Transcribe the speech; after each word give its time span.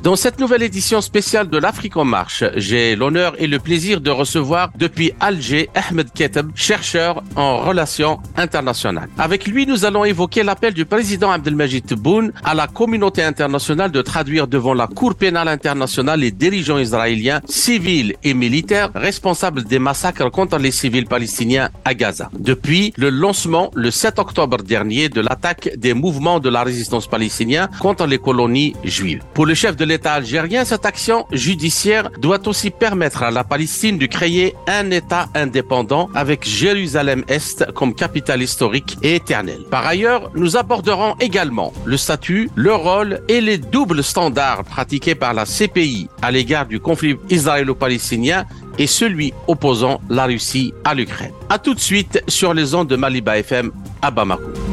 Dans 0.00 0.14
cette 0.14 0.38
nouvelle 0.38 0.62
édition 0.62 1.00
spéciale 1.00 1.50
de 1.50 1.58
l'Afrique 1.58 1.96
en 1.96 2.04
marche, 2.04 2.44
j'ai 2.54 2.94
l'honneur 2.94 3.34
et 3.38 3.48
le 3.48 3.58
plaisir 3.58 4.00
de 4.00 4.10
recevoir 4.10 4.70
depuis 4.78 5.10
Alger 5.18 5.68
Ahmed 5.74 6.12
Keteb, 6.12 6.50
chercheur 6.54 7.24
en 7.34 7.58
relations 7.58 8.20
internationales. 8.36 9.08
Avec 9.18 9.48
lui, 9.48 9.66
nous 9.66 9.84
allons 9.84 10.04
évoquer 10.04 10.44
l'appel 10.44 10.72
du 10.72 10.84
président 10.84 11.32
Abdelmajid 11.32 11.84
Tebboune 11.84 12.32
à 12.44 12.54
la 12.54 12.68
communauté 12.68 13.24
internationale 13.24 13.90
de 13.90 14.00
traduire 14.00 14.46
devant 14.46 14.72
la 14.72 14.86
Cour 14.86 15.16
pénale 15.16 15.48
internationale 15.48 16.20
les 16.20 16.30
dirigeants 16.30 16.78
israéliens, 16.78 17.40
civils 17.48 18.14
et 18.22 18.34
militaires 18.34 18.90
responsables 18.94 19.64
des 19.64 19.80
massacres 19.80 20.30
contre 20.30 20.58
les 20.58 20.70
civils 20.70 21.06
palestiniens 21.06 21.70
à 21.84 21.94
Gaza. 21.94 22.30
Depuis 22.38 22.92
le 22.96 23.10
lancement 23.10 23.72
le 23.74 23.90
7 23.90 24.20
octobre 24.20 24.58
dernier 24.58 25.08
de 25.08 25.20
l'attaque 25.20 25.70
des 25.76 25.92
mouvements 25.92 26.38
de 26.38 26.48
la 26.50 26.62
résistance 26.62 27.08
palestinienne 27.08 27.68
contre 27.80 28.06
les 28.06 28.18
colonies 28.18 28.76
juives. 28.84 29.22
Pour 29.34 29.44
le 29.44 29.54
chef 29.54 29.74
de 29.74 29.87
l'État 29.88 30.12
algérien, 30.12 30.64
cette 30.64 30.86
action 30.86 31.26
judiciaire 31.32 32.10
doit 32.18 32.46
aussi 32.46 32.70
permettre 32.70 33.22
à 33.22 33.30
la 33.30 33.42
Palestine 33.42 33.98
de 33.98 34.06
créer 34.06 34.54
un 34.66 34.90
État 34.90 35.28
indépendant 35.34 36.10
avec 36.14 36.46
Jérusalem-Est 36.46 37.72
comme 37.72 37.94
capitale 37.94 38.42
historique 38.42 38.98
et 39.02 39.16
éternelle. 39.16 39.64
Par 39.70 39.86
ailleurs, 39.86 40.30
nous 40.34 40.56
aborderons 40.56 41.14
également 41.20 41.72
le 41.84 41.96
statut, 41.96 42.50
le 42.54 42.74
rôle 42.74 43.20
et 43.28 43.40
les 43.40 43.58
doubles 43.58 44.04
standards 44.04 44.64
pratiqués 44.64 45.14
par 45.14 45.32
la 45.34 45.44
CPI 45.44 46.08
à 46.22 46.30
l'égard 46.30 46.66
du 46.66 46.78
conflit 46.80 47.16
israélo-palestinien 47.30 48.44
et 48.78 48.86
celui 48.86 49.32
opposant 49.46 50.00
la 50.10 50.26
Russie 50.26 50.72
à 50.84 50.94
l'Ukraine. 50.94 51.32
A 51.48 51.58
tout 51.58 51.74
de 51.74 51.80
suite 51.80 52.22
sur 52.28 52.52
les 52.54 52.74
ondes 52.74 52.88
de 52.88 52.96
Maliba 52.96 53.38
FM 53.38 53.72
à 54.02 54.10
Bamako. 54.10 54.67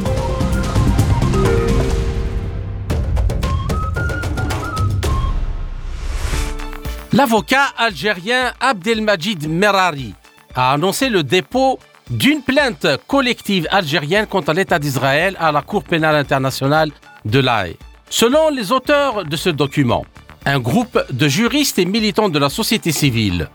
L'avocat 7.15 7.67
algérien 7.77 8.51
Abdelmajid 8.59 9.47
Merari 9.47 10.13
a 10.53 10.73
annoncé 10.73 11.07
le 11.07 11.23
dépôt 11.23 11.79
d'une 12.09 12.41
plainte 12.41 12.87
collective 13.07 13.69
algérienne 13.71 14.27
contre 14.27 14.51
l'État 14.51 14.79
d'Israël 14.79 15.37
à 15.39 15.53
la 15.53 15.61
Cour 15.61 15.85
pénale 15.85 16.17
internationale 16.17 16.91
de 17.23 17.39
l'AE. 17.39 17.77
Selon 18.09 18.49
les 18.49 18.73
auteurs 18.73 19.23
de 19.23 19.37
ce 19.37 19.49
document, 19.49 20.05
un 20.45 20.59
groupe 20.59 20.99
de 21.09 21.29
juristes 21.29 21.79
et 21.79 21.85
militants 21.85 22.27
de 22.27 22.37
la 22.37 22.49
société 22.49 22.91
civile, 22.91 23.47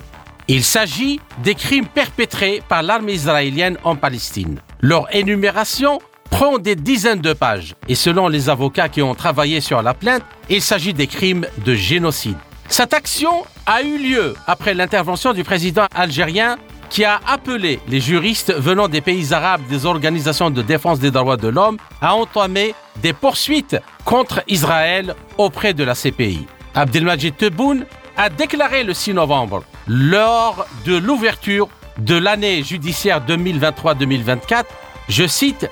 il 0.48 0.64
s'agit 0.64 1.20
des 1.42 1.54
crimes 1.54 1.86
perpétrés 1.86 2.62
par 2.66 2.82
l'armée 2.82 3.12
israélienne 3.12 3.76
en 3.84 3.94
Palestine. 3.94 4.58
Leur 4.80 5.14
énumération 5.14 5.98
prend 6.30 6.56
des 6.56 6.76
dizaines 6.76 7.20
de 7.20 7.34
pages 7.34 7.74
et 7.88 7.94
selon 7.94 8.28
les 8.28 8.48
avocats 8.48 8.88
qui 8.88 9.02
ont 9.02 9.14
travaillé 9.14 9.60
sur 9.60 9.82
la 9.82 9.92
plainte, 9.92 10.22
il 10.48 10.62
s'agit 10.62 10.94
des 10.94 11.06
crimes 11.06 11.44
de 11.62 11.74
génocide. 11.74 12.38
Cette 12.70 12.94
action 12.94 13.42
a 13.66 13.82
eu 13.82 13.98
lieu 13.98 14.34
après 14.46 14.74
l'intervention 14.74 15.32
du 15.32 15.42
président 15.42 15.86
algérien 15.92 16.56
qui 16.88 17.04
a 17.04 17.20
appelé 17.26 17.80
les 17.88 18.00
juristes 18.00 18.54
venant 18.56 18.86
des 18.86 19.00
pays 19.00 19.34
arabes 19.34 19.66
des 19.68 19.86
organisations 19.86 20.50
de 20.50 20.62
défense 20.62 21.00
des 21.00 21.10
droits 21.10 21.36
de 21.36 21.48
l'homme 21.48 21.78
à 22.00 22.14
entamer 22.14 22.76
des 23.02 23.12
poursuites 23.12 23.76
contre 24.04 24.44
Israël 24.46 25.16
auprès 25.36 25.74
de 25.74 25.82
la 25.82 25.94
CPI. 25.94 26.46
Abdelmajid 26.74 27.36
Tebboune 27.36 27.86
a 28.16 28.30
déclaré 28.30 28.84
le 28.84 28.94
6 28.94 29.14
novembre, 29.14 29.64
lors 29.88 30.64
de 30.86 30.96
l'ouverture 30.96 31.68
de 31.98 32.16
l'année 32.16 32.62
judiciaire 32.62 33.20
2023-2024, 33.26 34.64
je 35.08 35.26
cite, 35.26 35.68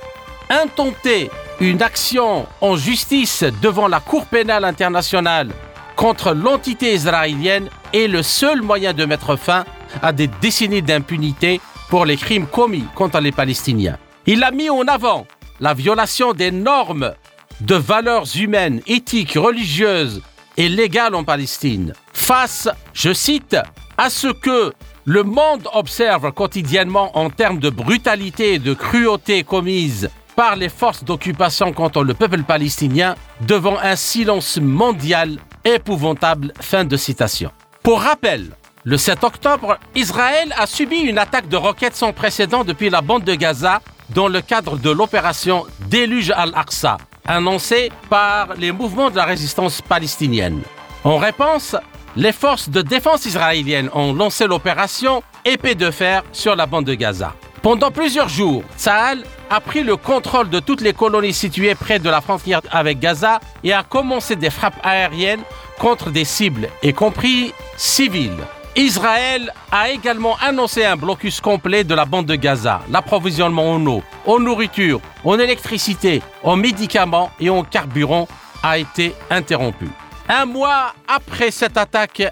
intenter 0.51 1.31
une 1.61 1.81
action 1.81 2.47
en 2.61 2.77
justice 2.77 3.45
devant 3.63 3.87
la 3.87 4.01
Cour 4.01 4.27
pénale 4.27 4.65
internationale 4.65 5.51
contre 5.99 6.33
l'entité 6.33 6.95
israélienne 6.95 7.69
est 7.93 8.07
le 8.07 8.23
seul 8.23 8.63
moyen 8.63 8.93
de 8.93 9.05
mettre 9.05 9.35
fin 9.35 9.65
à 10.01 10.13
des 10.13 10.29
décennies 10.29 10.81
d'impunité 10.81 11.61
pour 11.91 12.07
les 12.07 12.17
crimes 12.17 12.47
commis 12.47 12.85
contre 12.95 13.19
les 13.19 13.33
Palestiniens. 13.33 13.99
Il 14.25 14.45
a 14.45 14.53
mis 14.53 14.71
en 14.71 14.87
avant 14.87 15.27
la 15.59 15.75
violation 15.75 16.35
des 16.35 16.53
normes 16.53 17.15
de 17.63 17.75
valeurs 17.75 18.27
humaines, 18.37 18.81
éthiques, 18.87 19.35
religieuses 19.35 20.23
et 20.57 20.69
légales 20.69 21.17
en 21.17 21.25
Palestine, 21.25 21.95
face, 22.13 22.69
je 22.93 23.13
cite, 23.13 23.57
à 23.97 24.09
ce 24.09 24.29
que 24.29 24.73
le 25.05 25.23
monde 25.25 25.67
observe 25.75 26.31
quotidiennement 26.31 27.19
en 27.19 27.29
termes 27.29 27.59
de 27.59 27.71
brutalité 27.71 28.55
et 28.55 28.59
de 28.61 28.73
cruauté 28.73 29.43
commises 29.43 30.11
par 30.37 30.55
les 30.55 30.69
forces 30.69 31.03
d'occupation 31.03 31.73
contre 31.73 32.05
le 32.05 32.15
peuple 32.15 32.45
palestinien 32.45 33.17
devant 33.41 33.77
un 33.83 33.97
silence 33.97 34.59
mondial 34.63 35.39
épouvantable. 35.75 36.53
Fin 36.61 36.85
de 36.85 36.97
citation. 36.97 37.51
Pour 37.83 38.01
rappel, 38.03 38.51
le 38.85 38.97
7 38.97 39.25
octobre, 39.25 39.79
Israël 39.95 40.55
a 40.57 40.67
subi 40.67 40.99
une 40.99 41.19
attaque 41.19 41.49
de 41.49 41.57
roquettes 41.57 41.97
sans 41.97 42.13
précédent 42.13 42.65
depuis 42.65 42.91
la 42.91 43.01
bande 43.01 43.25
de 43.25 43.35
Gaza 43.35 43.81
dans 44.11 44.29
le 44.29 44.41
cadre 44.41 44.79
de 44.79 44.91
l'opération 44.91 45.67
Déluge 45.89 46.31
al-Aqsa, 46.31 46.97
annoncée 47.27 47.91
par 48.09 48.55
les 48.55 48.73
mouvements 48.73 49.11
de 49.11 49.17
la 49.17 49.25
résistance 49.25 49.83
palestinienne. 49.83 50.63
En 51.05 51.19
réponse, 51.19 51.77
les 52.17 52.33
forces 52.33 52.69
de 52.69 52.83
défense 52.83 53.27
israéliennes 53.27 53.91
ont 53.95 54.13
lancé 54.13 54.47
l'opération 54.47 55.23
Épée 55.45 55.75
de 55.75 55.91
fer 55.91 56.25
sur 56.33 56.57
la 56.57 56.67
bande 56.67 56.85
de 56.85 56.95
Gaza. 56.95 57.35
Pendant 57.63 57.91
plusieurs 57.91 58.29
jours, 58.29 58.63
Tsahal 58.77 59.25
a 59.51 59.61
pris 59.61 59.83
le 59.83 59.97
contrôle 59.97 60.51
de 60.51 60.61
toutes 60.61 60.81
les 60.81 60.93
colonies 60.93 61.33
situées 61.33 61.75
près 61.75 61.99
de 61.99 62.11
la 62.11 62.21
frontière 62.21 62.61
avec 62.71 62.99
Gaza 62.99 63.41
et 63.65 63.73
a 63.73 63.83
commencé 63.83 64.37
des 64.37 64.51
frappes 64.51 64.79
aériennes 64.83 65.43
contre 65.79 66.11
des 66.11 66.25
cibles, 66.25 66.69
y 66.83 66.93
compris 66.93 67.53
civiles. 67.77 68.45
Israël 68.77 69.53
a 69.73 69.91
également 69.91 70.37
annoncé 70.41 70.85
un 70.85 70.97
blocus 70.97 71.41
complet 71.41 71.83
de 71.83 71.95
la 71.95 72.05
bande 72.05 72.27
de 72.27 72.37
Gaza. 72.37 72.81
L'approvisionnement 72.91 73.73
en 73.73 73.85
eau, 73.87 74.03
en 74.25 74.39
nourriture, 74.39 75.01
en 75.25 75.39
électricité, 75.39 76.23
en 76.45 76.57
médicaments 76.57 77.31
et 77.41 77.51
en 77.51 77.65
carburant 77.65 78.29
a 78.63 78.79
été 78.79 79.15
interrompu. 79.31 79.89
Un 80.29 80.45
mois 80.45 80.93
après 81.09 81.51
cette 81.51 81.77
attaque 81.77 82.23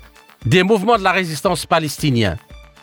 des 0.45 0.63
mouvements 0.63 0.99
de 0.99 1.03
la 1.03 1.13
résistance 1.13 1.67
palestinien, 1.67 2.37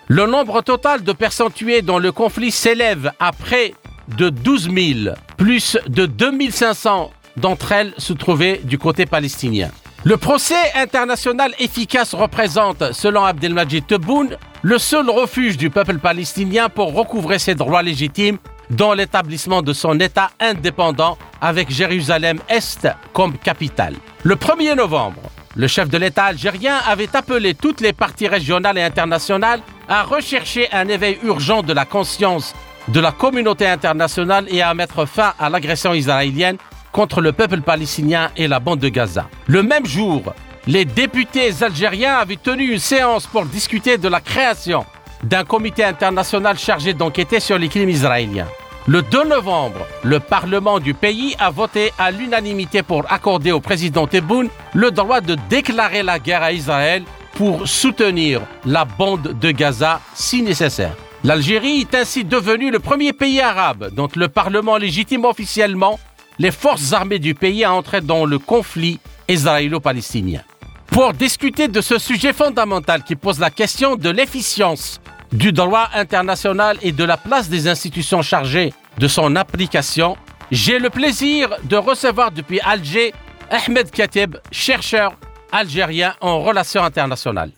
le 0.07 0.25
nombre 0.25 0.61
total 0.61 1.03
de 1.03 1.13
personnes 1.13 1.51
tuées 1.51 1.81
dans 1.81 1.99
le 1.99 2.11
conflit 2.11 2.51
s'élève 2.51 3.13
à 3.19 3.31
près 3.31 3.73
de 4.07 4.29
12 4.29 4.69
000, 5.03 5.15
plus 5.37 5.77
de 5.87 6.05
2500 6.05 7.11
d'entre 7.37 7.71
elles 7.71 7.93
se 7.97 8.13
trouvaient 8.13 8.61
du 8.63 8.77
côté 8.77 9.05
palestinien. 9.05 9.69
Le 10.03 10.17
procès 10.17 10.73
international 10.75 11.53
efficace 11.59 12.13
représente, 12.13 12.91
selon 12.91 13.23
Abdelmajid 13.23 13.87
Tebboune, 13.87 14.37
le 14.61 14.77
seul 14.77 15.09
refuge 15.09 15.57
du 15.57 15.69
peuple 15.69 15.97
palestinien 15.97 16.67
pour 16.69 16.93
recouvrer 16.93 17.39
ses 17.39 17.55
droits 17.55 17.81
légitimes 17.81 18.37
dans 18.69 18.93
l'établissement 18.93 19.61
de 19.61 19.71
son 19.73 19.99
État 19.99 20.31
indépendant 20.39 21.17
avec 21.39 21.69
Jérusalem-Est 21.69 22.87
comme 23.13 23.37
capitale. 23.37 23.95
Le 24.23 24.35
1er 24.35 24.75
novembre, 24.75 25.21
le 25.55 25.67
chef 25.67 25.87
de 25.89 25.97
l'État 25.97 26.25
algérien 26.25 26.77
avait 26.87 27.15
appelé 27.15 27.53
toutes 27.53 27.79
les 27.79 27.93
parties 27.93 28.27
régionales 28.27 28.77
et 28.77 28.83
internationales 28.83 29.61
à 29.87 30.03
rechercher 30.03 30.67
un 30.71 30.87
éveil 30.87 31.19
urgent 31.23 31.61
de 31.61 31.73
la 31.73 31.85
conscience 31.85 32.53
de 32.87 32.99
la 32.99 33.11
communauté 33.11 33.67
internationale 33.67 34.45
et 34.49 34.61
à 34.61 34.73
mettre 34.73 35.05
fin 35.05 35.33
à 35.39 35.49
l'agression 35.49 35.93
israélienne 35.93 36.57
contre 36.91 37.21
le 37.21 37.31
peuple 37.31 37.61
palestinien 37.61 38.31
et 38.37 38.47
la 38.47 38.59
bande 38.59 38.79
de 38.79 38.89
Gaza. 38.89 39.27
Le 39.47 39.63
même 39.63 39.85
jour, 39.85 40.33
les 40.67 40.85
députés 40.85 41.51
algériens 41.61 42.15
avaient 42.15 42.35
tenu 42.37 42.71
une 42.71 42.79
séance 42.79 43.25
pour 43.27 43.45
discuter 43.45 43.97
de 43.97 44.07
la 44.07 44.21
création 44.21 44.85
d'un 45.23 45.43
comité 45.43 45.83
international 45.83 46.57
chargé 46.57 46.93
d'enquêter 46.93 47.39
sur 47.39 47.57
les 47.57 47.69
crimes 47.69 47.89
israéliens. 47.89 48.47
Le 48.85 49.01
2 49.01 49.23
novembre, 49.29 49.87
le 50.03 50.19
Parlement 50.19 50.79
du 50.79 50.93
pays 50.93 51.35
a 51.39 51.49
voté 51.49 51.93
à 51.97 52.11
l'unanimité 52.11 52.83
pour 52.83 53.09
accorder 53.11 53.53
au 53.53 53.61
président 53.61 54.07
Tebboune 54.07 54.49
le 54.73 54.91
droit 54.91 55.21
de 55.21 55.37
déclarer 55.49 56.03
la 56.03 56.19
guerre 56.19 56.43
à 56.43 56.51
Israël 56.51 57.03
pour 57.35 57.67
soutenir 57.67 58.41
la 58.65 58.83
bande 58.83 59.39
de 59.39 59.51
Gaza 59.51 60.01
si 60.13 60.41
nécessaire. 60.41 60.95
L'Algérie 61.25 61.79
est 61.81 61.95
ainsi 61.95 62.25
devenue 62.25 62.69
le 62.69 62.79
premier 62.79 63.13
pays 63.13 63.39
arabe 63.39 63.91
dont 63.93 64.09
le 64.13 64.27
Parlement 64.27 64.75
légitime 64.75 65.23
officiellement 65.23 65.97
les 66.37 66.51
forces 66.51 66.91
armées 66.91 67.19
du 67.19 67.33
pays 67.33 67.63
à 67.63 67.73
entrer 67.73 68.01
dans 68.01 68.25
le 68.25 68.39
conflit 68.39 68.99
israélo-palestinien. 69.29 70.41
Pour 70.87 71.13
discuter 71.13 71.69
de 71.69 71.79
ce 71.79 71.97
sujet 71.97 72.33
fondamental 72.33 73.03
qui 73.03 73.15
pose 73.15 73.39
la 73.39 73.49
question 73.49 73.95
de 73.95 74.09
l'efficience 74.09 74.99
du 75.31 75.53
droit 75.53 75.87
international 75.93 76.77
et 76.81 76.91
de 76.91 77.03
la 77.05 77.15
place 77.15 77.47
des 77.47 77.69
institutions 77.69 78.21
chargées 78.21 78.73
de 78.97 79.07
son 79.07 79.37
application, 79.37 80.17
j'ai 80.51 80.77
le 80.77 80.89
plaisir 80.89 81.55
de 81.63 81.77
recevoir 81.77 82.31
depuis 82.31 82.59
Alger 82.59 83.13
Ahmed 83.49 83.89
Katib, 83.91 84.35
chercheur 84.51 85.13
algérien 85.53 86.15
en 86.19 86.41
relations 86.41 86.83
internationales. 86.83 87.51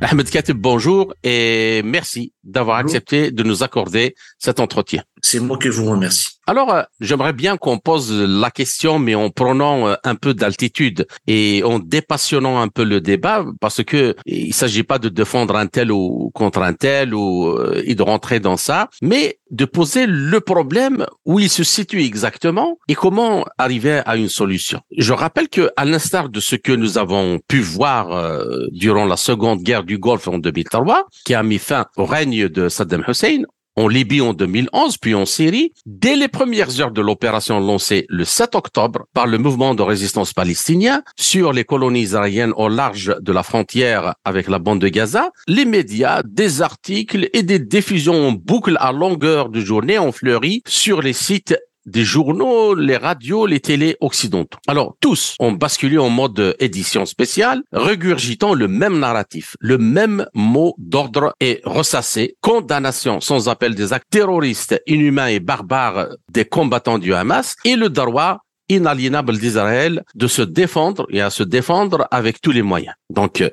Ahmed 0.00 0.28
Katib, 0.28 0.58
bonjour 0.58 1.14
et 1.22 1.82
merci 1.84 2.32
d'avoir 2.42 2.78
accepté 2.78 3.30
de 3.30 3.42
nous 3.42 3.62
accorder 3.62 4.14
cet 4.38 4.60
entretien. 4.60 5.02
C'est 5.26 5.40
moi 5.40 5.56
qui 5.56 5.68
vous 5.68 5.86
remercie. 5.86 6.34
Alors, 6.46 6.70
euh, 6.70 6.82
j'aimerais 7.00 7.32
bien 7.32 7.56
qu'on 7.56 7.78
pose 7.78 8.12
la 8.12 8.50
question, 8.50 8.98
mais 8.98 9.14
en 9.14 9.30
prenant 9.30 9.88
euh, 9.88 9.94
un 10.04 10.16
peu 10.16 10.34
d'altitude 10.34 11.06
et 11.26 11.62
en 11.64 11.78
dépassionnant 11.78 12.60
un 12.60 12.68
peu 12.68 12.84
le 12.84 13.00
débat, 13.00 13.46
parce 13.58 13.82
que 13.82 14.14
il 14.26 14.52
s'agit 14.52 14.82
pas 14.82 14.98
de 14.98 15.08
défendre 15.08 15.56
un 15.56 15.66
tel 15.66 15.90
ou 15.90 16.30
contre 16.34 16.60
un 16.60 16.74
tel 16.74 17.14
ou 17.14 17.46
euh, 17.46 17.82
de 17.82 18.02
rentrer 18.02 18.38
dans 18.38 18.58
ça, 18.58 18.90
mais 19.00 19.38
de 19.50 19.64
poser 19.64 20.04
le 20.06 20.40
problème 20.40 21.06
où 21.24 21.40
il 21.40 21.48
se 21.48 21.64
situe 21.64 22.02
exactement 22.02 22.78
et 22.88 22.94
comment 22.94 23.46
arriver 23.56 24.02
à 24.04 24.16
une 24.16 24.28
solution. 24.28 24.80
Je 24.98 25.14
rappelle 25.14 25.48
que, 25.48 25.70
à 25.78 25.86
l'instar 25.86 26.28
de 26.28 26.40
ce 26.40 26.56
que 26.56 26.72
nous 26.72 26.98
avons 26.98 27.38
pu 27.48 27.60
voir 27.60 28.36
durant 28.72 29.04
la 29.04 29.16
seconde 29.16 29.62
guerre 29.62 29.84
du 29.84 29.96
Golfe 29.96 30.26
en 30.26 30.38
2003, 30.38 31.06
qui 31.24 31.34
a 31.34 31.42
mis 31.44 31.58
fin 31.58 31.86
au 31.96 32.04
règne 32.04 32.48
de 32.48 32.68
Saddam 32.68 33.04
Hussein, 33.06 33.44
en 33.76 33.88
Libye 33.88 34.20
en 34.20 34.32
2011, 34.32 34.98
puis 34.98 35.14
en 35.14 35.26
Syrie, 35.26 35.72
dès 35.86 36.16
les 36.16 36.28
premières 36.28 36.80
heures 36.80 36.92
de 36.92 37.00
l'opération 37.00 37.60
lancée 37.60 38.06
le 38.08 38.24
7 38.24 38.54
octobre 38.54 39.06
par 39.12 39.26
le 39.26 39.38
mouvement 39.38 39.74
de 39.74 39.82
résistance 39.82 40.32
palestinien 40.32 41.02
sur 41.16 41.52
les 41.52 41.64
colonies 41.64 42.02
israéliennes 42.02 42.52
au 42.56 42.68
large 42.68 43.16
de 43.20 43.32
la 43.32 43.42
frontière 43.42 44.14
avec 44.24 44.48
la 44.48 44.58
bande 44.58 44.80
de 44.80 44.88
Gaza, 44.88 45.30
les 45.48 45.64
médias, 45.64 46.22
des 46.24 46.62
articles 46.62 47.28
et 47.32 47.42
des 47.42 47.58
diffusions 47.58 48.28
en 48.28 48.32
boucle 48.32 48.76
à 48.80 48.92
longueur 48.92 49.48
de 49.48 49.60
journée 49.60 49.98
ont 49.98 50.12
fleuri 50.12 50.62
sur 50.66 51.02
les 51.02 51.12
sites 51.12 51.56
des 51.86 52.04
journaux, 52.04 52.74
les 52.74 52.96
radios, 52.96 53.46
les 53.46 53.60
télés 53.60 53.96
occidentaux. 54.00 54.58
Alors, 54.66 54.96
tous 55.00 55.36
ont 55.38 55.52
basculé 55.52 55.98
en 55.98 56.10
mode 56.10 56.56
édition 56.58 57.06
spéciale, 57.06 57.62
regurgitant 57.72 58.54
le 58.54 58.68
même 58.68 58.98
narratif, 58.98 59.56
le 59.60 59.78
même 59.78 60.26
mot 60.34 60.74
d'ordre 60.78 61.34
et 61.40 61.60
ressassé, 61.64 62.36
condamnation 62.40 63.20
sans 63.20 63.48
appel 63.48 63.74
des 63.74 63.92
actes 63.92 64.10
terroristes, 64.10 64.80
inhumains 64.86 65.28
et 65.28 65.40
barbares 65.40 66.08
des 66.30 66.44
combattants 66.44 66.98
du 66.98 67.14
Hamas 67.14 67.56
et 67.64 67.76
le 67.76 67.88
droit 67.88 68.43
inaliénable 68.68 69.36
d'Israël 69.38 70.02
de 70.14 70.26
se 70.26 70.42
défendre 70.42 71.06
et 71.10 71.20
à 71.20 71.30
se 71.30 71.42
défendre 71.42 72.06
avec 72.10 72.40
tous 72.40 72.52
les 72.52 72.62
moyens. 72.62 72.94
Donc, 73.10 73.40
euh, 73.40 73.50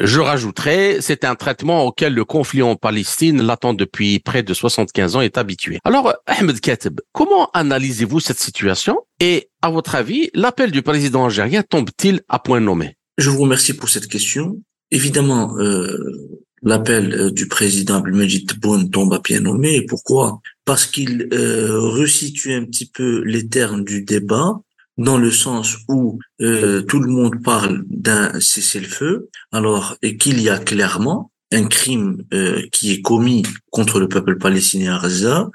je 0.00 0.20
rajouterai, 0.20 0.98
c'est 1.00 1.24
un 1.24 1.34
traitement 1.34 1.84
auquel 1.84 2.14
le 2.14 2.24
conflit 2.24 2.62
en 2.62 2.76
Palestine, 2.76 3.42
l'attend 3.42 3.74
depuis 3.74 4.18
près 4.18 4.42
de 4.42 4.54
75 4.54 5.16
ans, 5.16 5.20
est 5.20 5.38
habitué. 5.38 5.78
Alors, 5.84 6.12
Ahmed 6.26 6.60
Katib, 6.60 7.00
comment 7.12 7.50
analysez-vous 7.52 8.20
cette 8.20 8.40
situation? 8.40 8.98
Et, 9.20 9.48
à 9.62 9.70
votre 9.70 9.94
avis, 9.94 10.30
l'appel 10.34 10.70
du 10.70 10.82
président 10.82 11.24
algérien 11.26 11.62
tombe-t-il 11.62 12.20
à 12.28 12.38
point 12.38 12.60
nommé? 12.60 12.96
Je 13.18 13.28
vous 13.28 13.42
remercie 13.42 13.74
pour 13.74 13.88
cette 13.88 14.06
question. 14.06 14.56
Évidemment, 14.90 15.56
euh, 15.58 16.40
l'appel 16.62 17.14
euh, 17.14 17.30
du 17.30 17.48
président 17.48 17.96
Abdelmajid 17.96 18.48
Tebboune 18.48 18.90
tombe 18.90 19.12
à 19.14 19.20
pied 19.20 19.40
nommé. 19.40 19.82
Pourquoi? 19.82 20.40
Parce 20.64 20.86
qu'il 20.86 21.28
euh, 21.32 21.80
resitue 21.80 22.52
un 22.52 22.64
petit 22.64 22.86
peu 22.86 23.22
les 23.24 23.48
termes 23.48 23.84
du 23.84 24.02
débat 24.02 24.60
dans 24.98 25.16
le 25.16 25.30
sens 25.30 25.78
où 25.88 26.18
euh, 26.42 26.82
tout 26.82 27.00
le 27.00 27.10
monde 27.10 27.42
parle 27.42 27.84
d'un 27.88 28.38
cessez-le-feu, 28.38 29.30
alors 29.50 29.96
qu'il 30.18 30.40
y 30.40 30.50
a 30.50 30.58
clairement 30.58 31.30
un 31.52 31.64
crime 31.64 32.22
euh, 32.34 32.62
qui 32.70 32.92
est 32.92 33.00
commis 33.00 33.42
contre 33.70 33.98
le 33.98 34.08
peuple 34.08 34.36
palestinien 34.36 34.96
à 34.96 35.02
Gaza, 35.02 35.50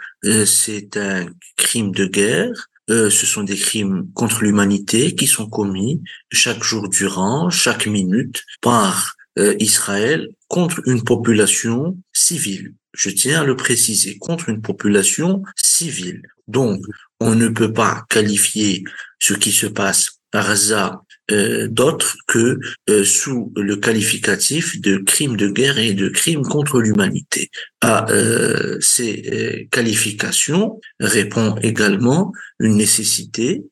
c'est 0.46 0.98
un 0.98 1.28
crime 1.58 1.92
de 1.92 2.06
guerre, 2.06 2.70
ce 2.90 3.10
sont 3.10 3.44
des 3.44 3.56
crimes 3.56 4.08
contre 4.14 4.44
l'humanité 4.44 5.16
qui 5.16 5.28
sont 5.28 5.48
commis 5.48 6.02
chaque 6.32 6.64
jour 6.64 6.90
durant, 6.90 7.50
chaque 7.50 7.88
minute 7.88 8.44
par 8.62 9.16
Israël 9.38 10.30
contre 10.48 10.82
une 10.86 11.04
population 11.04 11.98
civile. 12.14 12.74
Je 12.94 13.10
tiens 13.10 13.42
à 13.42 13.46
le 13.46 13.56
préciser, 13.56 14.18
contre 14.18 14.50
une 14.50 14.62
population 14.62 15.44
civile. 15.56 16.22
Donc, 16.48 16.82
on 17.20 17.36
ne 17.36 17.48
peut 17.48 17.74
pas 17.74 18.06
qualifier 18.10 18.84
ce 19.20 19.34
qui 19.34 19.52
se 19.52 19.66
passe 19.68 20.20
à 20.32 20.44
Gaza 20.44 21.02
euh, 21.32 21.68
d'autre 21.68 22.18
que 22.28 22.60
euh, 22.90 23.04
sous 23.04 23.52
le 23.56 23.78
qualificatif 23.78 24.80
de 24.80 24.98
crime 24.98 25.38
de 25.38 25.48
guerre 25.48 25.80
et 25.80 25.94
de 25.94 26.10
crime 26.10 26.44
contre 26.44 26.82
l'humanité. 26.82 27.50
À 27.82 28.08
euh, 28.12 28.78
ces 28.80 29.68
qualifications 29.72 30.80
répond 31.00 31.56
également 31.64 32.32
une 32.60 32.76
nécessité, 32.76 33.64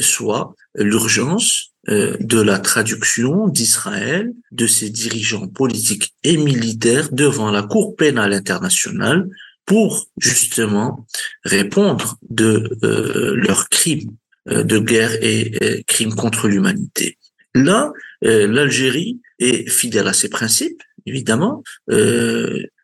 soit 0.00 0.54
l'urgence 0.76 1.71
de 1.88 2.40
la 2.40 2.60
traduction 2.60 3.48
d'Israël, 3.48 4.32
de 4.52 4.66
ses 4.66 4.88
dirigeants 4.88 5.48
politiques 5.48 6.14
et 6.22 6.36
militaires 6.36 7.08
devant 7.10 7.50
la 7.50 7.62
Cour 7.62 7.96
pénale 7.96 8.32
internationale 8.32 9.28
pour 9.66 10.06
justement 10.16 11.06
répondre 11.44 12.18
de 12.30 12.70
euh, 12.84 13.34
leurs 13.34 13.68
crimes 13.68 14.12
euh, 14.48 14.62
de 14.62 14.78
guerre 14.78 15.12
et 15.22 15.82
crimes 15.86 16.14
contre 16.14 16.48
l'humanité. 16.48 17.18
Là, 17.54 17.92
l'Algérie 18.22 19.20
est 19.40 19.68
fidèle 19.68 20.06
à 20.06 20.14
ses 20.14 20.30
principes, 20.30 20.82
évidemment. 21.04 21.62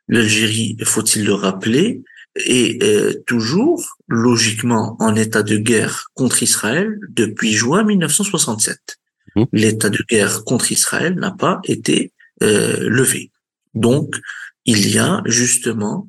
L'Algérie, 0.09 0.77
faut-il 0.83 1.25
le 1.25 1.33
rappeler, 1.33 2.03
est 2.37 2.83
euh, 2.83 3.23
toujours 3.27 3.99
logiquement 4.07 4.97
en 5.01 5.15
état 5.15 5.43
de 5.43 5.57
guerre 5.57 6.09
contre 6.15 6.43
Israël 6.43 6.99
depuis 7.09 7.53
juin 7.53 7.85
1967. 7.85 8.99
Mmh. 9.35 9.45
L'état 9.53 9.91
de 9.91 10.03
guerre 10.09 10.45
contre 10.45 10.73
Israël 10.73 11.15
n'a 11.15 11.31
pas 11.31 11.61
été 11.65 12.13
euh, 12.43 12.89
levé. 12.89 13.31
Donc, 13.75 14.17
il 14.65 14.89
y 14.91 14.99
a 14.99 15.23
justement 15.27 16.09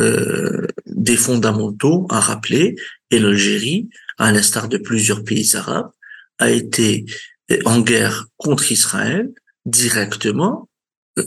euh, 0.00 0.66
des 0.86 1.16
fondamentaux 1.16 2.06
à 2.10 2.20
rappeler 2.20 2.76
et 3.10 3.18
l'Algérie, 3.18 3.88
à 4.18 4.32
l'instar 4.32 4.68
de 4.68 4.78
plusieurs 4.78 5.24
pays 5.24 5.56
arabes, 5.56 5.90
a 6.38 6.50
été 6.50 7.04
en 7.64 7.80
guerre 7.80 8.26
contre 8.36 8.70
Israël 8.70 9.30
directement 9.64 10.68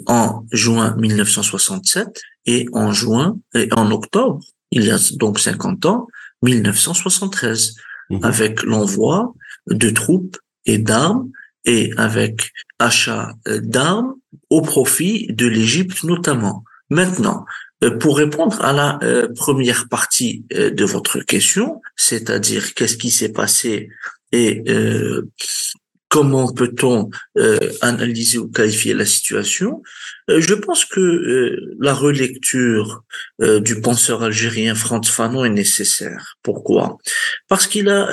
en 0.06 0.46
juin 0.52 0.96
1967 0.98 2.22
et 2.46 2.68
en 2.74 2.92
juin 2.92 3.38
et 3.54 3.70
en 3.74 3.92
octobre, 3.92 4.40
il 4.72 4.86
y 4.86 4.92
a 4.92 4.98
donc 5.18 5.40
50 5.40 5.86
ans, 5.86 6.08
1973, 6.44 7.76
mhm. 8.10 8.20
avec 8.24 8.64
l'envoi 8.64 9.34
de 9.68 9.90
troupes 9.90 10.38
et 10.66 10.78
d'armes 10.78 11.30
et 11.66 11.92
avec 11.98 12.52
achat 12.80 13.34
d'armes 13.46 14.16
au 14.50 14.62
profit 14.62 15.28
de 15.30 15.46
l'Égypte 15.46 16.04
notamment. 16.04 16.64
Maintenant, 16.90 17.46
euh, 17.84 17.98
pour 17.98 18.18
répondre 18.18 18.64
à 18.64 18.74
la 18.74 19.00
euh, 19.02 19.28
première 19.34 19.88
partie 19.90 20.46
euh, 20.54 20.70
de 20.70 20.86
votre 20.86 21.20
question, 21.20 21.82
c'est-à-dire 21.96 22.74
qu'est-ce 22.74 22.98
qui 22.98 23.10
s'est 23.10 23.32
passé 23.32 23.90
et 24.34 24.64
comment 26.12 26.52
peut-on 26.52 27.10
euh, 27.38 27.58
analyser 27.80 28.38
ou 28.38 28.50
qualifier 28.50 28.94
la 28.94 29.06
situation? 29.06 29.82
Euh, 30.30 30.42
Je 30.42 30.54
pense 30.54 30.84
que 30.84 31.00
euh, 31.00 31.76
la 31.80 31.94
relecture 31.94 33.04
du 33.40 33.80
penseur 33.80 34.22
algérien 34.22 34.76
Franz 34.76 35.10
Fanon 35.10 35.46
est 35.46 35.50
nécessaire. 35.64 36.36
Pourquoi? 36.44 36.98
Parce 37.48 37.66
qu'il 37.66 37.90
a 37.90 38.10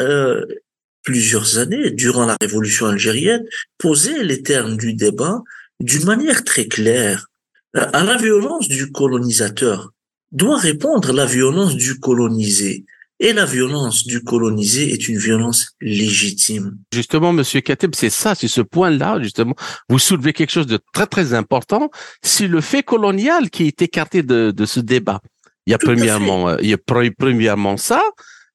plusieurs 1.03 1.59
années, 1.59 1.91
durant 1.91 2.25
la 2.25 2.37
révolution 2.41 2.87
algérienne, 2.87 3.45
posé 3.79 4.23
les 4.23 4.43
termes 4.43 4.77
du 4.77 4.95
débat 4.95 5.43
d'une 5.81 6.05
manière 6.05 6.45
très 6.45 6.67
claire. 6.67 7.27
À 7.75 8.05
la 8.05 8.17
violence 8.17 8.69
du 8.69 8.93
colonisateur 8.93 9.91
doit 10.33 10.59
répondre 10.59 11.13
la 11.13 11.27
violence 11.27 11.75
du 11.77 11.99
colonisé. 11.99 12.85
Et 13.21 13.33
la 13.33 13.47
violence 13.47 14.07
du 14.07 14.23
colonisé 14.23 14.93
est 14.93 15.09
une 15.09 15.19
violence 15.19 15.75
légitime. 15.81 16.79
Justement, 16.93 17.33
Monsieur 17.33 17.61
Kateb, 17.61 17.95
c'est 17.95 18.11
ça, 18.11 18.37
c'est 18.37 18.47
ce 18.49 18.61
point-là, 18.61 19.19
justement. 19.21 19.57
Vous 19.89 19.99
soulevez 19.99 20.33
quelque 20.33 20.53
chose 20.53 20.69
de 20.69 20.79
très, 20.93 21.07
très 21.07 21.35
important. 21.35 21.91
C'est 22.23 22.47
le 22.47 22.61
fait 22.61 22.85
colonial 22.85 23.51
qui 23.51 23.67
est 23.67 23.83
écarté 23.83 24.23
de, 24.23 24.53
de 24.53 24.67
ce 24.67 24.79
débat. 24.79 25.21
Il 25.67 25.73
y 25.73 25.75
a 25.75 25.79
premièrement, 25.79 26.49
euh, 26.49 26.57
il 26.63 26.71
y 26.71 26.75
a 26.75 26.79
premièrement 26.79 27.77
ça, 27.77 28.03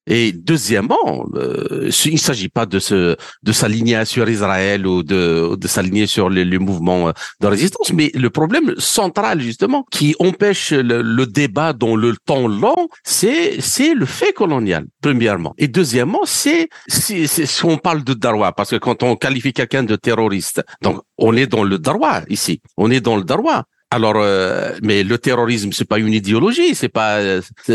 et 0.07 0.33
deuxièmement, 0.33 1.25
euh, 1.35 1.89
il 2.05 2.13
ne 2.13 2.17
s'agit 2.17 2.49
pas 2.49 2.65
de 2.65 2.79
se 2.79 3.15
de 3.43 3.51
s'aligner 3.51 4.03
sur 4.05 4.27
Israël 4.29 4.85
ou 4.85 5.01
de 5.01 5.55
de 5.55 5.67
s'aligner 5.67 6.07
sur 6.07 6.29
les, 6.29 6.43
les, 6.43 6.59
mouvements 6.59 7.09
euh, 7.09 7.11
de 7.39 7.47
résistance, 7.47 7.93
mais 7.93 8.11
le 8.13 8.29
problème 8.29 8.73
central 8.77 9.39
justement 9.39 9.85
qui 9.91 10.15
empêche 10.19 10.71
le, 10.71 11.25
débat 11.25 11.71
dans 11.71 11.95
le 11.95 12.15
temps 12.25 12.47
long, 12.47 12.89
c'est 13.03 13.61
c'est 13.61 13.93
le 13.93 14.05
fait 14.05 14.33
colonial 14.33 14.85
premièrement, 15.01 15.53
et 15.57 15.67
deuxièmement 15.67 16.21
c'est 16.25 16.67
c'est 16.87 17.27
si 17.27 17.65
on 17.65 17.77
parle 17.77 18.03
de 18.03 18.13
Darwa 18.13 18.51
parce 18.51 18.71
que 18.71 18.75
quand 18.75 19.03
on 19.03 19.15
qualifie 19.15 19.53
quelqu'un 19.53 19.83
de 19.83 19.95
terroriste, 19.95 20.63
donc 20.81 21.01
on 21.17 21.35
est 21.37 21.47
dans 21.47 21.63
le 21.63 21.77
Darwa 21.79 22.23
ici, 22.29 22.61
on 22.75 22.91
est 22.91 23.01
dans 23.01 23.15
le 23.15 23.23
Darwa 23.23 23.63
Alors, 23.93 24.15
euh, 24.17 24.71
mais 24.81 25.03
le 25.03 25.19
terrorisme, 25.19 25.71
c'est 25.71 25.85
pas 25.85 25.99
une 25.99 26.13
idéologie, 26.13 26.73
c'est 26.73 26.89
pas, 26.89 27.19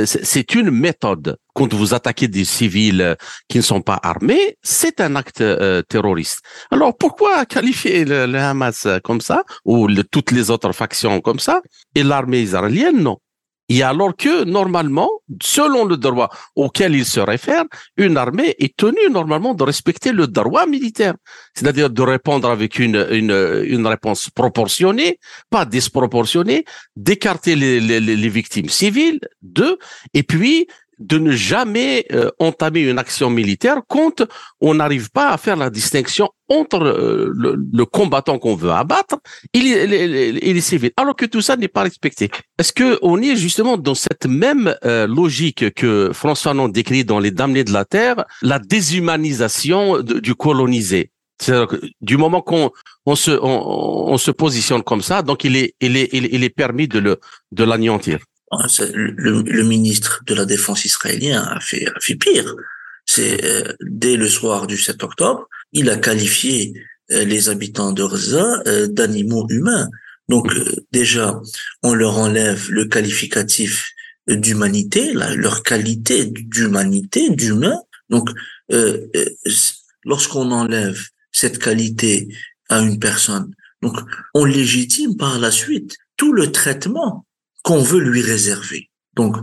c'est 0.04 0.54
une 0.56 0.72
méthode. 0.72 1.36
Quand 1.54 1.72
vous 1.72 1.94
attaquez 1.94 2.26
des 2.26 2.44
civils 2.44 3.16
qui 3.48 3.58
ne 3.58 3.62
sont 3.62 3.82
pas 3.82 4.00
armés, 4.02 4.56
c'est 4.60 5.00
un 5.00 5.14
acte 5.14 5.42
euh, 5.42 5.80
terroriste. 5.82 6.40
Alors, 6.72 6.96
pourquoi 6.96 7.46
qualifier 7.46 8.04
le, 8.04 8.34
Hamas 8.34 8.88
comme 9.04 9.20
ça 9.20 9.44
ou 9.64 9.86
toutes 10.10 10.32
les 10.32 10.50
autres 10.50 10.72
factions 10.72 11.20
comme 11.20 11.38
ça? 11.38 11.60
Et 11.94 12.02
l'armée 12.02 12.40
israélienne 12.40 13.00
non 13.00 13.18
et 13.68 13.82
alors 13.82 14.16
que, 14.16 14.44
normalement, 14.44 15.10
selon 15.42 15.84
le 15.84 15.96
droit 15.96 16.30
auquel 16.56 16.94
il 16.94 17.04
se 17.04 17.20
réfère, 17.20 17.64
une 17.96 18.16
armée 18.16 18.54
est 18.58 18.74
tenue 18.76 19.10
normalement 19.10 19.54
de 19.54 19.62
respecter 19.62 20.12
le 20.12 20.26
droit 20.26 20.66
militaire, 20.66 21.14
c'est-à-dire 21.54 21.90
de 21.90 22.02
répondre 22.02 22.48
avec 22.48 22.78
une, 22.78 23.06
une, 23.10 23.64
une 23.64 23.86
réponse 23.86 24.30
proportionnée, 24.30 25.18
pas 25.50 25.66
disproportionnée, 25.66 26.64
d'écarter 26.96 27.56
les, 27.56 27.80
les, 27.80 28.00
les 28.00 28.28
victimes 28.28 28.70
civiles, 28.70 29.20
deux, 29.42 29.78
et 30.14 30.22
puis 30.22 30.66
de 30.98 31.18
ne 31.18 31.32
jamais 31.32 32.06
euh, 32.12 32.30
entamer 32.38 32.80
une 32.80 32.98
action 32.98 33.30
militaire 33.30 33.80
quand 33.88 34.22
on 34.60 34.74
n'arrive 34.74 35.10
pas 35.10 35.30
à 35.30 35.38
faire 35.38 35.56
la 35.56 35.70
distinction 35.70 36.30
entre 36.48 36.82
euh, 36.82 37.32
le, 37.34 37.84
combattant 37.84 38.38
qu'on 38.38 38.54
veut 38.54 38.70
abattre 38.70 39.18
et 39.52 39.60
les, 39.60 40.60
civils, 40.60 40.92
alors 40.96 41.14
que 41.14 41.26
tout 41.26 41.42
ça 41.42 41.56
n'est 41.56 41.68
pas 41.68 41.82
respecté. 41.82 42.30
Est-ce 42.58 42.72
que 42.72 42.98
on 43.02 43.20
est 43.20 43.36
justement 43.36 43.76
dans 43.76 43.94
cette 43.94 44.26
même 44.26 44.74
euh, 44.84 45.06
logique 45.06 45.74
que 45.74 46.10
François 46.12 46.54
Non 46.54 46.68
décrit 46.68 47.04
dans 47.04 47.20
Les 47.20 47.30
Damnés 47.30 47.64
de 47.64 47.72
la 47.72 47.84
Terre, 47.84 48.24
la 48.42 48.58
déshumanisation 48.58 50.00
du 50.00 50.34
colonisé? 50.34 51.10
Du 52.00 52.16
moment 52.16 52.42
qu'on 52.42 52.72
on 53.06 53.14
se 53.14 53.30
on, 53.30 54.18
se 54.18 54.32
positionne 54.32 54.82
comme 54.82 55.02
ça, 55.02 55.22
donc 55.22 55.44
il 55.44 55.56
est 55.56 55.74
il 55.80 55.96
est 55.96 56.08
il 56.12 56.42
est 56.42 56.50
permis 56.50 56.88
de 56.88 56.98
le 56.98 57.20
de 57.52 57.62
l'anéantir. 57.62 58.18
Ah, 58.50 58.66
le, 58.94 59.62
ministre 59.62 60.22
de 60.26 60.34
la 60.34 60.46
Défense 60.46 60.84
israélien 60.84 61.42
a 61.42 61.60
fait, 61.60 61.86
pire. 62.18 62.54
C'est 63.04 63.44
euh, 63.44 63.74
dès 63.82 64.16
le 64.16 64.28
soir 64.28 64.66
du 64.66 64.78
7 64.78 65.02
octobre, 65.02 65.48
il 65.72 65.90
a 65.90 65.96
qualifié 65.96 66.72
euh, 67.10 67.24
les 67.24 67.50
habitants 67.50 67.92
de 67.92 68.06
Gaza 68.06 68.62
euh, 68.66 68.86
d'animaux 68.86 69.46
humains. 69.50 69.88
Donc 70.28 70.54
déjà, 70.92 71.40
on 71.82 71.94
leur 71.94 72.18
enlève 72.18 72.70
le 72.70 72.86
qualificatif 72.86 73.90
d'humanité, 74.26 75.12
leur 75.14 75.62
qualité 75.62 76.26
d'humanité, 76.26 77.30
d'humain. 77.30 77.80
Donc, 78.10 78.28
lorsqu'on 80.04 80.50
enlève 80.50 81.02
cette 81.32 81.58
qualité 81.58 82.28
à 82.68 82.80
une 82.80 82.98
personne, 82.98 83.54
donc 83.80 83.96
on 84.34 84.44
légitime 84.44 85.16
par 85.16 85.38
la 85.38 85.50
suite 85.50 85.96
tout 86.18 86.34
le 86.34 86.52
traitement 86.52 87.24
qu'on 87.68 87.82
veut 87.82 88.00
lui 88.00 88.22
réserver. 88.22 88.88
Donc, 89.14 89.36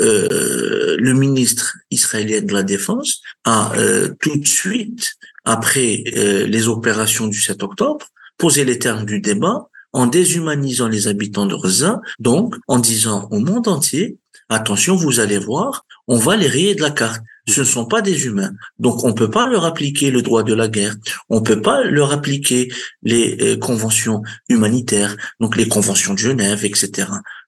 euh, 0.00 0.96
le 0.98 1.12
ministre 1.12 1.76
israélien 1.90 2.40
de 2.40 2.54
la 2.54 2.62
Défense 2.62 3.20
a 3.44 3.76
euh, 3.76 4.14
tout 4.18 4.38
de 4.38 4.46
suite, 4.46 5.12
après 5.44 6.02
euh, 6.16 6.46
les 6.46 6.68
opérations 6.68 7.26
du 7.26 7.38
7 7.38 7.62
octobre, 7.62 8.06
posé 8.38 8.64
les 8.64 8.78
termes 8.78 9.04
du 9.04 9.20
débat 9.20 9.68
en 9.92 10.06
déshumanisant 10.06 10.88
les 10.88 11.06
habitants 11.06 11.44
de 11.44 11.54
Gaza, 11.54 12.00
donc 12.18 12.54
en 12.66 12.78
disant 12.78 13.28
au 13.30 13.40
monde 13.40 13.68
entier, 13.68 14.16
attention, 14.48 14.96
vous 14.96 15.20
allez 15.20 15.38
voir, 15.38 15.84
on 16.08 16.16
va 16.16 16.34
les 16.36 16.48
rayer 16.48 16.74
de 16.74 16.80
la 16.80 16.90
carte. 16.90 17.20
Ce 17.46 17.60
ne 17.60 17.66
sont 17.66 17.86
pas 17.86 18.00
des 18.00 18.26
humains. 18.26 18.52
Donc, 18.78 19.04
on 19.04 19.08
ne 19.08 19.12
peut 19.12 19.30
pas 19.30 19.46
leur 19.46 19.64
appliquer 19.64 20.10
le 20.10 20.20
droit 20.20 20.42
de 20.42 20.52
la 20.52 20.66
guerre. 20.66 20.96
On 21.28 21.36
ne 21.36 21.44
peut 21.44 21.62
pas 21.62 21.84
leur 21.84 22.10
appliquer 22.10 22.72
les 23.02 23.56
conventions 23.60 24.22
humanitaires, 24.48 25.16
donc 25.38 25.56
les 25.56 25.68
conventions 25.68 26.14
de 26.14 26.18
Genève, 26.18 26.64
etc. 26.64 27.06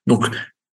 Donc, 0.09 0.25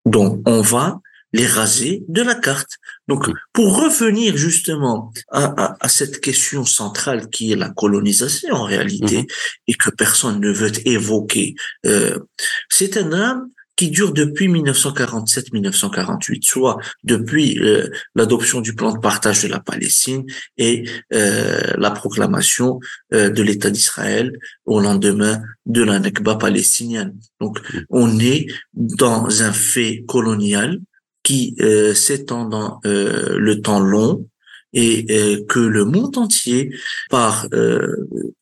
donc 0.04 0.40
on 0.46 0.60
va 0.60 1.00
les 1.32 1.46
raser 1.46 2.02
de 2.08 2.22
la 2.22 2.34
carte. 2.34 2.78
Donc, 3.08 3.28
pour 3.52 3.76
revenir 3.76 4.36
justement 4.36 5.12
à, 5.30 5.88
cette 5.88 6.20
question 6.20 6.64
centrale 6.64 7.28
qui 7.28 7.52
est 7.52 7.56
la 7.56 7.70
colonisation 7.70 8.54
en 8.54 8.64
réalité, 8.64 9.18
mhm. 9.18 9.26
et 9.68 9.74
que 9.74 9.90
personne 9.90 10.40
ne 10.40 10.50
veut 10.50 10.72
évoquer, 10.88 11.54
euh, 11.84 12.18
c'est 12.68 12.96
un 12.96 13.08
drame 13.08 13.48
qui 13.76 13.90
dure 13.90 14.12
depuis 14.12 14.48
1947-1948, 14.48 16.42
soit 16.42 16.78
depuis 17.04 17.58
euh, 17.60 17.88
l'adoption 18.14 18.62
du 18.62 18.74
plan 18.74 18.92
de 18.92 18.98
partage 18.98 19.42
de 19.42 19.48
la 19.48 19.60
Palestine 19.60 20.24
et 20.56 20.88
euh, 21.12 21.60
la 21.76 21.90
proclamation 21.90 22.80
euh, 23.12 23.28
de 23.28 23.42
l'État 23.42 23.70
d'Israël 23.70 24.32
au 24.64 24.80
lendemain 24.80 25.42
de 25.66 25.82
la 25.82 25.98
Nakba 25.98 26.36
palestinienne. 26.36 27.14
Donc, 27.40 27.60
on 27.90 28.18
est 28.18 28.46
dans 28.72 29.42
un 29.42 29.52
fait 29.52 30.04
colonial 30.08 30.80
qui 31.22 31.56
s'étend 31.96 32.44
dans 32.44 32.80
le 32.84 33.54
temps 33.60 33.80
long 33.80 34.28
et 34.72 35.44
que 35.48 35.58
le 35.58 35.84
monde 35.84 36.18
entier, 36.18 36.70
par 37.10 37.48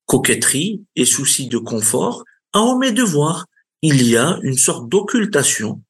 coquetterie 0.05 0.83
et 0.95 1.07
souci 1.07 1.49
de 1.49 1.57
confort, 1.57 2.25
a 2.53 2.61
omis 2.61 2.93
de 2.93 3.03
voir 3.03 3.47
il 3.87 4.03
y 4.03 4.17
a 4.17 4.39
une 4.43 4.57
sorte 4.57 4.89
d'occultation 4.89 5.83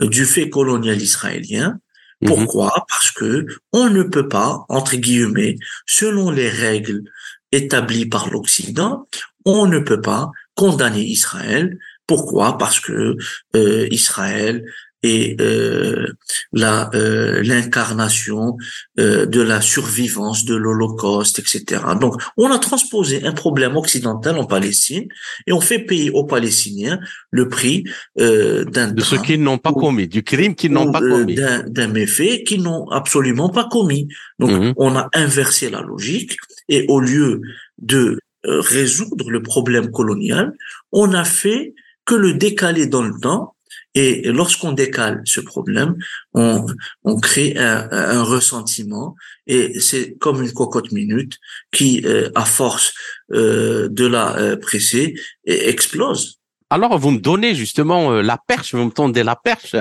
du 0.00 0.24
fait 0.24 0.50
colonial 0.50 1.00
israélien. 1.00 1.78
Mhm. 2.20 2.28
Pourquoi? 2.28 2.84
Parce 2.88 3.12
que 3.12 3.46
on 3.72 3.88
ne 3.90 4.02
peut 4.02 4.26
pas, 4.28 4.66
entre 4.68 4.96
guillemets, 4.96 5.56
selon 5.86 6.32
les 6.32 6.48
règles 6.48 7.04
établies 7.52 8.06
par 8.06 8.28
l'Occident, 8.28 9.06
on 9.44 9.66
ne 9.66 9.78
peut 9.78 10.00
pas 10.00 10.32
condamner 10.56 11.04
Israël. 11.04 11.78
Pourquoi? 12.08 12.58
Parce 12.58 12.80
que 12.80 13.16
euh, 13.54 13.88
Israël 13.92 14.64
et 15.02 15.36
euh, 15.40 16.06
la 16.52 16.90
euh, 16.94 17.42
l'incarnation 17.42 18.56
euh, 18.98 19.26
de 19.26 19.40
la 19.40 19.60
survivance 19.60 20.44
de 20.44 20.56
l'Holocauste, 20.56 21.38
etc. 21.38 21.82
Donc, 22.00 22.20
on 22.36 22.50
a 22.50 22.58
transposé 22.58 23.24
un 23.24 23.32
problème 23.32 23.76
occidental 23.76 24.38
en 24.38 24.44
Palestine 24.44 25.06
et 25.46 25.52
on 25.52 25.60
fait 25.60 25.78
payer 25.78 26.10
aux 26.10 26.24
Palestiniens 26.24 26.98
le 27.30 27.48
prix 27.48 27.84
euh, 28.18 28.64
d'un 28.64 28.88
de 28.90 29.00
ce 29.02 29.16
qu'ils 29.16 29.42
n'ont 29.42 29.58
pas 29.58 29.72
commis, 29.72 30.08
du 30.08 30.22
crime 30.22 30.54
qu'ils 30.54 30.72
n'ont 30.72 30.90
pas 30.90 31.00
commis, 31.00 31.36
d'un 31.36 31.88
méfait 31.88 32.42
qu'ils 32.42 32.62
n'ont 32.62 32.88
absolument 32.90 33.50
pas 33.50 33.68
commis. 33.70 34.08
Donc, 34.38 34.50
mhm. 34.50 34.74
on 34.76 34.96
a 34.96 35.08
inversé 35.14 35.70
la 35.70 35.80
logique 35.80 36.36
et 36.68 36.86
au 36.88 37.00
lieu 37.00 37.40
de 37.78 38.18
résoudre 38.44 39.30
le 39.30 39.42
problème 39.42 39.90
colonial, 39.90 40.54
on 40.92 41.12
a 41.12 41.24
fait 41.24 41.74
que 42.04 42.14
le 42.14 42.34
décaler 42.34 42.86
dans 42.86 43.02
le 43.02 43.18
temps 43.20 43.54
et 43.98 44.22
lorsqu'on 44.32 44.72
décale 44.72 45.22
ce 45.24 45.40
problème, 45.40 45.96
on, 46.32 46.64
on 47.02 47.18
crée 47.18 47.54
un, 47.56 48.22
ressentiment 48.22 49.16
et 49.48 49.80
c'est 49.80 50.16
comme 50.18 50.40
une 50.42 50.52
cocotte 50.52 50.92
minute 50.92 51.38
qui, 51.72 52.02
euh, 52.04 52.30
à 52.36 52.44
force 52.44 52.94
euh, 53.32 53.88
de 53.90 54.06
la 54.06 54.36
euh, 54.36 54.56
presser, 54.56 55.14
explose. 55.46 56.38
Alors, 56.70 56.96
vous 56.98 57.10
me 57.10 57.18
donnez 57.18 57.56
justement 57.56 58.12
la 58.22 58.38
perche, 58.46 58.74
vous 58.74 58.84
me 58.84 58.90
tendez 58.90 59.24
la 59.24 59.34
perche 59.34 59.74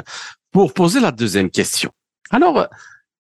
pour 0.52 0.74
poser 0.74 1.00
la 1.00 1.12
deuxième 1.12 1.52
question. 1.52 1.92
Alors, 2.32 2.68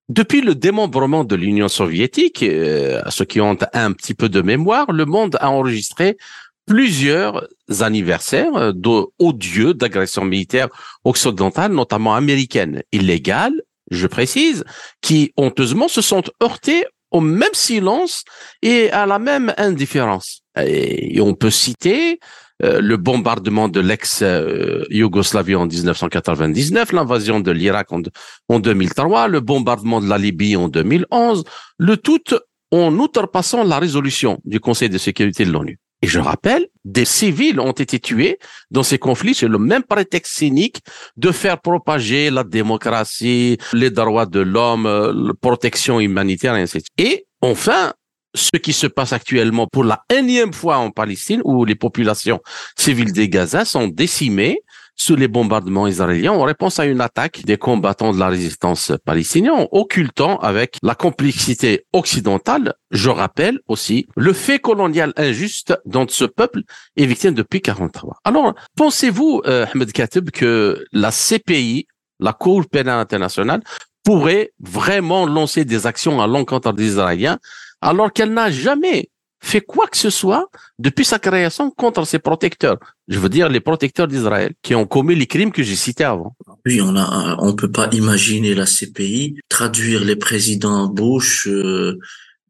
depuis 0.09 0.41
le 0.41 0.55
démembrement 0.55 1.25
de 1.25 1.35
l'Union 1.35 1.67
soviétique, 1.67 2.41
à 2.41 3.11
ceux 3.11 3.25
qui 3.25 3.41
ont 3.41 3.57
un 3.73 3.91
petit 3.91 4.13
peu 4.15 4.29
de 4.29 4.41
mémoire, 4.41 4.91
le 4.91 5.05
monde 5.05 5.37
a 5.41 5.51
enregistré 5.51 6.17
plusieurs 6.65 7.45
anniversaires 7.79 8.73
d'odieux 8.73 9.73
d'agressions 9.73 10.25
militaires 10.25 10.69
occidentales, 11.03 11.73
notamment 11.73 12.15
américaines, 12.15 12.83
illégales, 12.91 13.61
je 13.91 14.07
précise, 14.07 14.63
qui 15.01 15.31
honteusement 15.37 15.87
se 15.87 16.01
sont 16.01 16.23
heurtés 16.43 16.85
au 17.11 17.21
même 17.21 17.53
silence 17.53 18.23
et 18.61 18.91
à 18.91 19.05
la 19.05 19.19
même 19.19 19.53
indifférence. 19.57 20.41
Et 20.59 21.21
on 21.21 21.33
peut 21.33 21.49
citer 21.49 22.19
euh, 22.63 22.81
le 22.81 22.97
bombardement 22.97 23.69
de 23.69 23.79
l'ex-Yougoslavie 23.79 25.55
en 25.55 25.67
1999, 25.67 26.91
l'invasion 26.91 27.39
de 27.39 27.51
l'Irak 27.51 27.91
en, 27.93 28.01
en 28.49 28.59
2003, 28.59 29.27
le 29.27 29.39
bombardement 29.39 30.01
de 30.01 30.09
la 30.09 30.17
Libye 30.17 30.55
en 30.55 30.67
2011, 30.67 31.43
le 31.77 31.97
tout 31.97 32.23
en 32.71 32.97
outrepassant 32.97 33.63
la 33.63 33.79
résolution 33.79 34.39
du 34.43 34.59
Conseil 34.59 34.89
de 34.89 34.97
sécurité 34.97 35.45
de 35.45 35.51
l'ONU. 35.51 35.79
Et 36.01 36.07
je 36.07 36.19
rappelle, 36.19 36.67
des 36.85 37.05
civils 37.05 37.59
ont 37.59 37.71
été 37.71 37.99
tués 37.99 38.37
dans 38.69 38.83
ces 38.83 38.99
conflits 38.99 39.33
sur 39.33 39.49
le 39.49 39.57
même 39.57 39.83
prétexte 39.83 40.37
cynique 40.37 40.77
de 41.17 41.31
faire 41.31 41.59
propager 41.59 42.29
la 42.29 42.43
démocratie, 42.43 43.57
les 43.73 43.89
droits 43.89 44.27
de 44.27 44.39
l'homme, 44.39 44.83
la 44.85 45.33
protection 45.33 45.99
humanitaire, 45.99 46.55
et 46.55 46.61
ainsi 46.61 46.77
de 46.77 46.83
suite. 46.83 46.93
Et 46.99 47.25
enfin, 47.41 47.93
ce 48.35 48.57
qui 48.57 48.73
se 48.73 48.87
passe 48.87 49.13
actuellement 49.13 49.67
pour 49.67 49.83
la 49.83 50.03
énième 50.13 50.53
fois 50.53 50.77
en 50.77 50.91
Palestine, 50.91 51.41
où 51.43 51.65
les 51.65 51.75
populations 51.75 52.39
civiles 52.77 53.11
des 53.11 53.27
Gaza 53.27 53.65
sont 53.65 53.87
décimées, 53.87 54.59
sous 54.97 55.15
les 55.15 55.27
bombardements 55.27 55.87
israéliens 55.87 56.33
en 56.33 56.43
réponse 56.43 56.79
à 56.79 56.85
une 56.85 57.01
attaque 57.01 57.43
des 57.45 57.57
combattants 57.57 58.13
de 58.13 58.19
la 58.19 58.27
résistance 58.27 58.91
palestinienne, 59.05 59.67
occultant 59.71 60.37
avec 60.39 60.77
la 60.81 60.95
complexité 60.95 61.85
occidentale, 61.93 62.73
je 62.91 63.09
rappelle 63.09 63.59
aussi, 63.67 64.07
le 64.15 64.33
fait 64.33 64.59
colonial 64.59 65.13
injuste 65.15 65.79
dont 65.85 66.07
ce 66.09 66.25
peuple 66.25 66.63
est 66.97 67.05
victime 67.05 67.33
depuis 67.33 67.61
43. 67.61 68.17
Alors, 68.23 68.55
pensez-vous, 68.75 69.41
euh, 69.45 69.65
Ahmed 69.73 69.91
Khatib, 69.91 70.31
que 70.31 70.83
la 70.91 71.11
CPI, 71.11 71.87
la 72.19 72.33
Cour 72.33 72.65
pénale 72.67 72.99
internationale, 72.99 73.61
pourrait 74.03 74.51
vraiment 74.59 75.25
lancer 75.25 75.63
des 75.65 75.85
actions 75.85 76.21
à 76.21 76.27
l'encontre 76.27 76.73
des 76.73 76.87
Israéliens 76.87 77.37
alors 77.81 78.11
qu'elle 78.11 78.33
n'a 78.33 78.49
jamais 78.49 79.09
fait 79.47 79.61
quoi 79.61 79.87
que 79.87 79.97
ce 79.97 80.09
soit 80.09 80.49
depuis 80.77 81.05
sa 81.05 81.19
création 81.19 81.71
contre 81.71 82.05
ses 82.05 82.19
protecteurs. 82.19 82.77
Je 83.07 83.19
veux 83.19 83.29
dire 83.29 83.49
les 83.49 83.59
protecteurs 83.59 84.07
d'Israël 84.07 84.53
qui 84.61 84.75
ont 84.75 84.85
commis 84.85 85.15
les 85.15 85.27
crimes 85.27 85.51
que 85.51 85.63
j'ai 85.63 85.75
cités 85.75 86.03
avant. 86.03 86.35
Oui, 86.65 86.81
on 86.81 86.95
a, 86.95 87.37
on 87.39 87.55
peut 87.55 87.71
pas 87.71 87.89
imaginer 87.93 88.53
la 88.53 88.65
CPI 88.65 89.37
traduire 89.49 90.03
les 90.03 90.15
présidents 90.15 90.87
Bush, 90.87 91.47
euh, 91.47 91.97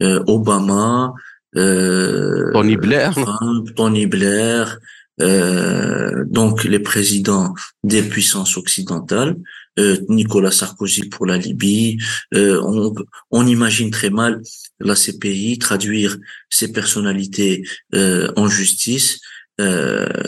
euh, 0.02 0.24
Obama, 0.28 1.14
euh, 1.56 2.52
Tony 2.54 2.78
Blair, 2.78 3.16
Tony 3.76 4.06
Blair, 4.06 4.80
euh, 5.22 6.26
donc 6.28 6.64
les 6.64 6.80
présidents 6.80 7.54
des 7.84 8.04
puissances 8.04 8.58
occidentales, 8.58 9.36
Nicolas 10.10 10.52
Sarkozy 10.52 11.10
pour 11.10 11.26
la 11.26 11.38
Libye. 11.38 11.98
Euh, 12.34 12.62
on, 13.32 13.48
imagine 13.48 13.92
très 13.92 14.10
mal 14.10 14.42
la 14.80 14.96
CPI 14.96 15.60
traduire 15.60 16.18
ces 16.50 16.72
personnalités 16.72 17.64
euh, 17.96 18.32
en 18.36 18.48
justice 18.48 19.20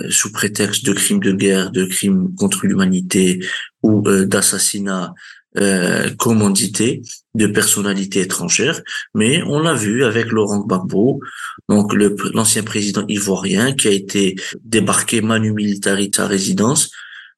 sous 0.10 0.32
prétexte 0.32 0.84
de 0.86 0.92
crimes 0.92 1.20
de 1.20 1.32
guerre, 1.32 1.70
de 1.70 1.86
crimes 1.86 2.34
contre 2.36 2.66
l'humanité 2.66 3.40
ou 3.84 4.02
d'assassinats 4.02 5.14
euh, 5.58 6.12
commandité 6.12 7.02
de 7.34 7.48
personnalités 7.48 8.22
étrangères, 8.22 8.84
mais 9.16 9.42
on 9.48 9.60
l'a 9.60 9.74
vu 9.74 10.04
avec 10.04 10.32
Laurent 10.32 10.60
Gbagbo, 10.60 11.22
donc 11.68 11.92
l'ancien 12.36 12.62
président 12.62 13.04
ivoirien 13.08 13.74
qui 13.74 13.88
a 13.88 13.92
été 13.92 14.36
débarqué 14.64 15.22
manu 15.22 15.52
militari 15.52 16.12
sa 16.16 16.28
résidence 16.28 16.92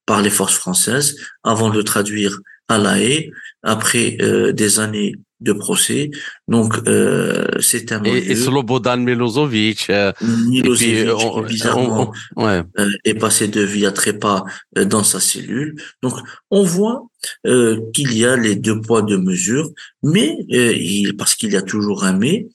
par 0.06 0.22
les 0.22 0.30
forces 0.30 0.58
françaises 0.58 1.18
avant 1.44 1.70
de 1.70 1.82
traduire 1.82 2.40
à 2.68 2.78
La 2.78 3.00
Haye 3.00 3.32
après 3.64 4.18
euh, 4.22 4.52
des 4.54 4.80
années 4.80 5.16
de 5.42 5.54
procès. 5.54 6.12
Donc, 6.48 6.76
euh, 6.88 7.48
c'est 7.60 7.92
un... 7.92 8.04
Et, 8.04 8.32
et 8.32 8.36
Slobodan 8.36 8.98
Milosevic. 8.98 9.90
Euh, 9.90 10.14
Milosevic, 10.22 11.10
puis, 11.10 11.54
bizarrement, 11.54 12.14
ouais. 12.36 12.62
euh, 12.80 12.90
est 13.04 13.16
passé 13.16 13.48
de 13.48 13.62
vie 13.62 13.86
à 13.86 13.92
trépas 13.92 14.44
euh, 14.78 14.86
dans 14.86 15.04
sa 15.04 15.20
cellule. 15.20 15.76
Donc, 16.04 16.14
on 16.50 16.64
voit 16.64 17.08
euh, 17.46 17.80
qu'il 17.94 18.18
y 18.18 18.26
a 18.26 18.36
les 18.36 18.56
deux 18.56 18.80
poids, 18.82 19.02
deux 19.02 19.18
mesures, 19.18 19.70
mais, 20.04 20.38
euh, 20.52 20.74
il, 20.74 21.18
parce 21.18 21.36
qu'il 21.36 21.52
y 21.52 21.58
a 21.58 21.62
toujours 21.62 22.04
un 22.04 22.14
mais, 22.14 22.48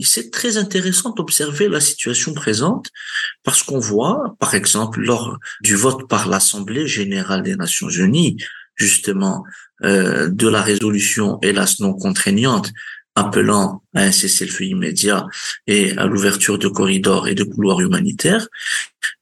c'est 0.00 0.30
très 0.30 0.56
intéressant 0.56 1.10
d'observer 1.10 1.68
la 1.68 1.80
situation 1.80 2.34
présente, 2.34 2.88
parce 3.42 3.62
qu'on 3.62 3.78
voit, 3.78 4.36
par 4.38 4.54
exemple, 4.54 5.00
lors 5.00 5.38
du 5.62 5.76
vote 5.76 6.08
par 6.08 6.28
l'Assemblée 6.28 6.86
générale 6.86 7.42
des 7.42 7.56
Nations 7.56 7.88
Unies, 7.88 8.36
justement, 8.76 9.44
euh, 9.82 10.28
de 10.28 10.48
la 10.48 10.62
résolution, 10.62 11.38
hélas 11.42 11.80
non 11.80 11.94
contraignante, 11.94 12.72
appelant 13.14 13.82
à 13.94 14.02
un 14.02 14.12
cessez-le-feu 14.12 14.64
immédiat 14.64 15.26
et 15.66 15.96
à 15.96 16.06
l'ouverture 16.06 16.58
de 16.58 16.68
corridors 16.68 17.28
et 17.28 17.34
de 17.34 17.44
couloirs 17.44 17.80
humanitaires, 17.80 18.48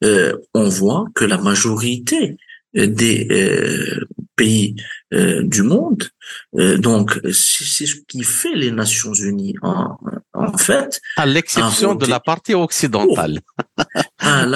euh, 0.05 0.37
on 0.55 0.69
voit 0.69 1.05
que 1.15 1.25
la 1.25 1.39
majorité 1.39 2.37
des 2.75 3.29
euh, 3.31 4.07
pays 4.37 4.77
euh, 5.13 5.43
du 5.43 5.63
monde, 5.63 6.09
euh, 6.59 6.79
donc 6.79 7.21
c'est 7.25 7.87
ce 7.87 7.97
qui 8.09 8.23
fait 8.23 8.55
les 8.55 8.71
Nations 8.71 9.13
Unies 9.13 9.57
en, 9.63 9.99
en 10.33 10.57
fait. 10.57 11.01
À 11.17 11.27
l'exception 11.27 11.95
de 11.95 12.07
la 12.07 12.19
partie 12.19 12.55
occidentale. 12.55 13.41
à 14.19 14.47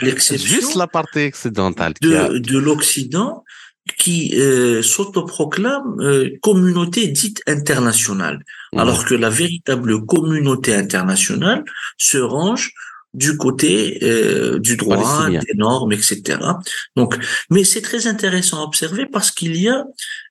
l'exception. 0.00 0.46
Juste 0.46 0.76
la 0.76 0.86
partie 0.86 1.26
occidentale. 1.26 1.94
De, 2.00 2.38
de 2.38 2.58
l'Occident 2.58 3.44
qui 3.98 4.34
euh, 4.40 4.82
s'autoproclame 4.82 6.00
euh, 6.00 6.30
communauté 6.40 7.08
dite 7.08 7.42
internationale, 7.46 8.44
mmh. 8.72 8.78
alors 8.78 9.04
que 9.04 9.14
la 9.14 9.30
véritable 9.30 10.04
communauté 10.06 10.74
internationale 10.74 11.64
se 11.98 12.18
range 12.18 12.72
du 13.14 13.36
côté 13.36 13.98
euh, 14.02 14.58
du 14.58 14.76
droit, 14.76 15.30
des 15.30 15.54
normes, 15.54 15.92
etc. 15.92 16.38
Donc, 16.96 17.16
mais 17.48 17.64
c'est 17.64 17.80
très 17.80 18.06
intéressant 18.06 18.60
à 18.60 18.64
observer 18.64 19.06
parce 19.06 19.30
qu'il 19.30 19.56
y 19.56 19.68
a 19.68 19.84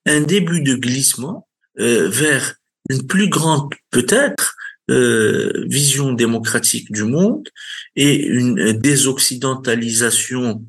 un 0.06 0.22
début 0.22 0.62
de 0.62 0.76
glissement 0.76 1.48
euh, 1.80 2.10
vers 2.10 2.56
une 2.90 3.08
plus 3.08 3.30
grande, 3.30 3.74
peut-être, 3.90 4.56
euh, 4.92 5.66
vision 5.68 6.12
démocratique 6.12 6.92
du 6.92 7.06
monde 7.06 7.48
et 7.96 8.26
une 8.26 8.74
désoccidentalisation 8.74 10.66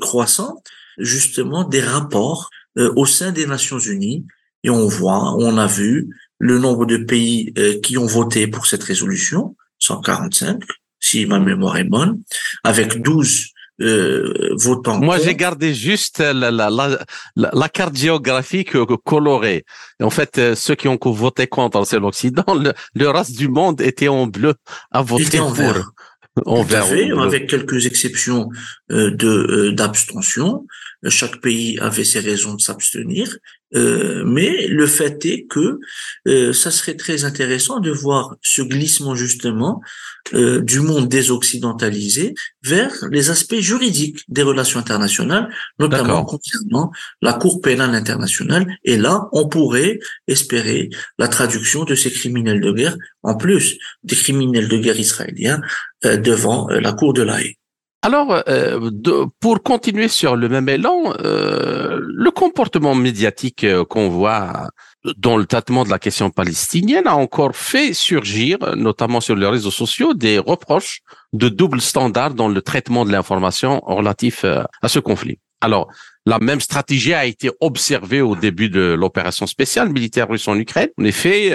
croissante 0.00 0.66
justement 0.98 1.64
des 1.64 1.80
rapports 1.80 2.50
euh, 2.78 2.92
au 2.96 3.06
sein 3.06 3.32
des 3.32 3.46
Nations 3.46 3.78
Unies 3.78 4.24
et 4.64 4.70
on 4.70 4.86
voit, 4.86 5.34
on 5.36 5.56
a 5.58 5.66
vu 5.66 6.08
le 6.38 6.58
nombre 6.58 6.86
de 6.86 6.96
pays 6.96 7.52
euh, 7.58 7.80
qui 7.80 7.98
ont 7.98 8.06
voté 8.06 8.46
pour 8.46 8.66
cette 8.66 8.82
résolution, 8.82 9.56
145, 9.78 10.62
si 11.00 11.26
ma 11.26 11.38
mémoire 11.38 11.76
est 11.76 11.84
bonne, 11.84 12.20
avec 12.64 13.00
12 13.02 13.46
euh, 13.80 14.54
votants. 14.56 14.98
Moi, 14.98 15.18
j'ai 15.18 15.36
gardé 15.36 15.72
juste 15.72 16.18
la, 16.18 16.50
la, 16.50 16.68
la, 16.70 16.98
la, 17.36 17.68
carte 17.68 17.96
géographique 17.96 18.72
colorée. 19.04 19.64
En 20.02 20.10
fait, 20.10 20.54
ceux 20.54 20.74
qui 20.74 20.88
ont 20.88 20.98
voté 21.00 21.46
contre, 21.46 21.84
c'est 21.86 22.00
l'Occident. 22.00 22.44
Le, 22.48 22.72
le, 22.94 23.08
reste 23.08 23.36
du 23.36 23.48
monde 23.48 23.80
était 23.80 24.08
en 24.08 24.26
bleu 24.26 24.54
à 24.90 25.02
voter 25.02 25.38
en 25.38 25.52
pour. 25.52 25.92
En 26.46 26.62
vert. 26.62 26.86
avec 27.20 27.48
quelques 27.48 27.86
exceptions 27.86 28.48
de 28.90 29.70
d'abstention. 29.70 30.66
Chaque 31.08 31.40
pays 31.40 31.78
avait 31.78 32.04
ses 32.04 32.20
raisons 32.20 32.54
de 32.54 32.60
s'abstenir, 32.60 33.38
euh, 33.74 34.24
mais 34.24 34.66
le 34.66 34.86
fait 34.86 35.24
est 35.26 35.44
que 35.44 35.78
euh, 36.26 36.52
ça 36.52 36.70
serait 36.70 36.96
très 36.96 37.24
intéressant 37.24 37.80
de 37.80 37.90
voir 37.90 38.36
ce 38.40 38.62
glissement 38.62 39.14
justement 39.14 39.82
euh, 40.32 40.60
du 40.60 40.80
monde 40.80 41.08
désoccidentalisé 41.08 42.34
vers 42.62 42.92
les 43.10 43.28
aspects 43.28 43.60
juridiques 43.60 44.24
des 44.28 44.42
relations 44.42 44.80
internationales, 44.80 45.54
notamment 45.78 46.24
concernant 46.24 46.90
la 47.20 47.34
Cour 47.34 47.60
pénale 47.60 47.94
internationale. 47.94 48.66
Et 48.84 48.96
là, 48.96 49.28
on 49.32 49.48
pourrait 49.48 49.98
espérer 50.26 50.88
la 51.18 51.28
traduction 51.28 51.84
de 51.84 51.94
ces 51.94 52.10
criminels 52.10 52.60
de 52.60 52.72
guerre, 52.72 52.96
en 53.22 53.36
plus 53.36 53.78
des 54.02 54.16
criminels 54.16 54.68
de 54.68 54.78
guerre 54.78 54.98
israéliens, 54.98 55.60
devant 56.02 56.68
la 56.68 56.92
Cour 56.92 57.12
de 57.12 57.22
la 57.22 57.38
alors, 58.02 58.44
euh, 58.48 58.90
pour 59.40 59.62
continuer 59.64 60.06
sur 60.06 60.36
le 60.36 60.48
même 60.48 60.68
élan, 60.68 61.14
euh, 61.18 61.98
le 62.00 62.30
comportement 62.30 62.94
médiatique 62.94 63.64
euh, 63.64 63.84
qu'on 63.84 64.08
voit 64.08 64.68
dans 65.16 65.36
le 65.36 65.46
traitement 65.46 65.84
de 65.84 65.90
la 65.90 65.98
question 65.98 66.30
palestinienne 66.30 67.08
a 67.08 67.16
encore 67.16 67.56
fait 67.56 67.92
surgir, 67.92 68.58
notamment 68.76 69.20
sur 69.20 69.34
les 69.34 69.46
réseaux 69.46 69.72
sociaux, 69.72 70.14
des 70.14 70.38
reproches 70.38 71.00
de 71.32 71.48
double 71.48 71.80
standard 71.80 72.34
dans 72.34 72.48
le 72.48 72.62
traitement 72.62 73.04
de 73.04 73.10
l'information 73.10 73.80
relatif 73.80 74.44
à 74.44 74.88
ce 74.88 75.00
conflit. 75.00 75.40
Alors, 75.60 75.88
la 76.24 76.38
même 76.38 76.60
stratégie 76.60 77.14
a 77.14 77.24
été 77.24 77.50
observée 77.60 78.20
au 78.20 78.36
début 78.36 78.68
de 78.68 78.94
l'opération 78.98 79.46
spéciale 79.46 79.88
militaire 79.88 80.28
russe 80.28 80.46
en 80.46 80.56
Ukraine. 80.56 80.88
En 80.98 81.04
effet, 81.04 81.52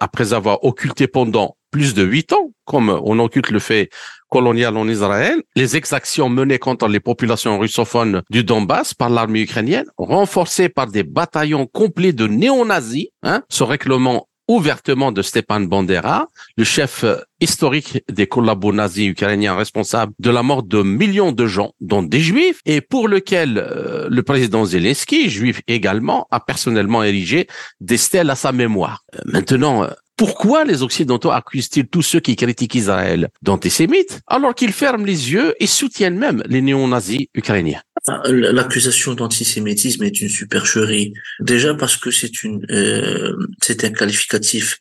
après 0.00 0.32
avoir 0.32 0.64
occulté 0.64 1.06
pendant 1.08 1.55
plus 1.70 1.94
de 1.94 2.04
huit 2.04 2.32
ans, 2.32 2.52
comme 2.64 2.88
on 3.04 3.18
occulte 3.18 3.50
le 3.50 3.58
fait 3.58 3.90
colonial 4.30 4.76
en 4.76 4.88
Israël, 4.88 5.42
les 5.54 5.76
exactions 5.76 6.28
menées 6.28 6.58
contre 6.58 6.88
les 6.88 7.00
populations 7.00 7.58
russophones 7.58 8.22
du 8.30 8.44
Donbass 8.44 8.94
par 8.94 9.10
l'armée 9.10 9.42
ukrainienne, 9.42 9.86
renforcées 9.98 10.68
par 10.68 10.88
des 10.88 11.04
bataillons 11.04 11.66
complets 11.66 12.12
de 12.12 12.26
néo-nazis, 12.26 13.08
hein, 13.22 13.42
se 13.48 13.62
réclamant 13.62 14.26
ouvertement 14.48 15.12
de 15.12 15.22
Stepan 15.22 15.60
Bandera, 15.60 16.28
le 16.56 16.64
chef 16.64 17.04
historique 17.40 18.04
des 18.10 18.26
collabos 18.26 18.72
nazis 18.72 19.08
ukrainiens 19.08 19.56
responsables 19.56 20.12
de 20.18 20.30
la 20.30 20.42
mort 20.42 20.62
de 20.62 20.82
millions 20.82 21.32
de 21.32 21.46
gens, 21.46 21.72
dont 21.80 22.02
des 22.02 22.20
juifs, 22.20 22.60
et 22.64 22.80
pour 22.80 23.08
lequel 23.08 23.58
euh, 23.58 24.08
le 24.08 24.22
président 24.22 24.64
Zelensky, 24.64 25.28
juif 25.30 25.60
également, 25.66 26.26
a 26.30 26.40
personnellement 26.40 27.02
érigé 27.02 27.48
des 27.80 27.96
stèles 27.96 28.30
à 28.30 28.36
sa 28.36 28.52
mémoire. 28.52 29.02
Euh, 29.14 29.20
maintenant, 29.24 29.84
euh, 29.84 29.88
pourquoi 30.16 30.64
les 30.64 30.82
Occidentaux 30.82 31.30
accusent-ils 31.30 31.86
tous 31.86 32.02
ceux 32.02 32.20
qui 32.20 32.36
critiquent 32.36 32.74
Israël 32.74 33.28
d'antisémites 33.42 34.20
alors 34.26 34.54
qu'ils 34.54 34.72
ferment 34.72 35.04
les 35.04 35.32
yeux 35.32 35.54
et 35.60 35.66
soutiennent 35.66 36.18
même 36.18 36.42
les 36.46 36.62
néo-nazis 36.62 37.26
ukrainiens? 37.34 37.82
L'accusation 38.24 39.14
d'antisémitisme 39.14 40.04
est 40.04 40.20
une 40.20 40.28
supercherie. 40.28 41.12
Déjà 41.40 41.74
parce 41.74 41.96
que 41.96 42.10
c'est 42.10 42.42
une, 42.44 42.64
euh, 42.70 43.34
c'est 43.60 43.84
un 43.84 43.90
qualificatif 43.90 44.78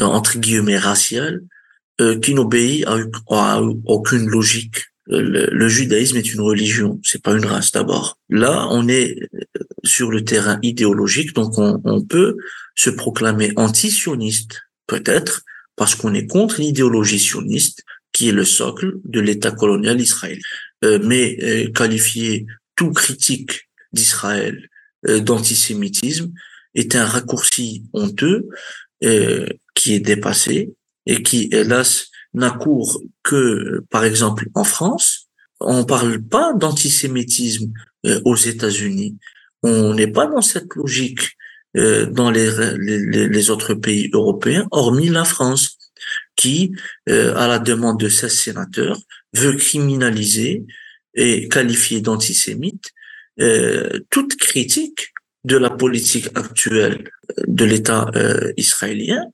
euh, 0.00 0.04
entre 0.04 0.38
guillemets 0.38 0.78
racial 0.78 1.40
euh, 2.00 2.18
qui 2.20 2.34
n'obéit 2.34 2.86
à, 2.86 3.60
aucune 3.86 4.28
logique 4.28 4.84
le, 5.08 5.68
judaïsme 5.68 6.16
est 6.16 6.32
une 6.32 6.40
religion, 6.40 6.98
c'est 7.04 7.22
pas 7.22 7.32
une 7.32 7.46
race 7.46 7.70
d'abord. 7.70 8.18
Là, 8.28 8.66
on 8.72 8.88
est 8.88 9.16
sur 9.84 10.10
le 10.10 10.24
terrain 10.24 10.58
idéologique, 10.62 11.32
donc 11.32 11.56
on, 11.58 11.80
on 11.84 12.02
peut 12.02 12.36
se 12.74 12.90
proclamer 12.90 13.52
anti-sioniste, 13.54 14.65
peut-être, 14.86 15.42
parce 15.76 15.94
qu'on 15.94 16.14
est 16.14 16.26
contre 16.26 16.60
l'idéologie 16.60 17.18
sioniste, 17.18 17.82
qui 18.12 18.30
est 18.30 18.32
le 18.32 18.44
socle 18.44 18.94
de 19.04 19.20
l'État 19.20 19.50
colonial 19.50 20.00
israélien. 20.00 20.40
Euh, 20.84 20.98
mais 21.02 21.36
euh, 21.42 21.70
qualifier 21.72 22.46
tout 22.74 22.92
critique 22.92 23.68
d'Israël 23.92 24.68
euh, 25.08 25.20
d'antisémitisme 25.20 26.32
est 26.74 26.94
un 26.94 27.04
raccourci 27.04 27.84
honteux 27.92 28.48
qui 29.74 29.92
est 29.92 30.00
dépassé 30.00 30.74
et 31.04 31.22
qui, 31.22 31.48
hélas, 31.52 32.08
n'accourt 32.32 33.02
que, 33.22 33.84
par 33.90 34.04
exemple, 34.04 34.48
en 34.54 34.64
France. 34.64 35.28
On 35.60 35.84
parle 35.84 36.22
pas 36.22 36.54
d'antisémitisme 36.54 37.72
aux 38.24 38.36
États-Unis. 38.36 39.16
On 39.62 39.92
n'est 39.92 40.06
pas 40.06 40.26
dans 40.26 40.40
cette 40.40 40.74
logique 40.74 41.36
dans 41.76 42.30
les, 42.30 42.50
les, 42.78 43.28
les, 43.28 43.50
autres 43.50 43.74
pays 43.74 44.08
européens, 44.12 44.66
hormis 44.70 45.08
la 45.08 45.24
France, 45.24 45.78
qui, 46.36 46.72
à 47.06 47.46
la 47.46 47.58
demande 47.58 48.00
de 48.00 48.08
16 48.08 48.32
sénateurs, 48.32 48.98
veut 49.34 49.56
criminaliser 49.56 50.64
et 51.14 51.48
qualifier 51.48 52.00
d'antisémite 52.00 52.92
euh, 53.40 54.00
toute 54.10 54.36
critique 54.36 55.12
de 55.44 55.56
la 55.56 55.70
politique 55.70 56.28
actuelle 56.34 57.04
de 57.46 57.64
l'État 57.64 58.10
euh, 58.16 58.52
israélien 58.56 59.24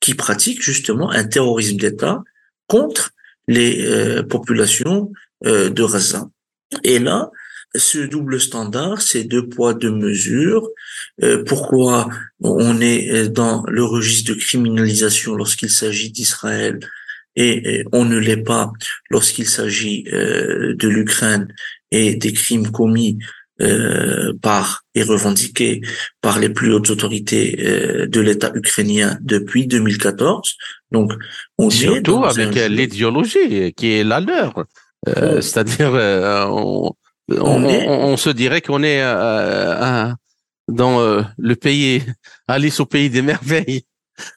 qui 0.00 0.14
pratique 0.14 0.62
justement 0.62 1.10
un 1.10 1.24
terrorisme 1.24 1.76
d'État 1.76 2.22
contre 2.66 3.10
les 3.46 3.86
euh, 3.86 4.22
populations 4.22 5.12
euh, 5.46 5.70
de 5.70 5.84
Gaza. 5.84 6.28
Et 6.84 6.98
là, 6.98 7.30
ce 7.74 7.98
double 7.98 8.40
standard, 8.40 9.00
ces 9.00 9.24
deux 9.24 9.48
poids, 9.48 9.74
deux 9.74 9.92
mesures, 9.92 10.68
euh, 11.22 11.44
pourquoi 11.44 12.08
on 12.40 12.80
est 12.80 13.28
dans 13.28 13.64
le 13.68 13.84
registre 13.84 14.32
de 14.32 14.38
criminalisation 14.38 15.34
lorsqu'il 15.34 15.70
s'agit 15.70 16.10
d'Israël 16.10 16.80
et 17.36 17.84
on 17.92 18.04
ne 18.04 18.18
l'est 18.18 18.36
pas 18.36 18.72
lorsqu'il 19.08 19.46
s'agit 19.46 20.04
euh, 20.12 20.74
de 20.74 20.88
l'Ukraine 20.88 21.52
et 21.90 22.16
des 22.16 22.32
crimes 22.32 22.70
commis 22.70 23.18
euh, 23.60 24.32
par 24.40 24.84
et 24.94 25.02
revendiqués 25.02 25.80
par 26.22 26.38
les 26.38 26.48
plus 26.48 26.72
hautes 26.72 26.90
autorités 26.90 27.56
euh, 27.60 28.06
de 28.06 28.20
l'État 28.20 28.50
ukrainien 28.54 29.18
depuis 29.20 29.66
2014. 29.66 30.56
Donc, 30.90 31.12
on 31.58 31.70
surtout 31.70 32.24
avec 32.24 32.54
l'idéologie 32.54 33.72
qui 33.74 33.92
est 33.92 34.04
la 34.04 34.20
leur, 34.20 34.64
oh. 35.06 35.12
c'est-à-dire 35.40 35.92
on, 36.50 36.92
on, 37.30 38.16
se 38.16 38.30
dirait 38.30 38.60
qu'on 38.60 38.82
est 38.82 39.02
dans 40.68 41.24
le 41.38 41.54
pays 41.54 42.02
Alice 42.48 42.80
au 42.80 42.86
pays 42.86 43.10
des 43.10 43.22
merveilles. 43.22 43.84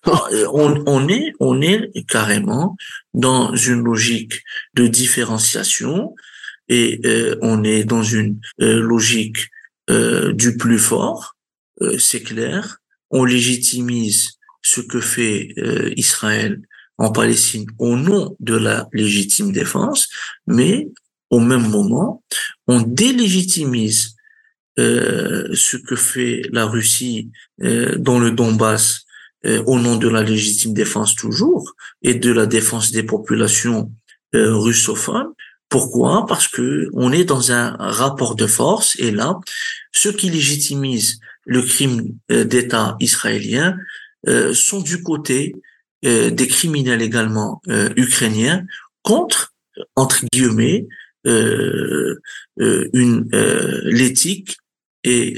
Euh, 0.08 0.48
on, 0.54 0.84
on, 0.88 1.08
est, 1.08 1.34
on 1.40 1.62
est 1.62 1.92
carrément 2.08 2.76
dans 3.14 3.56
une 3.56 3.84
logique 3.84 4.42
de 4.76 4.88
différenciation 4.88 6.14
et 6.70 7.00
euh, 7.06 7.38
on 7.42 7.64
est 7.64 7.84
dans 7.84 8.04
une 8.04 8.40
euh, 8.62 8.80
logique 8.80 9.50
du 10.34 10.56
plus 10.56 10.80
fort, 10.80 11.36
c'est 12.00 12.24
clair. 12.24 12.78
On 13.12 13.26
légitimise 13.26 14.40
ce 14.62 14.80
que 14.80 15.02
fait 15.02 15.50
Israël 15.98 16.62
en 16.98 17.12
Palestine 17.12 17.66
au 17.80 17.98
nom 17.98 18.34
de 18.40 18.56
la 18.56 18.88
légitime 18.94 19.52
défense, 19.52 20.08
mais 20.48 20.88
au 21.34 21.40
même 21.40 21.68
moment, 21.70 22.24
on 22.68 22.82
délégitimise 22.82 24.16
ce 24.78 25.78
que 25.78 25.96
fait 25.96 26.42
la 26.52 26.66
Russie 26.66 27.30
dans 27.60 28.20
le 28.20 28.32
Donbass 28.32 29.06
euh, 29.46 29.62
au 29.66 29.78
nom 29.78 29.98
de 29.98 30.08
la 30.08 30.24
légitime 30.24 30.74
défense 30.74 31.16
toujours 31.16 31.76
et 32.02 32.14
de 32.14 32.32
la 32.32 32.46
défense 32.46 32.92
des 32.92 33.04
populations 33.04 33.92
euh, 34.36 34.56
russophones. 34.56 35.34
Pourquoi? 35.68 36.26
Parce 36.28 36.48
que 36.48 36.88
on 36.94 37.12
est 37.12 37.26
dans 37.26 37.52
un 37.52 37.76
rapport 37.78 38.36
de 38.36 38.48
force 38.48 38.96
et 39.00 39.12
là, 39.12 39.38
ceux 39.92 40.14
qui 40.14 40.30
légitimisent 40.30 41.20
le 41.46 41.62
crime 41.62 42.16
euh, 42.32 42.46
d'État 42.46 42.96
israélien 43.02 43.76
sont 44.54 44.80
du 44.80 45.04
côté 45.04 45.54
des 46.02 46.48
criminels 46.48 47.02
également 47.02 47.62
ukrainiens 47.98 48.66
contre 49.02 49.54
entre 49.98 50.24
guillemets 50.32 50.88
une 51.26 53.30
l'éthique 53.84 54.58
et 55.04 55.38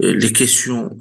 les 0.00 0.32
questions 0.32 0.96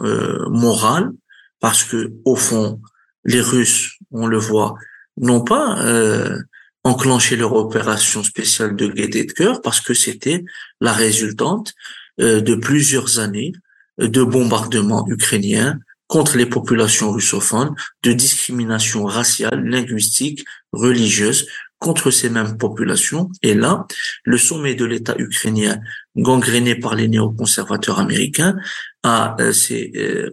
morales 0.50 1.12
parce 1.60 1.84
que 1.84 2.14
au 2.26 2.36
fond, 2.36 2.82
les 3.26 3.42
Russes, 3.42 3.98
on 4.12 4.28
le 4.28 4.38
voit, 4.38 4.76
n'ont 5.18 5.44
pas 5.44 5.80
euh, 5.86 6.40
enclenché 6.84 7.36
leur 7.36 7.54
opération 7.54 8.24
spéciale 8.24 8.76
de 8.76 8.88
gaieté 8.88 9.26
de 9.26 9.32
cœur 9.32 9.62
parce 9.62 9.82
que 9.82 9.94
c'était 9.94 10.44
la 10.82 10.94
résultante 10.94 11.74
euh, 12.20 12.42
de 12.42 12.56
plusieurs 12.56 13.20
années 13.20 13.54
de 13.98 14.24
bombardements 14.24 15.08
ukrainiens 15.08 15.80
contre 16.08 16.38
les 16.38 16.46
populations 16.46 17.12
russophones, 17.12 17.76
de 18.04 18.14
discrimination 18.14 19.06
raciale, 19.06 19.66
linguistique, 19.66 20.46
religieuse 20.72 21.48
contre 21.80 22.12
ces 22.12 22.30
mêmes 22.30 22.58
populations. 22.58 23.30
Et 23.44 23.54
là, 23.54 23.86
le 24.24 24.38
sommet 24.38 24.76
de 24.76 24.86
l'État 24.86 25.16
ukrainien, 25.18 25.80
gangréné 26.16 26.76
par 26.76 26.96
les 26.96 27.08
néoconservateurs 27.08 28.00
américains, 28.00 28.56
a 29.04 29.36
euh, 29.40 29.54
euh, 29.72 30.32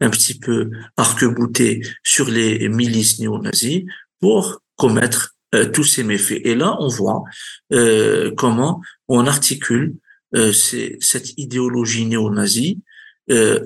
un 0.00 0.10
petit 0.10 0.38
peu 0.38 0.70
arc-bouté 0.96 1.82
sur 2.02 2.28
les 2.28 2.68
milices 2.68 3.18
néo-nazis 3.20 3.84
pour 4.20 4.62
commettre 4.76 5.34
euh, 5.54 5.66
tous 5.66 5.84
ces 5.84 6.04
méfaits. 6.04 6.40
Et 6.44 6.54
là, 6.54 6.76
on 6.80 6.88
voit 6.88 7.24
comment 8.36 8.82
on 9.08 9.26
articule 9.26 9.94
cette 10.34 11.38
idéologie 11.38 12.06
néo-nazie 12.06 12.80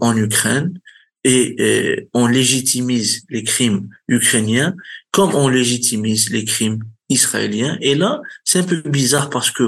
en 0.01 0.17
Ukraine 0.17 0.81
et 1.23 2.09
on 2.13 2.27
légitimise 2.27 3.25
les 3.31 3.43
crimes 3.45 3.89
ukrainiens 4.09 4.75
comme 5.11 5.35
on 5.35 5.49
légitimise 5.49 6.31
les 6.31 6.45
crimes 6.45 6.81
israéliens. 7.09 7.79
Et 7.81 7.95
là, 7.95 8.21
c'est 8.45 8.61
un 8.61 8.65
peu 8.65 8.83
bizarre 8.83 9.31
parce 9.31 9.51
que 9.51 9.65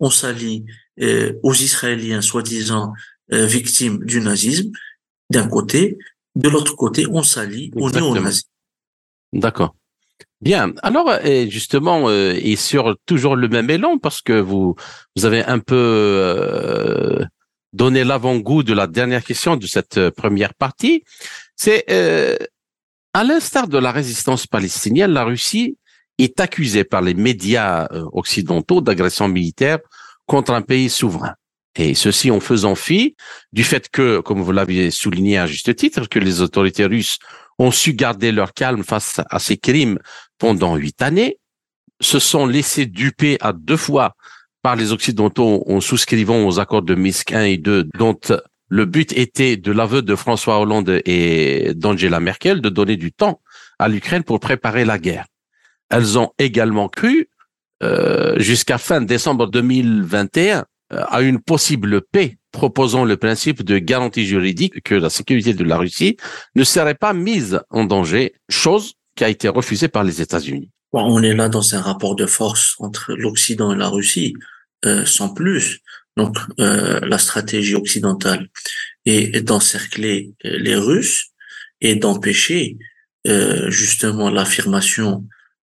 on 0.00 0.10
s'allie 0.10 0.64
euh, 1.00 1.32
aux 1.42 1.54
Israéliens 1.54 2.20
soi-disant 2.20 2.92
euh, 3.32 3.46
victimes 3.46 4.04
du 4.04 4.20
nazisme 4.20 4.70
d'un 5.30 5.46
côté, 5.48 5.98
de 6.34 6.48
l'autre 6.48 6.74
côté, 6.76 7.06
on 7.10 7.22
s'allie 7.22 7.70
aux 7.76 7.90
néo-nazis. 7.90 8.44
D'accord. 9.32 9.74
Bien. 10.40 10.72
Alors, 10.82 11.10
justement, 11.48 12.08
euh, 12.08 12.32
et 12.36 12.56
sur 12.56 12.96
toujours 13.04 13.36
le 13.36 13.48
même 13.48 13.68
élan, 13.68 13.98
parce 13.98 14.22
que 14.22 14.40
vous 14.40 14.76
vous 15.16 15.24
avez 15.24 15.44
un 15.44 15.58
peu 15.58 17.24
donné 17.72 18.04
l'avant-goût 18.04 18.62
de 18.62 18.72
la 18.72 18.86
dernière 18.86 19.24
question 19.24 19.56
de 19.56 19.66
cette 19.66 20.10
première 20.10 20.54
partie, 20.54 21.04
c'est 21.56 21.84
à 23.12 23.24
l'instar 23.24 23.68
de 23.68 23.78
la 23.78 23.92
résistance 23.92 24.46
palestinienne, 24.46 25.10
la 25.10 25.24
Russie 25.24 25.76
est 26.18 26.40
accusé 26.40 26.84
par 26.84 27.02
les 27.02 27.14
médias 27.14 27.86
euh, 27.92 28.04
occidentaux 28.12 28.80
d'agression 28.80 29.28
militaire 29.28 29.78
contre 30.26 30.52
un 30.52 30.62
pays 30.62 30.90
souverain. 30.90 31.34
Et 31.76 31.94
ceci 31.94 32.30
en 32.30 32.40
faisant 32.40 32.74
fi 32.74 33.14
du 33.52 33.62
fait 33.62 33.88
que, 33.88 34.18
comme 34.20 34.42
vous 34.42 34.52
l'aviez 34.52 34.90
souligné 34.90 35.38
à 35.38 35.46
juste 35.46 35.74
titre, 35.76 36.08
que 36.08 36.18
les 36.18 36.40
autorités 36.40 36.84
russes 36.84 37.18
ont 37.58 37.70
su 37.70 37.92
garder 37.92 38.32
leur 38.32 38.52
calme 38.52 38.82
face 38.82 39.20
à 39.30 39.38
ces 39.38 39.56
crimes 39.56 39.98
pendant 40.38 40.76
huit 40.76 41.00
années, 41.02 41.38
se 42.00 42.18
sont 42.18 42.46
laissés 42.46 42.86
duper 42.86 43.38
à 43.40 43.52
deux 43.52 43.76
fois 43.76 44.16
par 44.62 44.76
les 44.76 44.92
Occidentaux 44.92 45.64
en 45.68 45.80
souscrivant 45.80 46.46
aux 46.46 46.58
accords 46.58 46.82
de 46.82 46.94
Minsk 46.94 47.32
1 47.32 47.44
et 47.44 47.58
2, 47.58 47.88
dont 47.96 48.18
le 48.68 48.84
but 48.84 49.12
était 49.16 49.56
de 49.56 49.72
l'aveu 49.72 50.02
de 50.02 50.14
François 50.14 50.60
Hollande 50.60 51.00
et 51.04 51.72
d'Angela 51.74 52.20
Merkel 52.20 52.60
de 52.60 52.68
donner 52.68 52.96
du 52.96 53.12
temps 53.12 53.40
à 53.78 53.88
l'Ukraine 53.88 54.24
pour 54.24 54.40
préparer 54.40 54.84
la 54.84 54.98
guerre 54.98 55.26
elles 55.90 56.18
ont 56.18 56.32
également 56.38 56.88
cru, 56.88 57.28
euh, 57.82 58.38
jusqu'à 58.38 58.78
fin 58.78 59.00
décembre 59.00 59.46
2021, 59.46 60.64
euh, 60.92 61.04
à 61.08 61.20
une 61.20 61.38
possible 61.38 62.00
paix 62.00 62.38
proposant 62.50 63.04
le 63.04 63.18
principe 63.18 63.62
de 63.62 63.78
garantie 63.78 64.24
juridique 64.24 64.82
que 64.82 64.94
la 64.94 65.10
sécurité 65.10 65.52
de 65.52 65.62
la 65.62 65.76
Russie 65.76 66.16
ne 66.54 66.64
serait 66.64 66.94
pas 66.94 67.12
mise 67.12 67.60
en 67.68 67.84
danger, 67.84 68.32
chose 68.48 68.94
qui 69.14 69.22
a 69.22 69.28
été 69.28 69.48
refusée 69.48 69.88
par 69.88 70.02
les 70.02 70.22
États-Unis. 70.22 70.70
on 70.92 71.22
est 71.22 71.34
là 71.34 71.50
dans 71.50 71.74
un 71.74 71.82
rapport 71.82 72.16
de 72.16 72.24
force 72.24 72.74
entre 72.78 73.12
l'Occident 73.12 73.74
et 73.74 73.76
la 73.76 73.88
Russie, 73.88 74.32
euh, 74.86 75.04
sans 75.04 75.34
plus. 75.34 75.80
Donc 76.16 76.38
euh, 76.58 77.00
la 77.02 77.18
stratégie 77.18 77.74
occidentale 77.74 78.48
est 79.04 79.42
d'encercler 79.42 80.32
les 80.42 80.74
Russes 80.74 81.32
et 81.82 81.96
d'empêcher 81.96 82.76
justement 83.68 84.30
l'affirmation 84.30 85.24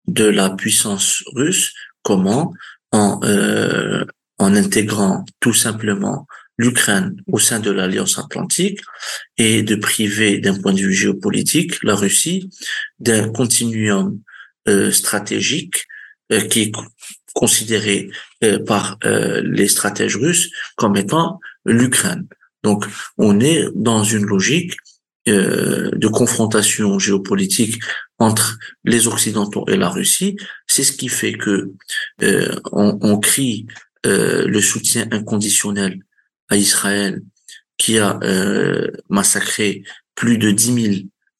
de 0.07 0.25
la 0.25 0.49
puissance 0.49 1.23
russe. 1.35 1.73
Comment 2.01 2.53
en, 2.91 3.19
euh, 3.23 4.05
en 4.37 4.55
intégrant 4.55 5.25
tout 5.39 5.53
simplement 5.53 6.27
l'Ukraine 6.57 7.15
au 7.27 7.39
sein 7.39 7.59
de 7.59 7.71
l'Alliance 7.71 8.17
Atlantique 8.17 8.81
et 9.37 9.63
de 9.63 9.75
priver 9.75 10.39
d'un 10.39 10.59
point 10.59 10.73
de 10.73 10.79
vue 10.79 10.93
géopolitique 10.93 11.81
la 11.83 11.95
Russie 11.95 12.49
d'un 12.99 13.29
continuum 13.29 14.19
euh, 14.67 14.91
stratégique 14.91 15.85
euh, 16.31 16.41
qui 16.41 16.61
est 16.61 16.71
considéré 17.33 18.09
par 18.65 18.97
les 19.03 19.67
stratèges 19.67 20.17
russes 20.17 20.49
comme 20.75 20.97
étant 20.97 21.39
l'Ukraine. 21.63 22.25
Donc 22.63 22.85
on 23.17 23.39
est 23.39 23.65
dans 23.75 24.03
une 24.03 24.25
logique 24.25 24.73
de 25.27 26.07
confrontation 26.07 26.97
géopolitique 26.97 27.79
entre 28.19 28.57
les 28.83 29.07
Occidentaux 29.07 29.65
et 29.67 29.77
la 29.77 29.89
Russie. 29.89 30.37
C'est 30.67 30.83
ce 30.83 30.91
qui 30.91 31.07
fait 31.07 31.33
que 31.33 31.71
on, 32.71 32.97
on 33.01 33.19
crie 33.19 33.67
le 34.03 34.61
soutien 34.61 35.07
inconditionnel 35.11 35.99
à 36.49 36.57
Israël 36.57 37.21
qui 37.79 37.97
a 37.97 38.19
euh, 38.21 38.91
massacré 39.09 39.83
plus 40.13 40.37
de 40.37 40.51
10 40.51 40.83
000 40.83 40.95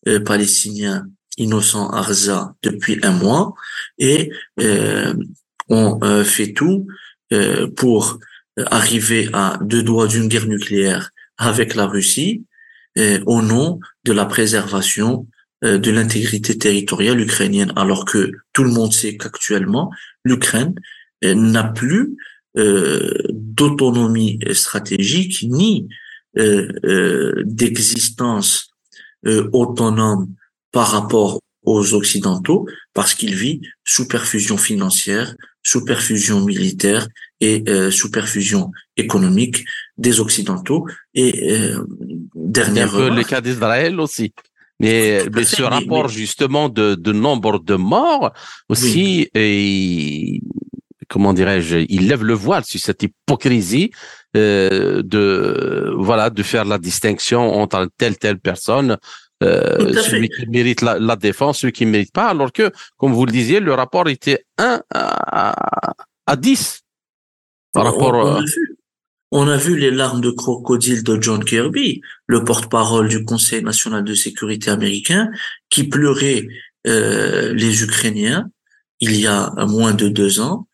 euh, 0.08 0.20
Palestiniens 0.22 1.06
innocents 1.38 1.90
à 1.92 2.02
Gaza 2.02 2.56
depuis 2.64 3.00
un 3.04 3.12
mois 3.12 3.54
et 4.00 4.32
euh, 4.60 5.14
on 5.68 6.24
fait 6.24 6.54
tout 6.54 6.88
pour 7.76 8.18
arriver 8.72 9.30
à 9.34 9.60
deux 9.62 9.84
doigts 9.84 10.08
d'une 10.08 10.28
guerre 10.28 10.48
nucléaire 10.48 11.12
avec 11.38 11.76
la 11.76 11.86
Russie 11.86 12.44
au 13.28 13.44
nom 13.44 13.80
de 14.04 14.12
la 14.12 14.26
préservation 14.26 15.28
de 15.62 15.92
l'intégrité 15.92 16.58
territoriale 16.58 17.20
ukrainienne, 17.20 17.74
alors 17.76 18.06
que 18.06 18.32
tout 18.54 18.64
le 18.64 18.72
monde 18.72 18.94
sait 18.94 19.18
qu'actuellement, 19.18 19.92
l'Ukraine 20.24 20.74
n'a 21.22 21.64
plus 21.64 22.16
euh, 22.58 23.14
d'autonomie 23.30 24.40
stratégique 24.54 25.44
ni 25.44 25.88
euh, 26.38 26.68
euh, 26.84 27.44
d'existence 27.46 28.72
autonome 29.52 30.34
par 30.72 30.92
rapport 30.92 31.42
aux 31.64 31.94
Occidentaux 31.94 32.66
parce 32.94 33.14
qu'il 33.14 33.36
vit 33.36 33.62
sous 33.84 34.08
perfusion 34.08 34.58
financière, 34.58 35.36
sous 35.62 35.84
perfusion 35.84 36.44
militaire 36.46 37.08
et 37.42 37.66
sous 37.92 38.10
perfusion 38.10 38.72
économique 38.96 39.66
des 39.98 40.22
Occidentaux. 40.22 40.88
Et 41.14 41.52
euh, 41.52 41.86
dernière 42.34 42.96
un 42.96 42.98
peu 42.98 43.16
le 43.16 43.24
cas 43.24 43.42
d'Israël 43.42 44.00
aussi. 44.00 44.34
Mais, 44.80 45.26
mais 45.34 45.44
ce 45.44 45.62
rapport 45.62 46.08
justement 46.08 46.70
de, 46.70 46.96
de 46.96 47.12
nombre 47.12 47.60
de 47.60 47.76
morts 47.76 48.32
aussi, 48.70 49.30
et 49.36 50.42
comment 51.10 51.34
dirais-je, 51.34 51.86
il 51.90 52.08
lève 52.08 52.24
le 52.24 52.34
voile 52.34 52.64
sur 52.64 52.80
cette 52.80 53.04
hypocrisie 53.04 53.92
euh, 54.38 55.02
de 55.04 55.94
voilà 55.98 56.30
de 56.30 56.44
faire 56.44 56.64
la 56.64 56.78
distinction 56.78 57.42
entre 57.56 57.90
telle 57.98 58.18
telle 58.18 58.40
personne, 58.40 58.98
euh, 59.44 59.94
celui 60.02 60.30
qui 60.30 60.48
mérite 60.48 60.82
la, 60.82 61.16
défense, 61.16 61.60
celui 61.60 61.74
qui 61.74 61.86
ne 61.86 61.92
mérite 61.92 62.14
pas, 62.14 62.30
alors 62.30 62.52
que, 62.52 62.72
comme 62.98 63.14
vous 63.14 63.26
le 63.26 63.32
disiez, 63.32 63.60
le 63.60 63.74
rapport 63.74 64.08
était 64.08 64.46
1 64.58 64.82
à, 64.94 65.96
à 66.26 66.36
10 66.36 66.82
par 67.74 67.86
rapport. 67.86 68.14
On, 68.14 68.44
on 69.32 69.48
a 69.48 69.58
vu 69.58 69.78
les 69.78 69.92
larmes 69.92 70.22
de 70.22 70.32
crocodile 70.32 71.04
de 71.04 71.22
John 71.22 71.44
Kirby, 71.44 72.02
le 72.28 72.44
porte-parole 72.44 73.08
du 73.08 73.24
Conseil 73.26 73.64
national 73.64 74.04
de 74.04 74.14
sécurité 74.14 74.72
américain, 74.72 75.30
qui 75.70 75.84
pleurait 75.84 76.48
euh, 76.88 77.54
les 77.54 77.84
Ukrainiens 77.84 78.50
il 79.00 79.16
y 79.16 79.28
a 79.28 79.54
moins 79.66 79.94
de 79.94 80.10
deux 80.10 80.40
ans 80.40 80.68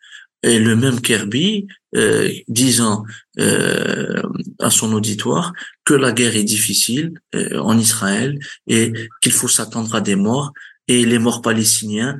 et 0.44 0.60
le 0.60 0.76
même 0.76 1.02
Kirby 1.02 1.68
euh, 1.96 2.32
disant 2.48 3.04
euh, 3.40 4.22
à 4.60 4.70
son 4.70 4.94
auditoire 4.94 5.54
que 5.86 5.94
la 5.94 6.12
guerre 6.12 6.36
est 6.36 6.44
difficile 6.44 7.14
euh, 7.34 7.60
en 7.60 7.78
Israël 7.78 8.38
et 8.68 8.94
qu'il 9.22 9.32
faut 9.32 9.48
s'attendre 9.48 9.96
à 9.96 10.02
des 10.02 10.16
morts 10.16 10.54
et 10.88 11.06
les 11.06 11.20
morts 11.20 11.42
palestiniens 11.42 12.20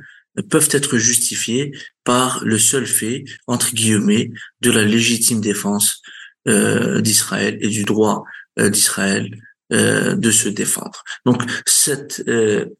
peuvent 0.50 0.68
être 0.72 0.98
justifiés 0.98 1.72
par 2.04 2.44
le 2.44 2.58
seul 2.58 2.86
fait 2.86 3.24
entre 3.46 3.72
guillemets 3.72 4.30
de 4.60 4.70
la 4.70 4.82
légitime 4.82 5.40
défense 5.40 6.02
d'Israël 6.46 7.58
et 7.60 7.68
du 7.68 7.84
droit 7.84 8.24
euh, 8.58 8.70
d'Israël 8.70 9.30
de 9.68 10.30
se 10.30 10.48
défendre. 10.48 11.02
Donc 11.24 11.42
cette 11.66 12.22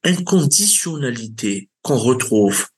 inconditionnalité 0.04 1.68
qu'on 1.82 1.96
retrouve 1.96 2.68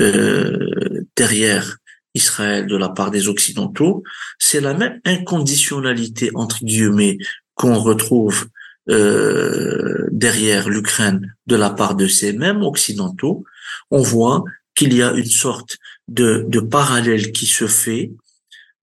euh, 0.00 1.04
derrière 1.16 1.78
Israël 2.14 2.66
de 2.66 2.76
la 2.76 2.88
part 2.88 3.10
des 3.10 3.28
Occidentaux, 3.28 4.02
c'est 4.38 4.60
la 4.60 4.74
même 4.74 5.00
inconditionnalité 5.04 6.30
entre 6.34 6.64
guillemets 6.64 7.18
qu'on 7.54 7.78
retrouve 7.78 8.48
euh, 8.90 10.06
derrière 10.12 10.68
l'Ukraine 10.68 11.34
de 11.46 11.56
la 11.56 11.70
part 11.70 11.94
de 11.94 12.08
ces 12.08 12.32
mêmes 12.32 12.62
Occidentaux. 12.62 13.44
On 13.90 14.02
voit 14.02 14.44
qu'il 14.74 14.92
y 14.94 15.02
a 15.02 15.12
une 15.12 15.24
sorte 15.24 15.78
de, 16.08 16.44
de 16.46 16.60
parallèle 16.60 17.32
qui 17.32 17.46
se 17.46 17.66
fait 17.66 18.12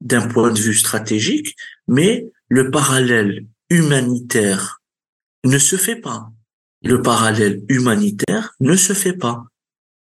d'un 0.04 0.28
point 0.28 0.52
de 0.52 0.60
vue 0.60 0.76
stratégique, 0.76 1.56
mais 1.88 2.28
le 2.50 2.70
parallèle 2.70 3.46
humanitaire 3.70 4.82
ne 5.46 5.58
se 5.58 5.78
fait 5.78 5.96
pas. 5.96 6.30
Le 6.84 7.02
parallèle 7.02 7.62
humanitaire 7.70 8.54
ne 8.60 8.76
se 8.76 8.94
fait 8.94 9.14
pas. 9.14 9.46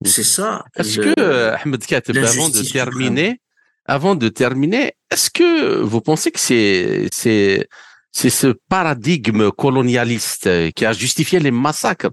C'est 0.05 0.23
ça. 0.23 0.65
Est-ce 0.75 0.99
que, 0.99 1.19
euh, 1.19 1.55
Ahmed 1.55 1.83
Kateb, 1.85 2.17
avant 2.17 2.49
de 2.49 2.61
terminer, 2.61 3.39
avant 3.85 4.15
de 4.15 4.27
terminer, 4.27 4.93
est-ce 5.09 5.29
que 5.29 5.79
vous 5.79 6.01
pensez 6.01 6.31
que 6.31 6.39
c'est, 6.39 7.07
c'est, 7.13 7.67
c'est 8.11 8.29
ce 8.29 8.53
paradigme 8.67 9.51
colonialiste 9.51 10.73
qui 10.73 10.85
a 10.85 10.91
justifié 10.91 11.39
les 11.39 11.51
massacres 11.51 12.11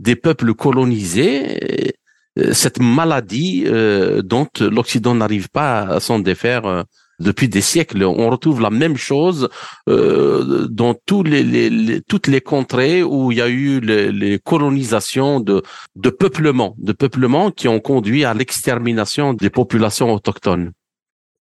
des 0.00 0.16
peuples 0.16 0.54
colonisés, 0.54 1.94
euh, 2.38 2.52
cette 2.52 2.80
maladie 2.80 3.64
euh, 3.66 4.22
dont 4.22 4.48
l'Occident 4.60 5.14
n'arrive 5.14 5.48
pas 5.50 5.82
à 5.82 6.00
s'en 6.00 6.18
défaire 6.18 6.84
depuis 7.20 7.48
des 7.48 7.60
siècles. 7.60 8.02
On 8.02 8.30
retrouve 8.30 8.60
la 8.60 8.70
même 8.70 8.96
chose 8.96 9.48
euh, 9.88 10.66
dans 10.68 10.94
tous 10.94 11.22
les, 11.22 12.00
toutes 12.08 12.26
les 12.26 12.40
contrées 12.40 13.02
où 13.02 13.30
il 13.30 13.38
y 13.38 13.42
a 13.42 13.48
eu 13.48 13.80
les, 13.80 14.38
colonisations 14.38 15.40
de, 15.40 15.62
de 15.96 16.10
peuplement, 16.10 16.74
de 16.78 16.92
peuplement 16.92 17.50
qui 17.50 17.68
ont 17.68 17.80
conduit 17.80 18.24
à 18.24 18.34
l'extermination 18.34 19.34
des 19.34 19.50
populations 19.50 20.12
autochtones. 20.12 20.72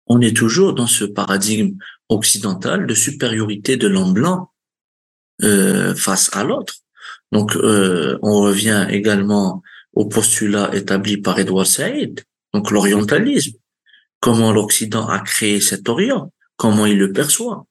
On 0.07 0.21
est 0.21 0.35
toujours 0.35 0.73
dans 0.73 0.87
ce 0.87 1.05
paradigme 1.05 1.77
occidental 2.09 2.87
de 2.87 2.93
supériorité 2.93 3.77
de 3.77 3.87
l'homme 3.87 4.13
blanc 4.13 4.51
euh, 5.43 5.93
face 5.93 6.29
à 6.33 6.43
l'autre. 6.43 6.73
Donc, 7.31 7.55
euh, 7.55 8.17
on 8.21 8.41
revient 8.41 8.87
également 8.89 9.61
au 9.93 10.05
postulat 10.05 10.73
établi 10.73 11.17
par 11.17 11.37
Edward 11.39 11.65
Said, 11.65 12.23
donc 12.53 12.71
l'orientalisme 12.71 13.57
comment 14.19 14.51
l'Occident 14.51 15.07
a 15.07 15.19
créé 15.19 15.61
cet 15.61 15.89
Orient, 15.89 16.31
comment 16.55 16.85
il 16.85 16.97
le 16.97 17.11
perçoit. 17.11 17.65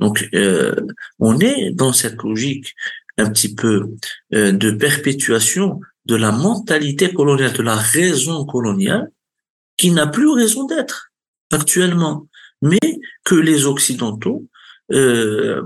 Donc, 0.00 0.28
euh, 0.34 0.74
on 1.18 1.38
est 1.38 1.70
dans 1.72 1.92
cette 1.92 2.22
logique 2.22 2.74
un 3.18 3.30
petit 3.30 3.54
peu 3.54 3.90
euh, 4.34 4.50
de 4.52 4.70
perpétuation 4.70 5.80
de 6.06 6.16
la 6.16 6.32
mentalité 6.32 7.12
coloniale, 7.12 7.52
de 7.52 7.62
la 7.62 7.76
raison 7.76 8.46
coloniale, 8.46 9.10
qui 9.76 9.90
n'a 9.90 10.06
plus 10.06 10.30
raison 10.30 10.64
d'être 10.64 11.12
actuellement, 11.52 12.28
mais 12.62 12.78
que 13.24 13.34
les 13.34 13.66
Occidentaux, 13.66 14.46
euh, 14.92 15.62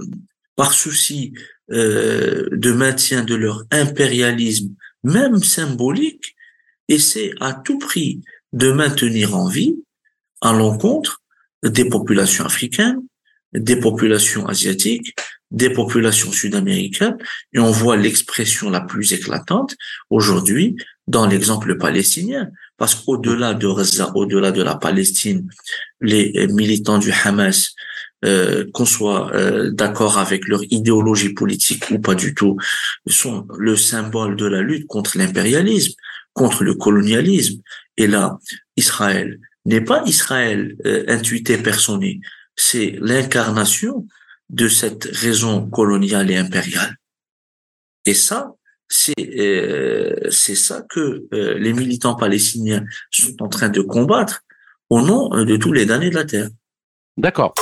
par 0.57 0.73
souci 0.73 1.33
de 1.71 2.73
maintien 2.73 3.25
de 3.25 3.35
leur 3.35 3.65
impérialisme, 3.71 4.75
même 5.03 5.43
symbolique, 5.43 6.37
essaient 6.89 7.33
à 7.41 7.55
tout 7.55 7.79
prix 7.79 8.21
de 8.53 8.71
maintenir 8.71 9.35
en 9.35 9.49
vie 9.49 9.84
à 10.45 10.53
l'encontre 10.53 11.23
des 11.65 11.87
populations 11.87 12.45
africaines, 12.45 13.01
des 13.53 13.77
populations 13.77 14.47
asiatiques, 14.47 15.15
des 15.51 15.71
populations 15.71 16.33
sud-américaines, 16.33 17.17
et 17.53 17.59
on 17.59 17.71
voit 17.71 17.97
l'expression 17.97 18.71
la 18.71 18.81
plus 18.81 19.13
éclatante 19.13 19.75
aujourd'hui 20.11 20.77
dans 21.07 21.27
l'exemple 21.27 21.77
palestinien, 21.79 22.51
parce 22.77 22.95
qu'au-delà 22.95 23.55
de 23.55 23.67
au-delà 24.15 24.51
de 24.53 24.63
la 24.63 24.75
Palestine, 24.75 25.49
les 26.01 26.47
militants 26.49 26.99
du 26.99 27.13
Hamas, 27.13 27.75
euh, 28.25 28.65
qu'on 28.73 28.87
soit 28.87 29.35
euh, 29.35 29.71
d'accord 29.71 30.19
avec 30.19 30.49
leur 30.49 30.63
idéologie 30.71 31.35
politique 31.35 31.91
ou 31.91 31.99
pas 31.99 32.15
du 32.15 32.35
tout, 32.35 32.57
sont 33.07 33.47
le 33.59 33.77
symbole 33.77 34.35
de 34.37 34.47
la 34.47 34.63
lutte 34.63 34.87
contre 34.87 35.19
l'impérialisme, 35.19 35.93
contre 36.33 36.65
le 36.65 36.75
colonialisme. 36.75 37.61
Et 37.97 38.07
là, 38.07 38.39
Israël 38.77 39.39
n'est 39.65 39.81
pas 39.81 40.03
Israël 40.07 40.77
euh, 40.85 41.05
intuité 41.09 41.59
personné, 41.59 42.21
c'est 42.57 42.97
l'incarnation 43.01 44.07
de 44.51 44.69
cette 44.69 45.05
raison 45.05 45.69
coloniale 45.69 46.31
et 46.31 46.37
impériale. 46.37 46.97
Et 48.07 48.15
ça, 48.15 48.55
c'est 48.89 49.15
euh, 49.19 50.31
ça 50.31 50.85
que 50.89 51.27
euh, 51.33 51.59
les 51.59 51.73
militants 51.73 52.15
palestiniens 52.15 52.85
sont 53.11 53.43
en 53.43 53.49
train 53.49 53.71
de 53.71 53.81
combattre 53.81 54.43
au 54.91 55.01
nom 55.01 55.31
de 55.31 55.57
tous 55.57 55.73
les 55.73 55.87
damnés 55.87 56.11
de 56.11 56.15
la 56.15 56.25
terre. 56.25 56.49
D'accord. 57.17 57.55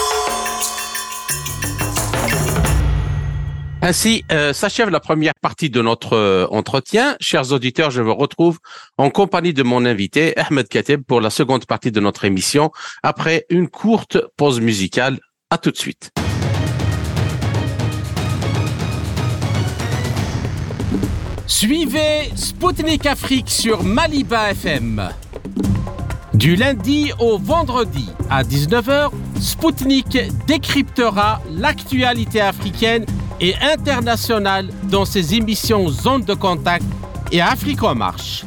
Ainsi 3.84 4.24
euh, 4.30 4.52
s'achève 4.52 4.90
la 4.90 5.00
première 5.00 5.34
partie 5.34 5.68
de 5.68 5.82
notre 5.82 6.12
euh, 6.16 6.46
entretien. 6.52 7.16
Chers 7.18 7.50
auditeurs, 7.50 7.90
je 7.90 8.00
vous 8.00 8.14
retrouve 8.14 8.60
en 8.96 9.10
compagnie 9.10 9.52
de 9.52 9.64
mon 9.64 9.84
invité, 9.84 10.38
Ahmed 10.38 10.68
Kateb, 10.68 11.02
pour 11.02 11.20
la 11.20 11.30
seconde 11.30 11.66
partie 11.66 11.90
de 11.90 11.98
notre 11.98 12.24
émission, 12.24 12.70
après 13.02 13.44
une 13.50 13.68
courte 13.68 14.18
pause 14.36 14.60
musicale. 14.60 15.18
À 15.50 15.58
tout 15.58 15.72
de 15.72 15.76
suite. 15.76 16.12
Suivez 21.48 22.30
Spoutnik 22.36 23.04
Afrique 23.04 23.50
sur 23.50 23.82
Maliba 23.82 24.52
FM. 24.52 25.10
Du 26.34 26.54
lundi 26.54 27.10
au 27.18 27.36
vendredi 27.36 28.08
à 28.30 28.44
19h, 28.44 29.10
Spoutnik 29.40 30.18
décryptera 30.46 31.42
l'actualité 31.50 32.40
africaine 32.40 33.04
et 33.42 33.54
internationale 33.60 34.68
dans 34.84 35.04
ses 35.04 35.34
émissions 35.34 35.88
Zone 35.88 36.22
de 36.24 36.32
contact 36.32 36.84
et 37.32 37.42
Afrique 37.42 37.82
en 37.82 37.94
marche. 37.94 38.44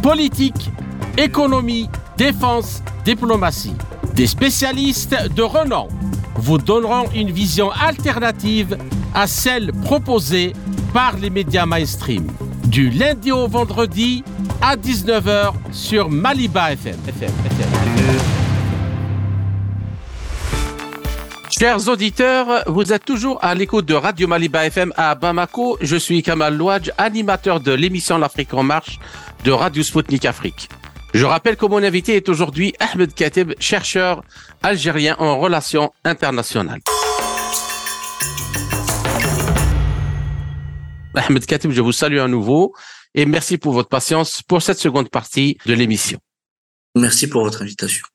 Politique, 0.00 0.70
économie, 1.18 1.90
défense, 2.16 2.82
diplomatie. 3.04 3.74
Des 4.14 4.28
spécialistes 4.28 5.16
de 5.34 5.42
renom 5.42 5.88
vous 6.36 6.58
donneront 6.58 7.10
une 7.14 7.32
vision 7.32 7.70
alternative 7.72 8.78
à 9.14 9.26
celle 9.26 9.72
proposée 9.72 10.52
par 10.94 11.16
les 11.16 11.30
médias 11.30 11.66
mainstream. 11.66 12.26
Du 12.64 12.90
lundi 12.90 13.32
au 13.32 13.48
vendredi 13.48 14.22
à 14.62 14.76
19h 14.76 15.52
sur 15.72 16.08
Maliba 16.08 16.72
FM. 16.72 16.96
Chers 21.58 21.88
auditeurs, 21.88 22.62
vous 22.68 22.92
êtes 22.92 23.04
toujours 23.04 23.42
à 23.42 23.52
l'écoute 23.52 23.84
de 23.84 23.94
Radio 23.94 24.28
Maliba 24.28 24.64
FM 24.66 24.92
à 24.96 25.16
Bamako. 25.16 25.76
Je 25.80 25.96
suis 25.96 26.22
Kamal 26.22 26.56
Louadj, 26.56 26.92
animateur 26.98 27.58
de 27.58 27.72
l'émission 27.72 28.16
L'Afrique 28.16 28.54
en 28.54 28.62
marche 28.62 29.00
de 29.42 29.50
Radio 29.50 29.82
Sputnik 29.82 30.24
Afrique. 30.24 30.68
Je 31.14 31.24
rappelle 31.24 31.56
que 31.56 31.66
mon 31.66 31.82
invité 31.82 32.14
est 32.14 32.28
aujourd'hui 32.28 32.74
Ahmed 32.78 33.12
Katib, 33.12 33.54
chercheur 33.58 34.22
algérien 34.62 35.16
en 35.18 35.40
relations 35.40 35.90
internationales. 36.04 36.80
Ahmed 41.14 41.44
Katib, 41.44 41.72
je 41.72 41.80
vous 41.80 41.90
salue 41.90 42.18
à 42.18 42.28
nouveau 42.28 42.72
et 43.16 43.26
merci 43.26 43.58
pour 43.58 43.72
votre 43.72 43.88
patience 43.88 44.42
pour 44.42 44.62
cette 44.62 44.78
seconde 44.78 45.10
partie 45.10 45.58
de 45.66 45.74
l'émission. 45.74 46.20
Merci 46.94 47.26
pour 47.26 47.42
votre 47.42 47.62
invitation. 47.62 48.06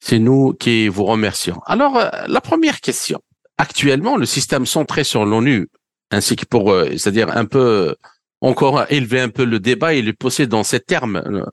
C'est 0.00 0.18
nous 0.18 0.54
qui 0.54 0.88
vous 0.88 1.04
remercions. 1.04 1.60
Alors, 1.66 1.98
euh, 1.98 2.08
la 2.26 2.40
première 2.40 2.80
question. 2.80 3.20
Actuellement, 3.58 4.16
le 4.16 4.26
système 4.26 4.64
centré 4.64 5.04
sur 5.04 5.26
l'ONU, 5.26 5.68
ainsi 6.10 6.36
que 6.36 6.46
pour, 6.46 6.72
euh, 6.72 6.88
c'est-à-dire 6.92 7.28
un 7.36 7.44
peu, 7.44 7.94
encore 8.40 8.86
élever 8.88 9.20
un 9.20 9.28
peu 9.28 9.44
le 9.44 9.60
débat 9.60 9.92
et 9.92 10.00
le 10.00 10.14
pousser 10.14 10.46
dans 10.46 10.64
ces 10.64 10.80
termes, 10.80 11.22
euh, 11.26 11.44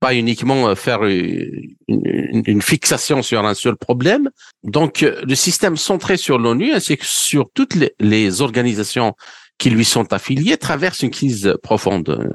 pas 0.00 0.14
uniquement 0.14 0.74
faire 0.74 1.04
une, 1.04 2.60
fixation 2.60 3.22
sur 3.22 3.46
un 3.46 3.54
seul 3.54 3.76
problème. 3.76 4.28
Donc, 4.62 5.00
le 5.00 5.34
système 5.34 5.78
centré 5.78 6.18
sur 6.18 6.38
l'ONU, 6.38 6.72
ainsi 6.74 6.98
que 6.98 7.06
sur 7.06 7.48
toutes 7.54 7.74
les 7.98 8.42
organisations 8.42 9.14
qui 9.56 9.70
lui 9.70 9.84
sont 9.86 10.12
affiliés 10.12 10.58
traversent 10.58 11.00
une 11.00 11.10
crise 11.10 11.54
profonde. 11.62 12.30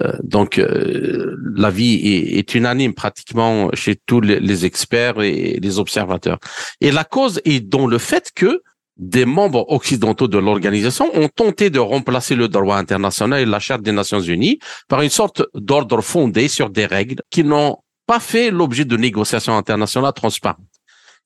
Euh, 0.00 0.12
donc, 0.22 0.58
euh, 0.58 1.36
la 1.54 1.70
vie 1.70 1.94
est, 1.94 2.38
est, 2.38 2.54
unanime 2.54 2.94
pratiquement 2.94 3.70
chez 3.74 3.96
tous 3.96 4.20
les, 4.20 4.64
experts 4.64 5.20
et 5.20 5.58
les 5.60 5.78
observateurs. 5.78 6.38
Et 6.80 6.90
la 6.90 7.04
cause 7.04 7.40
est 7.44 7.60
dans 7.60 7.86
le 7.86 7.98
fait 7.98 8.30
que 8.34 8.62
des 8.96 9.24
membres 9.24 9.64
occidentaux 9.68 10.28
de 10.28 10.38
l'organisation 10.38 11.10
ont 11.14 11.28
tenté 11.28 11.70
de 11.70 11.78
remplacer 11.78 12.34
le 12.34 12.48
droit 12.48 12.76
international 12.76 13.40
et 13.40 13.46
la 13.46 13.58
Charte 13.58 13.82
des 13.82 13.92
Nations 13.92 14.20
Unies 14.20 14.58
par 14.88 15.00
une 15.00 15.10
sorte 15.10 15.42
d'ordre 15.54 16.02
fondé 16.02 16.48
sur 16.48 16.70
des 16.70 16.86
règles 16.86 17.22
qui 17.30 17.42
n'ont 17.42 17.78
pas 18.06 18.20
fait 18.20 18.50
l'objet 18.50 18.84
de 18.84 18.96
négociations 18.96 19.56
internationales 19.56 20.12
transparentes. 20.12 20.66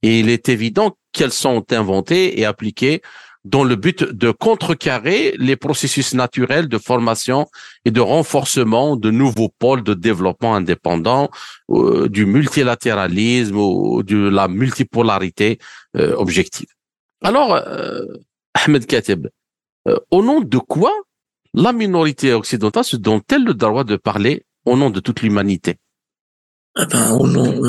Et 0.03 0.21
il 0.21 0.29
est 0.29 0.49
évident 0.49 0.97
qu'elles 1.13 1.33
sont 1.33 1.65
inventées 1.73 2.39
et 2.39 2.45
appliquées 2.45 3.03
dans 3.47 3.63
le 3.63 3.77
but 3.77 4.03
de 4.03 4.33
contrecarrer 4.33 5.35
les 5.39 5.55
processus 5.55 6.15
naturels 6.15 6.69
de 6.69 6.79
formation 6.79 7.47
et 7.85 7.93
de 7.93 8.01
renforcement 8.01 8.97
de 8.97 9.11
nouveaux 9.13 9.53
pôles 9.61 9.85
de 9.85 9.95
développement 9.95 10.57
indépendant, 10.57 11.31
euh, 11.71 12.09
du 12.09 12.27
multilatéralisme 12.27 13.57
ou 13.57 14.03
de 14.03 14.29
la 14.29 14.49
multipolarité 14.49 15.59
euh, 15.97 16.15
objective. 16.17 16.67
Alors, 17.23 17.55
euh, 17.55 18.03
Ahmed 18.55 18.85
Kateb, 18.87 19.29
au 20.11 20.25
nom 20.25 20.41
de 20.41 20.59
quoi 20.59 20.93
la 21.55 21.73
minorité 21.73 22.33
occidentale 22.33 22.85
se 22.85 22.97
donne-t-elle 22.97 23.45
le 23.45 23.55
droit 23.55 23.85
de 23.85 23.95
parler 23.95 24.45
au 24.65 24.77
nom 24.77 24.91
de 24.91 24.99
toute 24.99 25.23
l'humanité? 25.23 25.77
Ah 26.75 26.87
ben, 26.87 27.13
Au 27.13 27.29
nom 27.29 27.61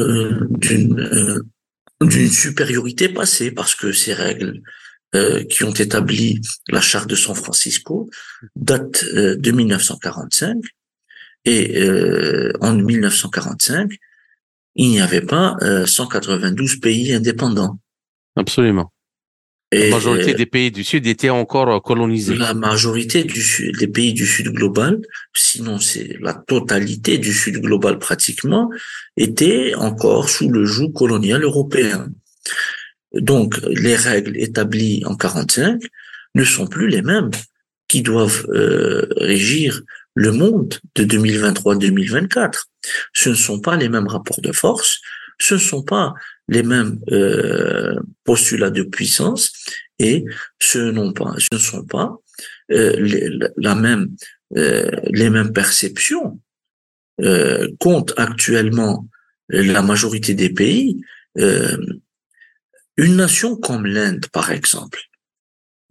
d'une 2.02 2.30
supériorité 2.30 3.10
passée, 3.10 3.52
parce 3.52 3.76
que 3.76 3.92
ces 3.92 4.14
règles 4.14 4.64
euh, 5.16 5.46
qui 5.46 5.64
ont 5.64 5.72
établi 5.72 6.42
la 6.68 6.82
charte 6.82 7.10
de 7.10 7.16
San 7.16 7.34
Francisco 7.34 8.10
date 8.58 9.06
euh, 9.14 9.38
de 9.38 9.52
1945 9.52 10.58
et 11.46 11.80
euh, 11.80 12.52
en 12.60 12.74
1945 12.74 13.90
il 14.76 14.90
n'y 14.90 15.00
avait 15.00 15.22
pas 15.22 15.56
192 15.86 16.82
pays 16.82 17.14
indépendants. 17.14 17.80
Absolument. 18.36 18.92
la 19.72 19.90
majorité 19.92 20.34
des 20.34 20.46
pays 20.46 20.72
du 20.72 20.84
Sud 20.84 21.08
étaient 21.08 21.30
encore 21.30 21.82
colonisés. 21.82 22.36
La 22.36 22.54
majorité 22.54 23.24
du 23.24 23.72
des 23.80 23.88
pays 23.88 24.14
du 24.14 24.26
Sud 24.26 24.50
global, 24.50 25.02
sinon 25.34 25.80
c'est 25.80 26.18
la 26.20 26.34
totalité 26.34 27.18
du 27.18 27.32
Sud 27.32 27.62
global 27.62 27.98
pratiquement, 27.98 28.70
était 29.16 29.74
encore 29.76 30.30
sous 30.30 30.50
le 30.50 30.66
joug 30.66 30.92
colonial 30.92 31.44
européen. 31.44 32.10
Donc, 33.14 33.60
les 33.68 33.96
règles 33.96 34.38
établies 34.38 35.04
en 35.06 35.16
45 35.16 35.82
ne 36.36 36.44
sont 36.44 36.68
plus 36.68 36.88
les 36.88 37.02
mêmes 37.02 37.32
qui 37.88 38.02
doivent 38.02 38.46
euh, 38.50 39.08
régir 39.18 39.82
le 40.14 40.32
monde 40.32 40.76
de 40.96 41.04
2023-2024. 41.04 42.66
Ce 43.14 43.30
ne 43.30 43.36
sont 43.36 43.60
pas 43.60 43.78
les 43.78 43.90
mêmes 43.90 44.08
rapports 44.08 44.42
de 44.42 44.52
force, 44.52 45.00
ce 45.40 45.56
ne 45.56 45.60
sont 45.60 45.84
pas 45.84 46.14
les 46.48 46.64
mêmes 46.64 47.00
euh, 47.12 47.96
postulats 48.24 48.72
de 48.72 48.84
puissance 48.84 49.52
et 50.00 50.26
ce, 50.60 51.12
pas, 51.12 51.36
ce 51.38 51.48
ne 51.52 51.60
sont 51.60 51.86
pas 51.86 52.18
euh, 52.72 52.96
les, 53.00 53.30
la 53.58 53.76
même, 53.76 54.10
les 54.52 55.30
mêmes 55.30 55.52
perceptions 55.52 56.40
compte 57.80 58.14
actuellement 58.16 59.08
la 59.50 59.82
majorité 59.82 60.36
des 60.36 60.52
pays 60.52 61.02
une 62.98 63.16
nation 63.16 63.56
comme 63.56 63.86
l'Inde, 63.86 64.26
par 64.32 64.52
exemple, 64.52 65.00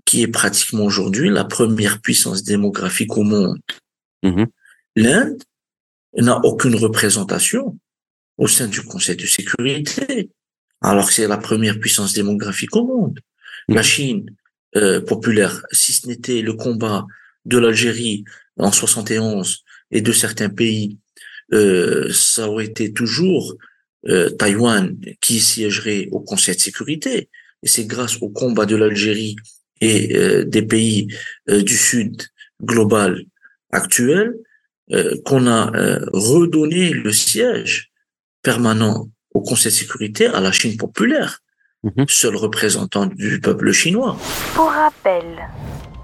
qui 0.05 0.23
est 0.23 0.29
pratiquement 0.29 0.85
aujourd'hui 0.85 1.31
la 1.31 1.45
première 1.45 2.01
puissance 2.01 2.43
démographique 2.43 3.17
au 3.17 3.23
monde, 3.23 3.61
mm-hmm. 4.25 4.47
l'Inde 4.97 5.43
n'a 6.17 6.39
aucune 6.45 6.77
représentation 6.77 7.79
au 8.39 8.49
sein 8.49 8.69
du 8.69 8.83
Conseil 8.83 9.17
de 9.17 9.27
sécurité, 9.27 10.31
alors 10.81 11.07
que 11.07 11.13
c'est 11.13 11.29
la 11.29 11.39
première 11.39 11.79
puissance 11.79 12.13
démographique 12.13 12.75
au 12.77 12.87
monde. 12.87 13.21
La 13.69 13.81
mm-hmm. 13.81 13.85
Chine 13.85 14.37
euh, 14.77 15.01
populaire, 15.01 15.65
si 15.73 15.93
ce 15.93 16.07
n'était 16.07 16.43
le 16.43 16.55
combat 16.55 17.07
de 17.45 17.59
l'Algérie 17.59 18.25
en 18.59 18.73
71 18.73 19.65
et 19.91 20.01
de 20.01 20.13
certains 20.13 20.51
pays, 20.51 20.99
euh, 21.53 22.13
ça 22.13 22.49
aurait 22.49 22.67
été 22.67 22.93
toujours 22.93 23.55
euh, 24.09 24.31
Taïwan 24.31 24.97
qui 25.21 25.41
siégerait 25.41 26.09
au 26.13 26.21
Conseil 26.21 26.55
de 26.55 26.61
sécurité. 26.61 27.29
Et 27.63 27.69
c'est 27.69 27.87
grâce 27.87 28.17
au 28.23 28.29
combat 28.29 28.67
de 28.67 28.77
l'Algérie 28.77 29.37
et 29.81 30.17
euh, 30.17 30.45
des 30.45 30.63
pays 30.63 31.09
euh, 31.49 31.63
du 31.63 31.77
Sud 31.77 32.23
global 32.63 33.25
actuel 33.73 34.35
qu'on 35.25 35.49
a 35.49 35.73
redonné 36.13 36.91
le 36.91 37.11
siège 37.11 37.91
permanent 38.41 39.09
au 39.35 39.41
Conseil 39.41 39.73
de 39.73 39.77
sécurité 39.77 40.27
à 40.27 40.41
la 40.41 40.53
Chine 40.53 40.77
populaire, 40.77 41.41
mhm. 41.83 42.07
seul 42.07 42.37
représentant 42.37 43.07
du 43.07 43.41
peuple 43.41 43.73
chinois. 43.73 44.17
Pour 44.55 44.71
rappel. 44.71 45.25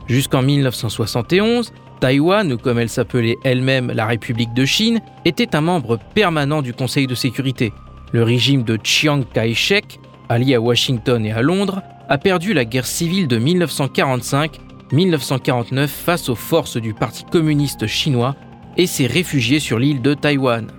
Jusqu'en 0.08 0.42
1971, 0.42 1.72
Taïwan, 2.02 2.58
comme 2.58 2.78
elle 2.80 2.88
s'appelait 2.88 3.38
elle-même 3.44 3.92
la 3.92 4.06
République 4.06 4.52
de 4.54 4.64
Chine, 4.64 5.00
était 5.24 5.54
un 5.54 5.60
membre 5.60 6.00
permanent 6.16 6.60
du 6.60 6.74
Conseil 6.74 7.06
de 7.06 7.14
sécurité. 7.14 7.72
Le 8.10 8.24
régime 8.24 8.64
de 8.64 8.76
Chiang 8.82 9.22
Kai-shek, 9.22 10.00
allié 10.28 10.56
à 10.56 10.60
Washington 10.60 11.24
et 11.24 11.30
à 11.30 11.42
Londres, 11.42 11.80
a 12.08 12.18
perdu 12.18 12.54
la 12.54 12.64
guerre 12.64 12.86
civile 12.86 13.28
de 13.28 13.38
1945-1949 13.38 15.86
face 15.86 16.28
aux 16.28 16.34
forces 16.34 16.76
du 16.76 16.92
Parti 16.92 17.24
communiste 17.30 17.86
chinois 17.86 18.34
et 18.76 18.88
s'est 18.88 19.06
réfugié 19.06 19.60
sur 19.60 19.78
l'île 19.78 20.02
de 20.02 20.14
Taïwan. 20.14 20.72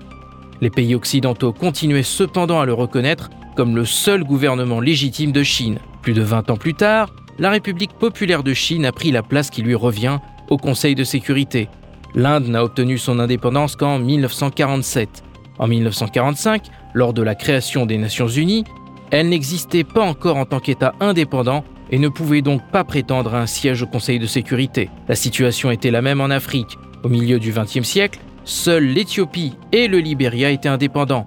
Les 0.60 0.70
pays 0.70 0.94
occidentaux 0.94 1.54
continuaient 1.54 2.04
cependant 2.04 2.60
à 2.60 2.66
le 2.66 2.74
reconnaître 2.74 3.30
comme 3.56 3.78
le 3.78 3.86
seul 3.86 4.26
gouvernement 4.26 4.82
légitime 4.82 5.32
de 5.32 5.44
Chine. 5.44 5.80
Plus 6.02 6.12
de 6.12 6.22
20 6.22 6.50
ans 6.50 6.58
plus 6.58 6.74
tard, 6.74 7.14
la 7.40 7.50
République 7.50 7.94
populaire 7.94 8.44
de 8.44 8.54
Chine 8.54 8.86
a 8.86 8.92
pris 8.92 9.12
la 9.12 9.24
place 9.24 9.50
qui 9.50 9.62
lui 9.62 9.76
revient 9.76 10.20
au 10.54 10.58
Conseil 10.58 10.94
de 10.94 11.04
sécurité. 11.04 11.68
L'Inde 12.14 12.48
n'a 12.48 12.64
obtenu 12.64 13.00
son 13.00 13.18
indépendance 13.20 13.76
qu'en 13.76 13.98
1947. 13.98 15.24
En 15.58 15.68
1945, 15.68 16.68
lors 16.94 17.14
de 17.14 17.24
la 17.24 17.34
création 17.34 17.88
des 17.88 17.98
Nations 17.98 18.28
Unies, 18.28 18.64
elle 19.10 19.30
n'existait 19.30 19.84
pas 19.84 20.04
encore 20.04 20.38
en 20.38 20.46
tant 20.46 20.60
qu'État 20.60 20.94
indépendant 21.00 21.64
et 21.90 21.98
ne 21.98 22.08
pouvait 22.08 22.44
donc 22.44 22.62
pas 22.72 22.84
prétendre 22.84 23.34
à 23.34 23.42
un 23.42 23.48
siège 23.48 23.82
au 23.82 23.88
Conseil 23.88 24.20
de 24.20 24.28
sécurité. 24.28 24.90
La 25.08 25.16
situation 25.16 25.72
était 25.72 25.92
la 25.92 26.02
même 26.04 26.22
en 26.22 26.30
Afrique. 26.30 26.78
Au 27.04 27.10
milieu 27.10 27.40
du 27.40 27.52
XXe 27.52 27.82
siècle, 27.82 28.20
seuls 28.46 28.86
l'Éthiopie 28.86 29.56
et 29.72 29.88
le 29.88 29.98
Libéria 29.98 30.52
étaient 30.52 30.70
indépendants. 30.70 31.26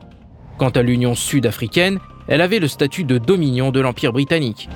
Quant 0.57 0.71
à 0.71 0.83
l'Union 0.83 1.17
sud-africaine, 1.17 1.99
elle 2.29 2.41
avait 2.41 2.61
le 2.61 2.69
statut 2.69 3.05
de 3.05 3.19
dominion 3.19 3.73
de 3.73 3.81
l'Empire 3.81 4.13
britannique. 4.13 4.69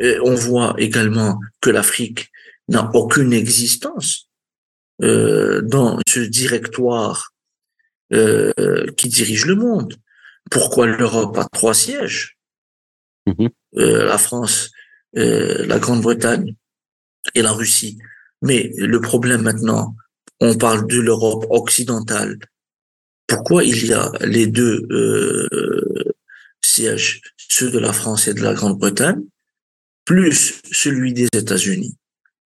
On 0.00 0.34
voit 0.34 0.74
également 0.78 1.40
que 1.60 1.70
l'Afrique 1.70 2.30
n'a 2.68 2.90
aucune 2.94 3.32
existence 3.32 4.28
euh, 5.02 5.62
dans 5.62 5.98
ce 6.08 6.20
directoire 6.20 7.32
euh, 8.12 8.52
qui 8.96 9.08
dirige 9.08 9.46
le 9.46 9.54
monde. 9.54 9.94
Pourquoi 10.50 10.86
l'Europe 10.86 11.36
a 11.38 11.46
trois 11.52 11.74
sièges? 11.74 12.38
Mhm. 13.26 13.50
euh, 13.78 14.04
La 14.04 14.18
France, 14.18 14.70
la 15.12 15.78
Grande-Bretagne 15.78 16.54
et 17.34 17.42
la 17.42 17.52
Russie. 17.52 17.98
Mais 18.42 18.70
le 18.76 19.00
problème 19.00 19.42
maintenant, 19.42 19.96
on 20.40 20.56
parle 20.56 20.86
de 20.86 21.00
l'Europe 21.00 21.46
occidentale. 21.48 22.38
Pourquoi 23.26 23.64
il 23.64 23.86
y 23.86 23.94
a 23.94 24.12
les 24.20 24.46
deux 24.46 24.86
sièges, 26.62 27.22
ceux 27.36 27.70
de 27.70 27.78
la 27.78 27.94
France 27.94 28.28
et 28.28 28.34
de 28.34 28.42
la 28.42 28.52
Grande-Bretagne, 28.52 29.24
plus 30.06 30.62
celui 30.72 31.12
des 31.12 31.28
États-Unis 31.34 31.98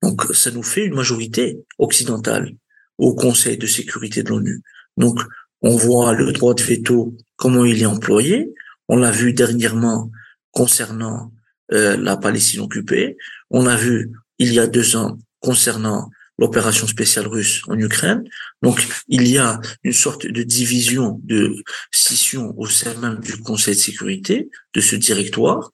donc, 0.03 0.23
ça 0.35 0.51
nous 0.51 0.63
fait 0.63 0.87
une 0.87 0.95
majorité 0.95 1.59
occidentale 1.79 2.53
au 2.99 3.15
Conseil 3.15 3.59
de 3.59 3.67
sécurité 3.67 4.23
de 4.23 4.31
l'ONU. 4.31 4.63
Donc, 4.97 5.21
on 5.63 5.77
voit 5.77 6.15
le 6.15 6.33
droit 6.33 6.55
de 6.55 6.63
veto, 6.63 7.15
comment 7.37 7.65
il 7.65 7.83
est 7.83 7.87
employé. 7.87 8.51
On 8.89 8.97
l'a 8.97 9.11
vu 9.11 9.33
dernièrement 9.33 10.11
concernant 10.53 11.33
euh, 11.73 11.97
la 11.97 12.17
Palestine 12.17 12.61
occupée. 12.61 13.17
On 13.51 13.65
l'a 13.65 13.77
vu 13.77 14.11
il 14.39 14.53
y 14.53 14.59
a 14.59 14.67
deux 14.67 14.97
ans 14.97 15.19
concernant 15.41 16.11
l'opération 16.39 16.87
spéciale 16.87 17.27
russe 17.27 17.63
en 17.69 17.79
Ukraine. 17.79 18.25
Donc, 18.63 18.87
il 19.09 19.29
y 19.29 19.37
a 19.37 19.61
une 19.85 19.93
sorte 19.93 20.27
de 20.27 20.43
division, 20.43 21.21
de 21.25 21.55
scission 21.93 22.55
au 22.57 22.67
sein 22.67 22.95
même 22.95 23.21
du 23.21 23.37
Conseil 23.37 23.75
de 23.75 23.81
sécurité, 23.81 24.49
de 24.73 24.81
ce 24.81 24.97
directoire, 24.97 25.73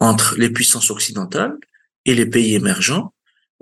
entre 0.00 0.36
les 0.38 0.50
puissances 0.50 0.90
occidentales 0.90 1.56
et 2.04 2.14
les 2.14 2.26
pays 2.26 2.54
émergents 2.54 3.14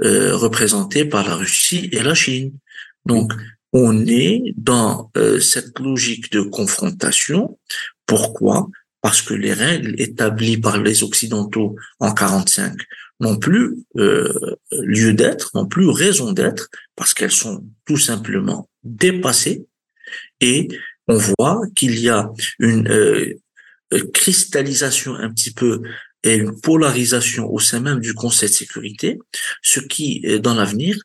euh, 0.02 0.34
représentés 0.34 1.04
par 1.04 1.26
la 1.28 1.36
Russie 1.36 1.88
et 1.92 2.02
la 2.02 2.14
Chine. 2.14 2.52
Donc, 3.04 3.32
on 3.72 4.06
est 4.06 4.42
dans 4.56 5.10
euh, 5.16 5.38
cette 5.38 5.78
logique 5.78 6.32
de 6.32 6.42
confrontation. 6.42 7.58
Pourquoi? 8.06 8.68
Parce 9.00 9.22
que 9.22 9.34
les 9.34 9.52
règles 9.52 9.94
établies 10.00 10.58
par 10.58 10.78
les 10.78 11.02
Occidentaux 11.02 11.76
en 12.00 12.12
45 12.14 12.74
n'ont 13.20 13.38
plus 13.38 13.76
euh, 13.96 14.56
lieu 14.72 15.12
d'être, 15.12 15.50
n'ont 15.54 15.66
plus 15.66 15.88
raison 15.88 16.32
d'être, 16.32 16.68
parce 16.96 17.14
qu'elles 17.14 17.30
sont 17.30 17.64
tout 17.84 17.98
simplement 17.98 18.68
dépassées. 18.82 19.66
Et 20.40 20.68
on 21.06 21.16
voit 21.16 21.60
qu'il 21.76 21.98
y 21.98 22.08
a 22.08 22.30
une 22.58 22.88
euh, 22.88 23.34
cristallisation 24.12 25.14
un 25.14 25.30
petit 25.30 25.53
peu 25.53 25.82
et 26.24 26.36
une 26.36 26.61
polarisation 26.61 27.53
au 27.53 27.59
sein 27.59 27.80
même 27.80 28.01
du 28.01 28.14
Conseil 28.14 28.49
de 28.49 28.55
sécurité, 28.55 29.18
ce 29.62 29.80
qui, 29.80 30.22
euh, 30.24 30.38
dans 30.38 30.55
l'avenir, 30.55 30.97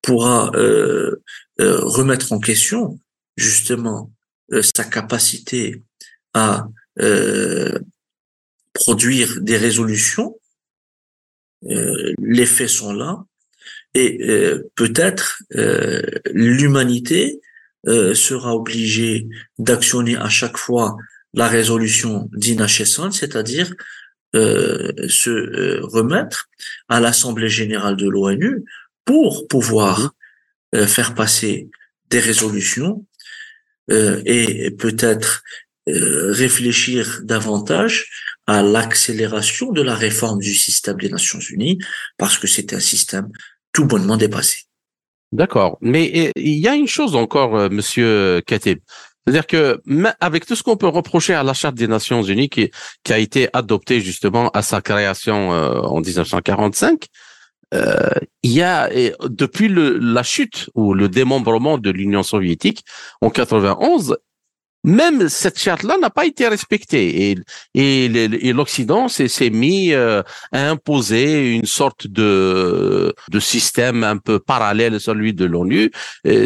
pourra 0.00 0.50
euh, 0.54 1.22
euh, 1.60 1.80
remettre 1.80 2.32
en 2.32 2.40
question 2.40 2.98
justement 3.36 4.12
sa 4.76 4.84
capacité 4.84 5.82
à 6.34 6.68
produire 8.74 9.40
des 9.40 9.56
résolutions. 9.56 10.38
les 11.62 12.44
faits 12.44 12.68
sont 12.68 12.92
là 12.92 13.24
et 13.94 14.18
peut-être 14.74 15.42
l'humanité 16.26 17.40
sera 17.86 18.54
obligée 18.54 19.26
d'actionner 19.58 20.16
à 20.16 20.28
chaque 20.28 20.58
fois 20.58 20.98
la 21.34 21.48
résolution 21.48 22.28
d'inachessante, 22.32 23.14
c'est-à-dire 23.14 23.72
euh, 24.34 24.92
se 25.08 25.28
euh, 25.28 25.80
remettre 25.82 26.48
à 26.88 27.00
l'Assemblée 27.00 27.50
générale 27.50 27.96
de 27.96 28.08
l'ONU 28.08 28.64
pour 29.04 29.46
pouvoir 29.46 30.14
euh, 30.74 30.86
faire 30.86 31.14
passer 31.14 31.68
des 32.08 32.20
résolutions 32.20 33.06
et 33.90 34.70
peut-être 34.70 35.42
réfléchir 35.86 37.20
davantage 37.24 38.08
à 38.46 38.62
l'accélération 38.62 39.72
de 39.72 39.82
la 39.82 39.94
réforme 39.94 40.38
du 40.38 40.54
système 40.54 40.96
des 40.98 41.10
Nations 41.10 41.40
Unies 41.40 41.78
parce 42.16 42.38
que 42.38 42.46
c'est 42.46 42.72
un 42.72 42.80
système 42.80 43.28
tout 43.72 43.84
bonnement 43.84 44.16
dépassé. 44.16 44.60
D'accord. 45.32 45.78
Mais 45.80 46.32
il 46.36 46.58
y 46.58 46.68
a 46.68 46.74
une 46.74 46.86
chose 46.86 47.16
encore, 47.16 47.70
Monsieur 47.70 48.40
Katib. 48.46 48.78
C'est-à-dire 49.26 49.46
que 49.46 49.80
avec 50.20 50.46
tout 50.46 50.56
ce 50.56 50.62
qu'on 50.62 50.76
peut 50.76 50.88
reprocher 50.88 51.34
à 51.34 51.42
la 51.42 51.54
Charte 51.54 51.76
des 51.76 51.86
Nations 51.86 52.22
Unies 52.22 52.48
qui, 52.48 52.70
a 53.08 53.18
été 53.18 53.48
adoptée 53.52 54.00
justement 54.00 54.50
à 54.50 54.62
sa 54.62 54.80
création 54.80 55.52
euh, 55.52 55.80
en 55.80 56.00
1945, 56.00 57.06
euh, 57.74 58.10
il 58.42 58.52
y 58.52 58.62
a 58.62 58.90
depuis 59.24 59.68
la 59.70 60.22
chute 60.22 60.68
ou 60.74 60.92
le 60.92 61.08
démembrement 61.08 61.78
de 61.78 61.90
l'Union 61.90 62.22
soviétique 62.22 62.84
en 63.20 63.30
91, 63.30 64.16
même 64.84 65.28
cette 65.28 65.58
charte-là 65.58 65.96
n'a 65.98 66.10
pas 66.10 66.26
été 66.26 66.48
respectée 66.48 67.36
et, 67.74 68.52
l'Occident 68.52 69.08
s'est 69.08 69.50
mis 69.50 69.92
euh, 69.92 70.22
à 70.52 70.70
imposer 70.70 71.54
une 71.54 71.66
sorte 71.66 72.06
de, 72.06 73.14
système 73.38 74.04
un 74.04 74.16
peu 74.16 74.38
parallèle 74.38 74.94
à 74.94 75.00
celui 75.00 75.34
de 75.34 75.44
l'ONU. 75.44 75.90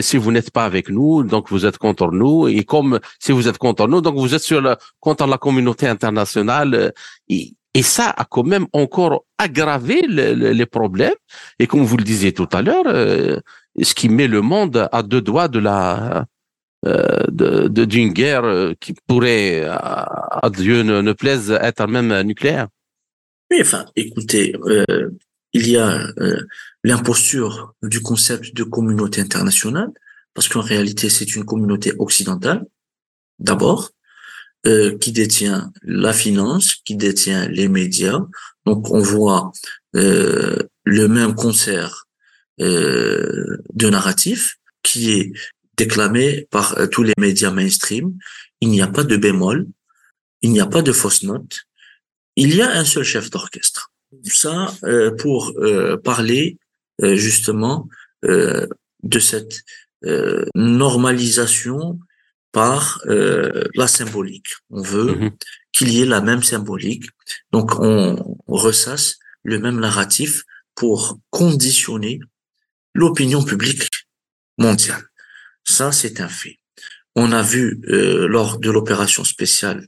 Si 0.00 0.16
vous 0.16 0.32
n'êtes 0.32 0.50
pas 0.50 0.64
avec 0.64 0.88
nous, 0.88 1.22
donc 1.22 1.50
vous 1.50 1.66
êtes 1.66 1.78
contre 1.78 2.10
nous 2.10 2.48
et 2.48 2.64
comme 2.64 3.00
si 3.18 3.32
vous 3.32 3.48
êtes 3.48 3.58
contre 3.58 3.86
nous, 3.86 4.00
donc 4.00 4.16
vous 4.16 4.34
êtes 4.34 4.42
sur 4.42 4.60
le, 4.60 4.76
contre 5.00 5.26
la 5.26 5.38
communauté 5.38 5.88
internationale. 5.88 6.92
Et, 7.28 7.54
et 7.76 7.82
ça 7.82 8.08
a 8.16 8.24
quand 8.24 8.44
même 8.44 8.66
encore 8.72 9.24
aggravé 9.36 10.00
les 10.08 10.66
problèmes. 10.66 11.12
Et 11.58 11.66
comme 11.66 11.84
vous 11.84 11.98
le 11.98 12.04
disiez 12.04 12.32
tout 12.32 12.48
à 12.52 12.62
l'heure, 12.62 12.84
euh, 12.86 13.38
ce 13.82 13.94
qui 13.94 14.08
met 14.08 14.28
le 14.28 14.40
monde 14.40 14.88
à 14.92 15.02
deux 15.02 15.20
doigts 15.20 15.48
de 15.48 15.58
la 15.58 16.24
euh, 16.86 17.68
d'une 17.68 18.12
guerre 18.12 18.44
euh, 18.44 18.74
qui 18.78 18.94
pourrait, 19.06 19.64
à, 19.64 20.48
Dieu 20.54 20.82
ne, 20.82 21.12
plaise, 21.12 21.50
être 21.50 21.86
même 21.88 22.22
nucléaire. 22.22 22.68
Oui, 23.50 23.58
enfin, 23.60 23.86
écoutez, 23.96 24.54
euh, 24.66 25.10
il 25.52 25.68
y 25.68 25.76
a 25.76 26.06
l'imposture 26.84 27.74
du 27.82 28.00
concept 28.02 28.54
de 28.54 28.62
communauté 28.62 29.20
internationale, 29.20 29.90
parce 30.34 30.48
qu'en 30.48 30.60
réalité, 30.60 31.08
c'est 31.08 31.34
une 31.34 31.44
communauté 31.44 31.92
occidentale, 31.98 32.64
d'abord, 33.38 33.90
qui 35.00 35.12
détient 35.12 35.72
la 35.82 36.12
finance, 36.12 36.74
qui 36.84 36.96
détient 36.96 37.48
les 37.48 37.68
médias. 37.68 38.20
Donc, 38.66 38.90
on 38.90 39.00
voit 39.00 39.52
le 39.94 40.68
même 41.08 41.34
concert 41.34 42.06
de 42.58 43.90
narratifs 43.90 44.58
qui 44.82 45.12
est 45.12 45.32
déclamé 45.76 46.46
par 46.50 46.78
euh, 46.78 46.86
tous 46.86 47.02
les 47.02 47.14
médias 47.18 47.50
mainstream. 47.50 48.16
Il 48.60 48.70
n'y 48.70 48.82
a 48.82 48.86
pas 48.86 49.04
de 49.04 49.16
bémol, 49.16 49.66
il 50.42 50.50
n'y 50.50 50.60
a 50.60 50.66
pas 50.66 50.82
de 50.82 50.92
fausse 50.92 51.22
note. 51.22 51.60
Il 52.36 52.54
y 52.54 52.62
a 52.62 52.70
un 52.70 52.84
seul 52.84 53.04
chef 53.04 53.30
d'orchestre. 53.30 53.92
Ça, 54.24 54.74
euh, 54.84 55.10
pour 55.10 55.52
euh, 55.58 55.96
parler 55.96 56.58
justement 57.02 57.88
de 58.22 59.18
cette 59.18 59.62
normalisation 60.54 62.00
par 62.52 63.02
la 63.04 63.86
symbolique. 63.86 64.48
On 64.70 64.80
veut 64.80 65.12
mm-hmm. 65.12 65.32
qu'il 65.72 65.90
y 65.92 66.00
ait 66.00 66.06
la 66.06 66.22
même 66.22 66.42
symbolique. 66.42 67.04
Donc, 67.52 67.78
on 67.78 68.16
ressasse 68.46 69.18
le 69.44 69.58
même 69.58 69.78
narratif 69.78 70.44
pour 70.74 71.18
conditionner 71.28 72.20
l'opinion 72.94 73.44
publique 73.44 73.90
mondiale. 74.56 75.04
Ça, 75.66 75.92
c'est 75.92 76.20
un 76.20 76.28
fait. 76.28 76.58
On 77.14 77.32
a 77.32 77.42
vu 77.42 77.80
euh, 77.88 78.26
lors 78.28 78.58
de 78.58 78.70
l'opération 78.70 79.24
spéciale 79.24 79.86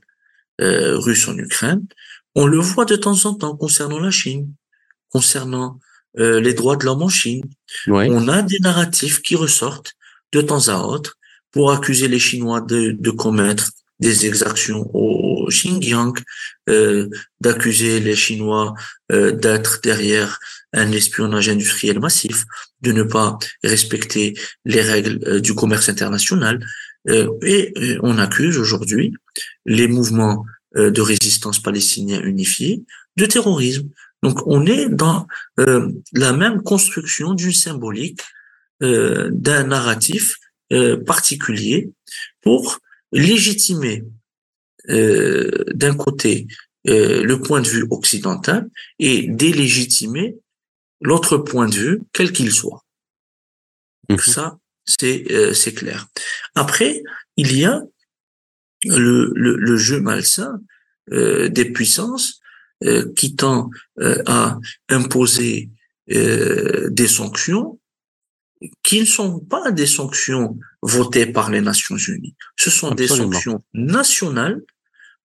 euh, 0.61 0.97
russe 0.97 1.27
en 1.27 1.37
Ukraine, 1.37 1.85
on 2.35 2.45
le 2.45 2.59
voit 2.59 2.85
de 2.85 2.95
temps 2.95 3.25
en 3.25 3.33
temps 3.33 3.55
concernant 3.55 3.99
la 3.99 4.11
Chine, 4.11 4.53
concernant 5.09 5.79
euh, 6.17 6.39
les 6.41 6.53
droits 6.53 6.75
de 6.75 6.85
l'homme 6.85 7.03
en 7.03 7.09
Chine. 7.09 7.43
On 7.87 8.27
a 8.27 8.41
des 8.41 8.59
narratifs 8.59 9.21
qui 9.21 9.35
ressortent 9.35 9.93
de 10.31 10.41
temps 10.41 10.67
à 10.67 10.79
autre 10.79 11.17
pour 11.51 11.71
accuser 11.71 12.07
les 12.07 12.19
Chinois 12.19 12.61
de, 12.61 12.91
de 12.91 13.11
commettre 13.11 13.71
des 13.99 14.25
exactions 14.25 14.89
au 14.93 15.47
Xinjiang, 15.49 16.13
euh, 16.69 17.09
d'accuser 17.41 17.99
les 17.99 18.15
Chinois 18.15 18.73
euh, 19.11 19.31
d'être 19.31 19.81
derrière 19.81 20.39
un 20.73 20.91
espionnage 20.91 21.49
industriel 21.49 21.99
massif, 21.99 22.45
de 22.81 22.91
ne 22.91 23.03
pas 23.03 23.37
respecter 23.63 24.35
les 24.65 24.81
règles 24.81 25.19
euh, 25.27 25.39
du 25.39 25.53
commerce 25.55 25.89
international. 25.89 26.65
Euh, 27.07 27.29
et 27.43 27.73
euh, 27.77 27.99
on 28.03 28.17
accuse 28.17 28.57
aujourd'hui 28.57 29.13
les 29.65 29.87
mouvements 29.87 30.45
de 30.75 31.01
résistance 31.01 31.59
palestiniens 31.59 32.21
unifiés 32.21 32.83
de 33.17 33.25
terrorisme. 33.25 33.89
Donc 34.21 34.45
on 34.45 34.67
est 34.67 34.87
dans 34.87 35.25
la 35.57 36.31
même 36.31 36.61
construction 36.61 37.33
d'une 37.33 37.53
symbolique, 37.53 38.21
d'un 38.79 39.63
narratif 39.63 40.35
particulier 41.07 41.89
pour 42.41 42.77
légitimer 43.11 44.03
euh, 44.89 45.65
d'un 45.73 45.95
côté 45.95 46.47
euh, 46.87 47.23
le 47.23 47.41
point 47.41 47.61
de 47.61 47.67
vue 47.67 47.85
occidental 47.89 48.69
et 48.99 49.27
délégitimer 49.27 50.37
l'autre 51.01 51.37
point 51.37 51.67
de 51.67 51.75
vue, 51.75 52.01
quel 52.13 52.31
qu'il 52.31 52.51
soit. 52.51 52.85
Donc 54.09 54.25
mhm. 54.25 54.33
ça, 54.33 54.59
c'est 54.85 55.31
euh, 55.31 55.53
c'est 55.53 55.73
clair. 55.73 56.07
Après, 56.55 57.03
il 57.37 57.55
y 57.55 57.65
a 57.65 57.83
le, 58.85 59.31
le, 59.35 59.55
le 59.55 59.77
jeu 59.77 59.99
malsain 59.99 60.59
euh, 61.11 61.49
des 61.49 61.65
puissances 61.65 62.39
euh, 62.83 63.11
qui 63.15 63.35
tend 63.35 63.69
à 64.25 64.57
imposer 64.89 65.69
des 66.07 67.07
sanctions 67.07 67.78
qui 68.83 68.99
ne 68.99 69.05
sont 69.05 69.39
pas 69.39 69.71
des 69.71 69.85
sanctions 69.85 70.57
votées 70.81 71.25
par 71.25 71.49
les 71.49 71.61
Nations 71.61 71.97
Unies. 71.97 72.35
Ce 72.57 72.69
sont 72.69 72.91
des 72.91 73.07
sanctions 73.07 73.63
nationales 73.73 74.61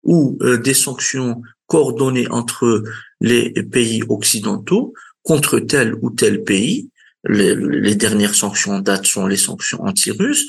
ou 0.03 0.39
euh, 0.43 0.59
des 0.59 0.75
sanctions 0.75 1.43
coordonnées 1.67 2.29
entre 2.29 2.85
les 3.21 3.51
pays 3.65 4.03
occidentaux 4.09 4.95
contre 5.23 5.59
tel 5.59 5.95
ou 6.03 6.11
tel 6.11 6.45
pays. 6.45 6.91
Les, 7.27 7.95
dernières 7.95 8.35
sanctions 8.35 8.73
en 8.73 8.81
date 8.81 9.07
sont 9.07 9.27
les 9.27 9.39
sanctions 9.39 9.83
anti-russes. 9.83 10.47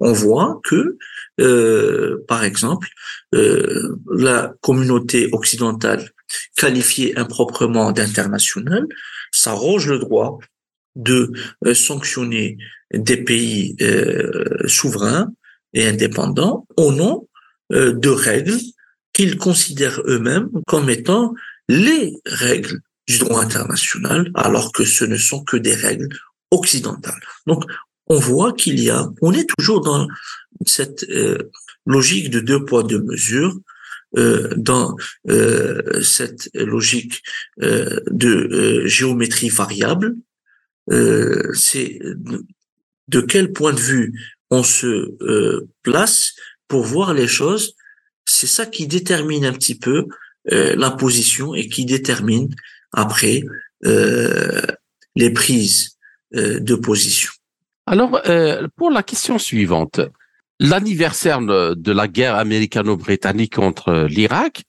On 0.00 0.12
voit 0.12 0.60
que, 0.64 0.96
euh, 1.40 2.24
par 2.26 2.42
exemple, 2.42 2.88
euh, 3.34 3.98
la 4.10 4.54
communauté 4.62 5.28
occidentale 5.32 6.10
qualifiée 6.56 7.18
improprement 7.18 7.92
d'internationale 7.92 8.86
s'arroge 9.30 9.88
le 9.88 9.98
droit 9.98 10.38
de 10.96 11.32
euh, 11.64 11.74
sanctionner 11.74 12.58
des 12.92 13.16
pays 13.18 13.76
euh, 13.80 14.66
souverains 14.66 15.32
et 15.72 15.86
indépendants 15.86 16.66
au 16.76 16.92
nom 16.92 17.28
euh, 17.72 17.92
de 17.92 18.08
règles 18.08 18.58
qu'ils 19.12 19.38
considèrent 19.38 20.00
eux-mêmes 20.06 20.50
comme 20.66 20.90
étant 20.90 21.34
les 21.68 22.14
règles 22.26 22.80
du 23.06 23.18
droit 23.18 23.40
international, 23.40 24.30
alors 24.34 24.72
que 24.72 24.84
ce 24.84 25.04
ne 25.04 25.16
sont 25.16 25.44
que 25.44 25.56
des 25.56 25.74
règles 25.74 26.08
occidentales. 26.50 27.20
Donc, 27.46 27.64
on 28.08 28.18
voit 28.18 28.52
qu'il 28.52 28.80
y 28.80 28.90
a, 28.90 29.08
on 29.22 29.32
est 29.32 29.48
toujours 29.56 29.80
dans 29.80 30.06
cette 30.64 31.06
logique 31.86 32.30
de 32.30 32.40
deux 32.40 32.64
poids 32.64 32.82
deux 32.82 33.02
mesures, 33.02 33.56
euh, 34.16 34.48
dans 34.56 34.96
euh, 35.28 36.00
cette 36.00 36.48
logique 36.54 37.22
euh, 37.62 38.00
de 38.06 38.86
géométrie 38.86 39.50
variable 39.50 40.14
euh, 40.90 41.52
c'est 41.52 41.98
de 43.08 43.20
quel 43.20 43.52
point 43.52 43.72
de 43.72 43.80
vue 43.80 44.12
on 44.50 44.62
se 44.62 45.14
euh, 45.20 45.68
place 45.82 46.34
pour 46.68 46.84
voir 46.84 47.14
les 47.14 47.28
choses? 47.28 47.74
C'est 48.24 48.46
ça 48.46 48.66
qui 48.66 48.86
détermine 48.86 49.44
un 49.44 49.52
petit 49.52 49.78
peu 49.78 50.06
euh, 50.52 50.74
la 50.76 50.90
position 50.90 51.54
et 51.54 51.68
qui 51.68 51.84
détermine 51.84 52.54
après 52.92 53.42
les 53.82 55.30
prises 55.30 55.96
de 56.32 56.74
position. 56.74 57.30
Alors, 57.86 58.20
pour 58.74 58.90
la 58.90 59.02
question 59.02 59.38
suivante, 59.38 60.00
l'anniversaire 60.58 61.40
de 61.40 61.92
la 61.92 62.08
guerre 62.08 62.36
américano-britannique 62.36 63.54
contre 63.54 64.06
l'Irak 64.08 64.64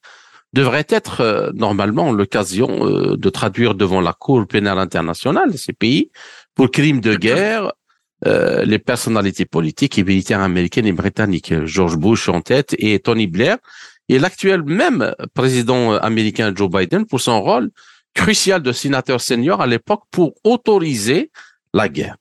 devrait 0.54 0.88
être 0.90 1.22
euh, 1.22 1.52
normalement 1.54 2.12
l'occasion 2.12 2.88
euh, 2.88 3.18
de 3.18 3.30
traduire 3.30 3.76
devant 3.76 4.02
la 4.02 4.14
Cour 4.14 4.48
pénale 4.48 4.80
internationale 4.80 5.58
ces 5.58 5.74
pays 5.74 6.12
pour 6.56 6.72
crimes 6.72 7.02
de 7.02 7.16
guerre 7.16 7.74
euh, 8.26 8.64
les 8.66 8.80
personnalités 8.80 9.46
politiques 9.46 10.00
et 10.00 10.04
militaires 10.04 10.42
américaines 10.42 10.88
et 10.88 10.94
britanniques, 10.94 11.54
George 11.66 11.98
Bush 11.98 12.30
en 12.30 12.42
tête 12.42 12.76
et 12.80 12.98
Tony 13.00 13.28
Blair, 13.28 13.58
et 14.10 14.18
l'actuel 14.18 14.64
même 14.64 15.14
président 15.36 15.94
américain 15.94 16.52
Joe 16.56 16.70
Biden 16.70 17.06
pour 17.06 17.22
son 17.22 17.42
rôle 17.42 17.70
crucial 18.16 18.64
de 18.64 18.72
sénateur 18.72 19.22
senior 19.22 19.62
à 19.62 19.68
l'époque 19.68 20.04
pour 20.10 20.34
autoriser 20.44 21.30
la 21.74 21.90
guerre. 21.90 22.18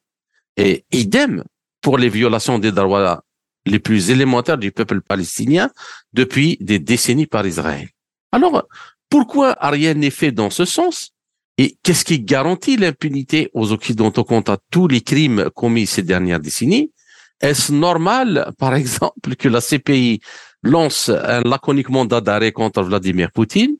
Et 0.59 0.85
idem 0.93 1.45
pour 1.81 1.97
les 1.97 2.11
violations 2.11 2.59
des 2.59 2.72
droits 2.72 3.22
les 3.64 3.79
plus 3.79 4.11
élémentaires 4.11 4.59
du 4.59 4.72
peuple 4.72 5.01
palestinien 5.01 5.70
depuis 6.12 6.59
des 6.61 6.79
décennies 6.79 7.27
par 7.27 7.47
Israël. 7.47 7.89
Alors, 8.37 8.68
pourquoi 9.09 9.57
rien 9.62 9.95
n'est 9.95 10.11
fait 10.11 10.30
dans 10.30 10.51
ce 10.51 10.66
sens 10.66 11.12
Et 11.57 11.78
qu'est-ce 11.82 12.05
qui 12.05 12.20
garantit 12.20 12.76
l'impunité 12.76 13.51
aux 13.55 13.72
Occidentaux 13.72 14.24
quant 14.24 14.43
à 14.43 14.59
tous 14.70 14.89
les 14.89 15.01
crimes 15.01 15.49
commis 15.55 15.87
ces 15.87 16.03
dernières 16.03 16.39
décennies? 16.39 16.93
Est-ce 17.41 17.72
normal, 17.72 18.53
par 18.59 18.74
exemple, 18.74 19.37
que 19.37 19.49
la 19.49 19.62
CPI 19.62 20.20
lance 20.62 21.09
un 21.09 21.41
laconique 21.41 21.89
mandat 21.89 22.20
d'arrêt 22.20 22.53
contre 22.53 22.82
Vladimir 22.82 23.30
Poutine 23.32 23.76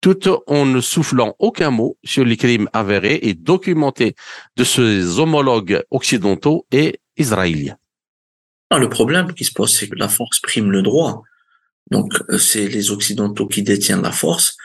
tout 0.00 0.20
en 0.46 0.66
ne 0.66 0.80
soufflant 0.80 1.34
aucun 1.40 1.72
mot 1.72 1.98
sur 2.04 2.24
les 2.24 2.36
crimes 2.36 2.68
avérés 2.72 3.18
et 3.22 3.34
documentés 3.34 4.14
de 4.56 4.62
ses 4.62 5.18
homologues 5.18 5.82
occidentaux 5.90 6.64
et 6.70 7.00
israéliens? 7.16 7.76
le 8.70 8.88
problème 8.88 9.32
qui 9.34 9.42
se 9.42 9.52
pose, 9.52 9.74
c'est 9.76 9.88
que 9.88 9.96
la 9.96 10.08
force 10.08 10.38
prime 10.38 10.70
le 10.70 10.82
droit. 10.82 11.24
Donc, 11.90 12.12
euh, 12.30 12.38
c'est 12.38 12.68
les 12.68 12.90
Occidentaux 12.90 13.46
qui 13.46 13.62
détiennent 13.62 14.02
la 14.02 14.12
force, 14.12 14.56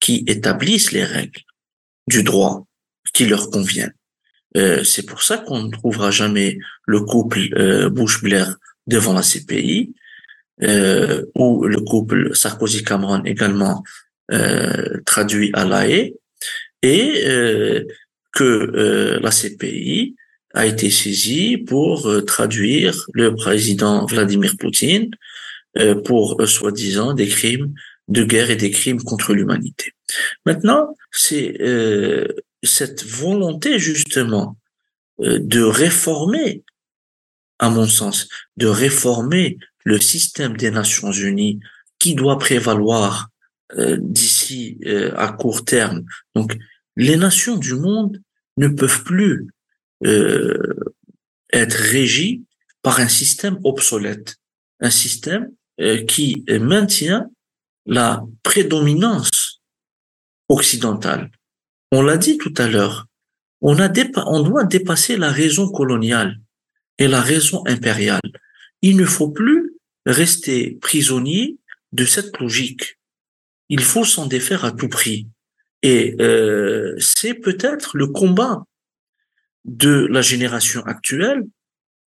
qui 0.00 0.24
établissent 0.26 0.92
les 0.92 1.04
règles 1.04 1.40
du 2.06 2.22
droit 2.22 2.66
qui 3.12 3.26
leur 3.26 3.50
conviennent. 3.50 3.94
Euh, 4.56 4.84
c'est 4.84 5.04
pour 5.04 5.22
ça 5.22 5.38
qu'on 5.38 5.64
ne 5.64 5.70
trouvera 5.70 6.10
jamais 6.10 6.58
le 6.86 7.00
couple 7.00 7.40
euh, 7.58 7.90
Bush-Blair 7.90 8.56
devant 8.86 9.12
la 9.12 9.22
CPI, 9.22 9.94
euh, 10.62 11.24
ou 11.34 11.66
le 11.66 11.80
couple 11.80 12.34
Sarkozy-Cameron 12.34 13.22
également 13.24 13.82
traduit 15.04 15.52
à 15.54 15.64
la 15.64 15.86
et 15.86 17.24
que 18.32 19.20
la 19.22 19.30
CPI 19.30 20.16
a 20.52 20.66
été 20.66 20.90
saisie 20.90 21.58
pour 21.58 22.10
traduire 22.26 23.06
le 23.12 23.36
président 23.36 24.04
Vladimir 24.06 24.56
Poutine 24.58 25.10
pour 26.04 26.40
euh, 26.40 26.46
soi-disant 26.46 27.14
des 27.14 27.28
crimes 27.28 27.74
de 28.08 28.24
guerre 28.24 28.50
et 28.50 28.56
des 28.56 28.70
crimes 28.70 29.02
contre 29.02 29.34
l'humanité. 29.34 29.92
Maintenant, 30.44 30.94
c'est 31.10 31.60
euh, 31.60 32.26
cette 32.62 33.04
volonté 33.04 33.78
justement 33.78 34.56
de 35.18 35.62
réformer, 35.62 36.62
à 37.58 37.70
mon 37.70 37.86
sens, 37.86 38.28
de 38.58 38.66
réformer 38.66 39.56
le 39.84 39.98
système 39.98 40.56
des 40.56 40.70
Nations 40.70 41.10
Unies 41.10 41.58
qui 41.98 42.14
doit 42.14 42.38
prévaloir 42.38 43.30
d'ici 43.78 44.78
à 45.16 45.32
court 45.32 45.64
terme. 45.64 46.04
Donc, 46.34 46.54
les 46.96 47.16
nations 47.16 47.56
du 47.56 47.74
monde 47.74 48.20
ne 48.58 48.68
peuvent 48.68 49.04
plus 49.04 49.46
être 50.02 51.72
régies 51.72 52.44
par 52.82 53.00
un 53.00 53.08
système 53.08 53.58
obsolète, 53.64 54.36
un 54.80 54.90
système 54.90 55.44
euh, 55.44 55.55
qui 56.08 56.44
maintient 56.48 57.28
la 57.86 58.24
prédominance 58.42 59.60
occidentale. 60.48 61.30
On 61.92 62.02
l'a 62.02 62.16
dit 62.16 62.38
tout 62.38 62.54
à 62.56 62.66
l'heure, 62.66 63.06
on, 63.60 63.78
a 63.78 63.90
on 64.26 64.42
doit 64.42 64.64
dépasser 64.64 65.16
la 65.16 65.30
raison 65.30 65.68
coloniale 65.70 66.38
et 66.98 67.08
la 67.08 67.20
raison 67.20 67.62
impériale. 67.66 68.20
Il 68.82 68.96
ne 68.96 69.04
faut 69.04 69.30
plus 69.30 69.74
rester 70.04 70.78
prisonnier 70.80 71.58
de 71.92 72.04
cette 72.04 72.38
logique. 72.38 72.98
Il 73.68 73.82
faut 73.82 74.04
s'en 74.04 74.26
défaire 74.26 74.64
à 74.64 74.72
tout 74.72 74.88
prix. 74.88 75.28
Et 75.82 76.16
euh, 76.20 76.94
c'est 76.98 77.34
peut-être 77.34 77.96
le 77.96 78.08
combat 78.08 78.64
de 79.64 80.06
la 80.10 80.22
génération 80.22 80.82
actuelle 80.84 81.44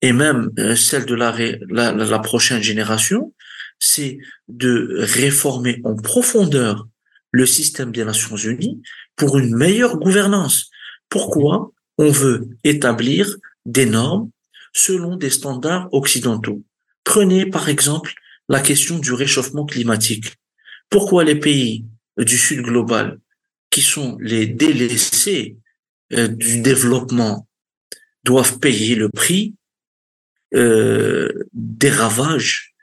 et 0.03 0.13
même 0.13 0.51
euh, 0.59 0.77
celle 0.77 1.07
de 1.07 1.15
la, 1.15 1.35
la, 1.69 1.93
la 1.93 2.19
prochaine 2.19 2.63
génération, 2.63 3.33
c'est 3.79 4.19
de 4.49 4.97
réformer 4.99 5.81
en 5.85 5.97
profondeur 5.97 6.87
le 7.33 7.47
système 7.47 7.93
des 7.93 8.05
Nations 8.05 8.37
Unies 8.37 8.83
pour 9.17 9.39
une 9.39 9.55
meilleure 9.55 9.99
gouvernance. 9.99 10.71
Pourquoi 11.09 11.73
on 11.99 12.11
veut 12.11 12.49
établir 12.65 13.37
des 13.65 13.87
normes 13.87 14.31
selon 14.73 15.17
des 15.17 15.31
standards 15.31 15.89
occidentaux. 15.93 16.63
Prenez 17.05 17.47
par 17.47 17.69
exemple 17.69 18.13
la 18.49 18.61
question 18.61 18.99
du 18.99 19.13
réchauffement 19.13 19.65
climatique. 19.65 20.35
Pourquoi 20.91 21.25
les 21.25 21.35
pays 21.35 21.87
du 22.19 22.37
Sud 22.39 22.63
global, 22.63 23.19
qui 23.71 23.83
sont 23.83 24.17
les 24.21 24.47
délaissés 24.47 25.57
euh, 26.13 26.29
du 26.29 26.61
développement, 26.61 27.49
doivent 28.25 28.59
payer 28.59 28.95
le 28.95 29.09
prix 29.09 29.55
euh, 30.55 31.33
des 31.53 31.91
ravages 31.91 32.75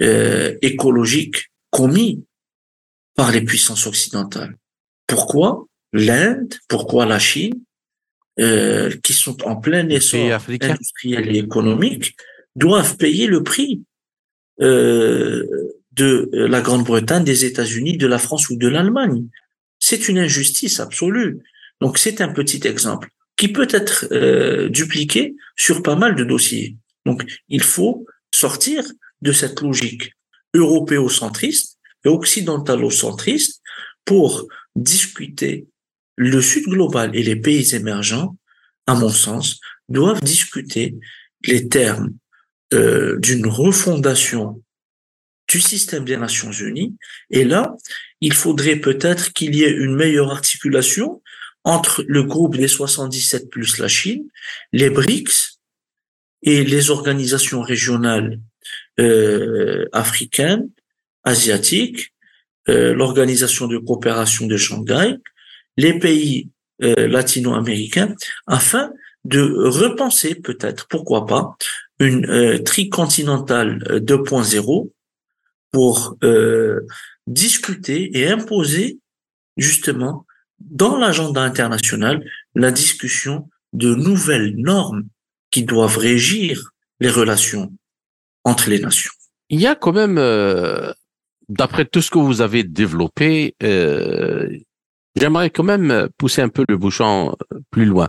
euh, 0.00 0.56
écologiques 0.62 1.50
commis 1.70 2.24
par 3.14 3.32
les 3.32 3.40
puissances 3.40 3.86
occidentales. 3.86 4.56
Pourquoi 5.06 5.66
l'Inde, 5.92 6.54
pourquoi 6.68 7.06
la 7.06 7.18
Chine, 7.18 7.60
euh, 8.38 8.90
qui 9.02 9.14
sont 9.14 9.42
en 9.44 9.56
plein 9.56 9.88
essor 9.88 10.40
industriel 10.60 11.34
et 11.34 11.38
économique, 11.38 12.16
doivent 12.54 12.96
payer 12.96 13.26
le 13.26 13.42
prix 13.42 13.82
euh, 14.60 15.44
de 15.92 16.28
la 16.32 16.60
Grande-Bretagne, 16.60 17.24
des 17.24 17.44
États-Unis, 17.44 17.96
de 17.96 18.06
la 18.06 18.18
France 18.18 18.50
ou 18.50 18.56
de 18.56 18.68
l'Allemagne. 18.68 19.26
C'est 19.78 20.08
une 20.08 20.18
injustice 20.18 20.80
absolue. 20.80 21.38
Donc 21.80 21.98
c'est 21.98 22.20
un 22.20 22.28
petit 22.28 22.66
exemple 22.66 23.08
qui 23.36 23.48
peut 23.48 23.68
être 23.70 24.06
euh, 24.12 24.68
dupliqué 24.68 25.36
sur 25.56 25.82
pas 25.82 25.96
mal 25.96 26.14
de 26.14 26.24
dossiers. 26.24 26.76
Donc 27.04 27.24
il 27.48 27.62
faut 27.62 28.06
sortir 28.34 28.84
de 29.22 29.32
cette 29.32 29.60
logique 29.60 30.12
européocentriste 30.54 31.78
et 32.04 32.08
occidentalocentriste 32.08 33.62
pour 34.04 34.46
discuter 34.74 35.66
le 36.16 36.40
Sud 36.40 36.64
global 36.64 37.14
et 37.14 37.22
les 37.22 37.36
pays 37.36 37.74
émergents, 37.74 38.36
à 38.86 38.94
mon 38.94 39.10
sens, 39.10 39.60
doivent 39.88 40.22
discuter 40.22 40.96
les 41.44 41.68
termes 41.68 42.14
euh, 42.72 43.18
d'une 43.18 43.46
refondation 43.46 44.62
du 45.48 45.60
système 45.60 46.04
des 46.04 46.16
Nations 46.16 46.50
Unies. 46.50 46.96
Et 47.30 47.44
là, 47.44 47.76
il 48.20 48.32
faudrait 48.32 48.76
peut-être 48.76 49.32
qu'il 49.32 49.54
y 49.54 49.62
ait 49.62 49.70
une 49.70 49.94
meilleure 49.94 50.32
articulation 50.32 51.22
entre 51.64 52.04
le 52.08 52.22
groupe 52.22 52.56
des 52.56 52.68
77 52.68 53.50
plus 53.50 53.78
la 53.78 53.88
Chine, 53.88 54.28
les 54.72 54.90
BRICS 54.90 55.60
et 56.42 56.64
les 56.64 56.90
organisations 56.90 57.60
régionales 57.60 58.40
euh, 59.00 59.86
africaines, 59.92 60.68
asiatiques, 61.24 62.12
euh, 62.68 62.94
l'organisation 62.94 63.66
de 63.66 63.78
coopération 63.78 64.46
de 64.46 64.56
Shanghai, 64.56 65.16
les 65.76 65.98
pays 65.98 66.50
euh, 66.82 67.06
latino-américains, 67.06 68.14
afin 68.46 68.92
de 69.24 69.40
repenser 69.40 70.34
peut-être, 70.34 70.86
pourquoi 70.88 71.26
pas, 71.26 71.56
une 71.98 72.26
euh, 72.28 72.58
tricontinentale 72.62 73.78
2.0 74.02 74.90
pour 75.72 76.16
euh, 76.22 76.80
discuter 77.26 78.18
et 78.18 78.28
imposer 78.28 78.98
justement 79.56 80.26
dans 80.60 80.96
l'agenda 80.96 81.42
international 81.42 82.24
la 82.54 82.70
discussion 82.70 83.48
de 83.72 83.94
nouvelles 83.94 84.54
normes 84.56 85.04
qui 85.50 85.64
doivent 85.64 85.98
régir 85.98 86.72
les 87.00 87.10
relations 87.10 87.72
entre 88.46 88.70
les 88.70 88.78
nations. 88.78 89.10
Il 89.50 89.60
y 89.60 89.66
a 89.66 89.74
quand 89.74 89.92
même, 89.92 90.18
euh, 90.18 90.92
d'après 91.48 91.84
tout 91.84 92.00
ce 92.00 92.10
que 92.10 92.18
vous 92.18 92.40
avez 92.40 92.62
développé, 92.62 93.54
euh, 93.62 94.48
j'aimerais 95.16 95.50
quand 95.50 95.64
même 95.64 96.08
pousser 96.16 96.42
un 96.42 96.48
peu 96.48 96.64
le 96.68 96.78
bouchon 96.78 97.34
plus 97.70 97.84
loin. 97.84 98.08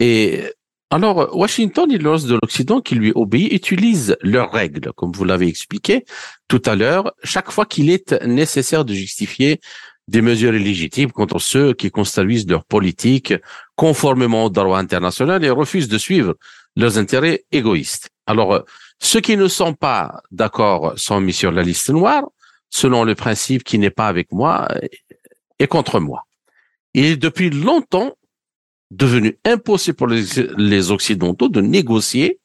Et 0.00 0.42
alors, 0.90 1.36
Washington 1.36 1.90
et 1.90 1.98
le 1.98 2.28
de 2.28 2.34
l'Occident 2.40 2.80
qui 2.80 2.94
lui 2.94 3.10
obéit 3.14 3.52
utilisent 3.52 4.16
leurs 4.22 4.52
règles, 4.52 4.92
comme 4.94 5.10
vous 5.12 5.24
l'avez 5.24 5.48
expliqué 5.48 6.04
tout 6.46 6.62
à 6.66 6.76
l'heure, 6.76 7.12
chaque 7.24 7.50
fois 7.50 7.66
qu'il 7.66 7.90
est 7.90 8.12
nécessaire 8.24 8.84
de 8.84 8.94
justifier 8.94 9.60
des 10.06 10.22
mesures 10.22 10.54
illégitimes 10.54 11.10
contre 11.10 11.40
ceux 11.40 11.72
qui 11.72 11.90
construisent 11.90 12.46
leur 12.46 12.64
politique 12.64 13.34
conformément 13.74 14.44
au 14.44 14.50
droit 14.50 14.78
international 14.78 15.44
et 15.44 15.50
refusent 15.50 15.88
de 15.88 15.98
suivre 15.98 16.34
leurs 16.76 16.98
intérêts 16.98 17.44
égoïstes. 17.50 18.10
Alors, 18.26 18.64
ceux 19.00 19.20
qui 19.20 19.36
ne 19.36 19.48
sont 19.48 19.74
pas 19.74 20.22
d'accord 20.30 20.94
sont 20.96 21.20
mis 21.20 21.32
sur 21.32 21.52
la 21.52 21.62
liste 21.62 21.90
noire, 21.90 22.24
selon 22.70 23.04
le 23.04 23.14
principe 23.14 23.64
qui 23.64 23.78
n'est 23.78 23.90
pas 23.90 24.08
avec 24.08 24.32
moi 24.32 24.68
et 25.58 25.66
contre 25.66 26.00
moi. 26.00 26.26
Et 26.94 27.16
depuis 27.16 27.50
longtemps, 27.50 28.16
devenu 28.90 29.38
impossible 29.44 29.96
pour 29.96 30.06
les, 30.06 30.90
Occidentaux 30.90 31.48
de 31.48 31.60
négocier 31.60 32.40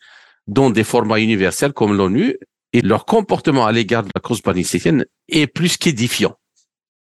dans 0.47 0.69
des 0.69 0.83
formats 0.83 1.19
universels 1.19 1.73
comme 1.73 1.95
l'ONU 1.95 2.37
et 2.73 2.81
leur 2.81 3.05
comportement 3.05 3.65
à 3.65 3.71
l'égard 3.71 4.03
de 4.03 4.09
la 4.13 4.21
cause 4.21 4.41
palestinienne 4.41 5.05
est 5.27 5.47
plus 5.47 5.77
qu'édifiant. 5.77 6.35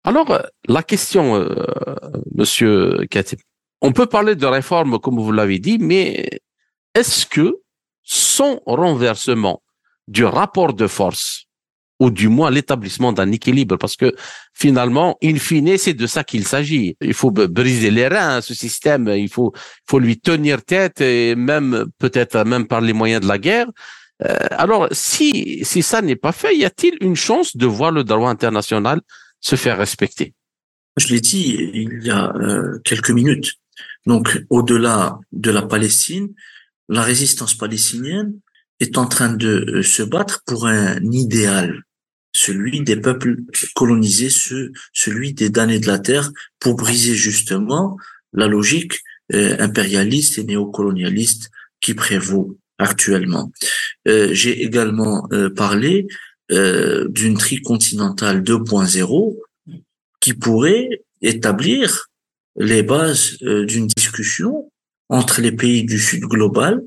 Alors, 0.05 0.41
la 0.67 0.83
question, 0.83 1.35
euh, 1.35 1.65
Monsieur 2.35 3.05
Katib, 3.09 3.39
on 3.81 3.91
peut 3.93 4.05
parler 4.05 4.35
de 4.35 4.45
réforme 4.45 4.99
comme 4.99 5.19
vous 5.19 5.31
l'avez 5.31 5.59
dit, 5.59 5.77
mais 5.79 6.41
est-ce 6.95 7.25
que 7.25 7.62
son 8.37 8.61
renversement 8.65 9.61
du 10.07 10.25
rapport 10.25 10.73
de 10.73 10.87
force 10.87 11.45
ou 11.99 12.09
du 12.09 12.27
moins 12.27 12.51
l'établissement 12.51 13.13
d'un 13.13 13.31
équilibre, 13.31 13.77
parce 13.77 13.95
que 13.95 14.13
finalement, 14.53 15.17
in 15.23 15.37
fine, 15.37 15.77
c'est 15.77 15.93
de 15.93 16.07
ça 16.07 16.23
qu'il 16.23 16.45
s'agit. 16.45 16.97
Il 17.01 17.13
faut 17.13 17.31
briser 17.31 17.91
les 17.91 18.07
reins 18.07 18.37
à 18.37 18.41
ce 18.41 18.53
système, 18.53 19.07
il 19.07 19.29
faut, 19.29 19.53
faut 19.89 19.99
lui 19.99 20.19
tenir 20.19 20.63
tête 20.63 20.99
et 21.01 21.35
même 21.35 21.85
peut-être 21.99 22.43
même 22.43 22.67
par 22.67 22.81
les 22.81 22.93
moyens 22.93 23.21
de 23.21 23.27
la 23.27 23.37
guerre. 23.37 23.67
Euh, 24.25 24.35
alors, 24.51 24.87
si, 24.91 25.63
si 25.63 25.81
ça 25.81 26.01
n'est 26.01 26.21
pas 26.25 26.31
fait, 26.31 26.55
y 26.55 26.65
a-t-il 26.65 26.97
une 27.01 27.15
chance 27.15 27.55
de 27.55 27.65
voir 27.65 27.91
le 27.91 28.03
droit 28.03 28.29
international 28.29 28.99
se 29.39 29.55
faire 29.55 29.77
respecter? 29.77 30.33
Je 30.97 31.07
l'ai 31.13 31.21
dit 31.21 31.45
il 31.73 32.03
y 32.03 32.11
a 32.11 32.33
euh, 32.35 32.79
quelques 32.83 33.11
minutes. 33.11 33.53
Donc, 34.05 34.25
au-delà 34.49 35.19
de 35.31 35.51
la 35.51 35.61
Palestine, 35.61 36.27
la 36.89 37.01
résistance 37.01 37.55
palestinienne 37.55 38.39
est 38.79 38.97
en 38.97 39.05
train 39.05 39.33
de 39.33 39.65
euh, 39.69 39.83
se 39.83 40.03
battre 40.03 40.43
pour 40.45 40.67
un 40.67 40.99
idéal, 41.11 41.83
celui 42.33 42.81
des 42.81 42.97
peuples 42.97 43.37
colonisés, 43.75 44.29
celui 44.91 45.33
des 45.33 45.49
damnés 45.49 45.79
de 45.79 45.87
la 45.87 45.99
terre, 45.99 46.31
pour 46.59 46.75
briser 46.75 47.15
justement 47.15 47.97
la 48.33 48.47
logique 48.47 48.99
euh, 49.33 49.55
impérialiste 49.59 50.37
et 50.37 50.43
néocolonialiste 50.43 51.49
qui 51.79 51.93
prévaut 51.93 52.57
actuellement. 52.79 53.51
Euh, 54.07 54.33
j'ai 54.33 54.63
également 54.63 55.27
parlé 55.55 56.07
d'une 56.49 57.37
tricontinentale 57.37 58.43
2.0 58.43 59.37
qui 60.19 60.33
pourrait 60.33 61.01
établir 61.21 62.09
les 62.57 62.83
bases 62.83 63.37
d'une 63.39 63.87
discussion 63.87 64.69
entre 65.09 65.41
les 65.41 65.51
pays 65.51 65.83
du 65.83 65.99
Sud 65.99 66.21
global 66.23 66.81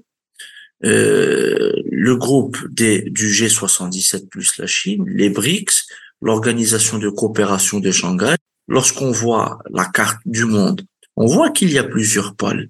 euh, 0.85 1.73
le 1.91 2.17
groupe 2.17 2.59
des, 2.71 3.01
du 3.03 3.29
G77 3.29 4.29
plus 4.29 4.59
la 4.59 4.67
Chine, 4.67 5.05
les 5.09 5.31
BRICS, 5.31 5.87
l'Organisation 6.21 6.99
de 6.99 7.09
coopération 7.09 7.81
de 7.81 7.91
Shanghai, 7.91 8.37
lorsqu'on 8.69 9.11
voit 9.11 9.59
la 9.73 9.87
carte 9.87 10.19
du 10.27 10.45
monde, 10.45 10.83
on 11.17 11.27
voit 11.27 11.51
qu'il 11.51 11.73
y 11.73 11.79
a 11.79 11.85
plusieurs 11.85 12.35
pôles. 12.35 12.69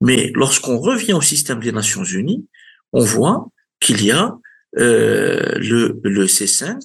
Mais 0.00 0.30
lorsqu'on 0.34 0.78
revient 0.78 1.14
au 1.14 1.22
système 1.22 1.60
des 1.60 1.72
Nations 1.72 2.04
Unies, 2.04 2.46
on 2.92 3.02
voit 3.02 3.48
qu'il 3.80 4.04
y 4.04 4.10
a 4.10 4.36
euh, 4.78 5.58
le, 5.58 5.98
le 6.04 6.26
C5, 6.26 6.78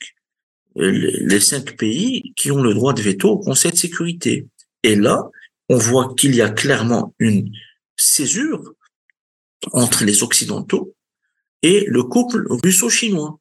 euh, 0.78 1.12
les 1.20 1.40
cinq 1.40 1.76
pays 1.78 2.34
qui 2.38 2.52
ont 2.52 2.62
le 2.62 2.74
droit 2.74 2.94
de 2.94 3.02
veto 3.02 3.30
au 3.30 3.38
Conseil 3.40 3.72
de 3.72 3.78
sécurité. 3.78 4.48
Et 4.84 4.96
là, 4.96 5.30
on 5.70 5.78
voit 5.78 6.14
qu'il 6.16 6.36
y 6.36 6.42
a 6.42 6.50
clairement 6.50 7.14
une 7.20 7.52
césure 7.98 8.74
entre 9.72 10.04
les 10.04 10.24
Occidentaux 10.24 10.96
et 11.62 11.86
le 11.88 12.04
couple 12.04 12.46
russo-chinois. 12.50 13.40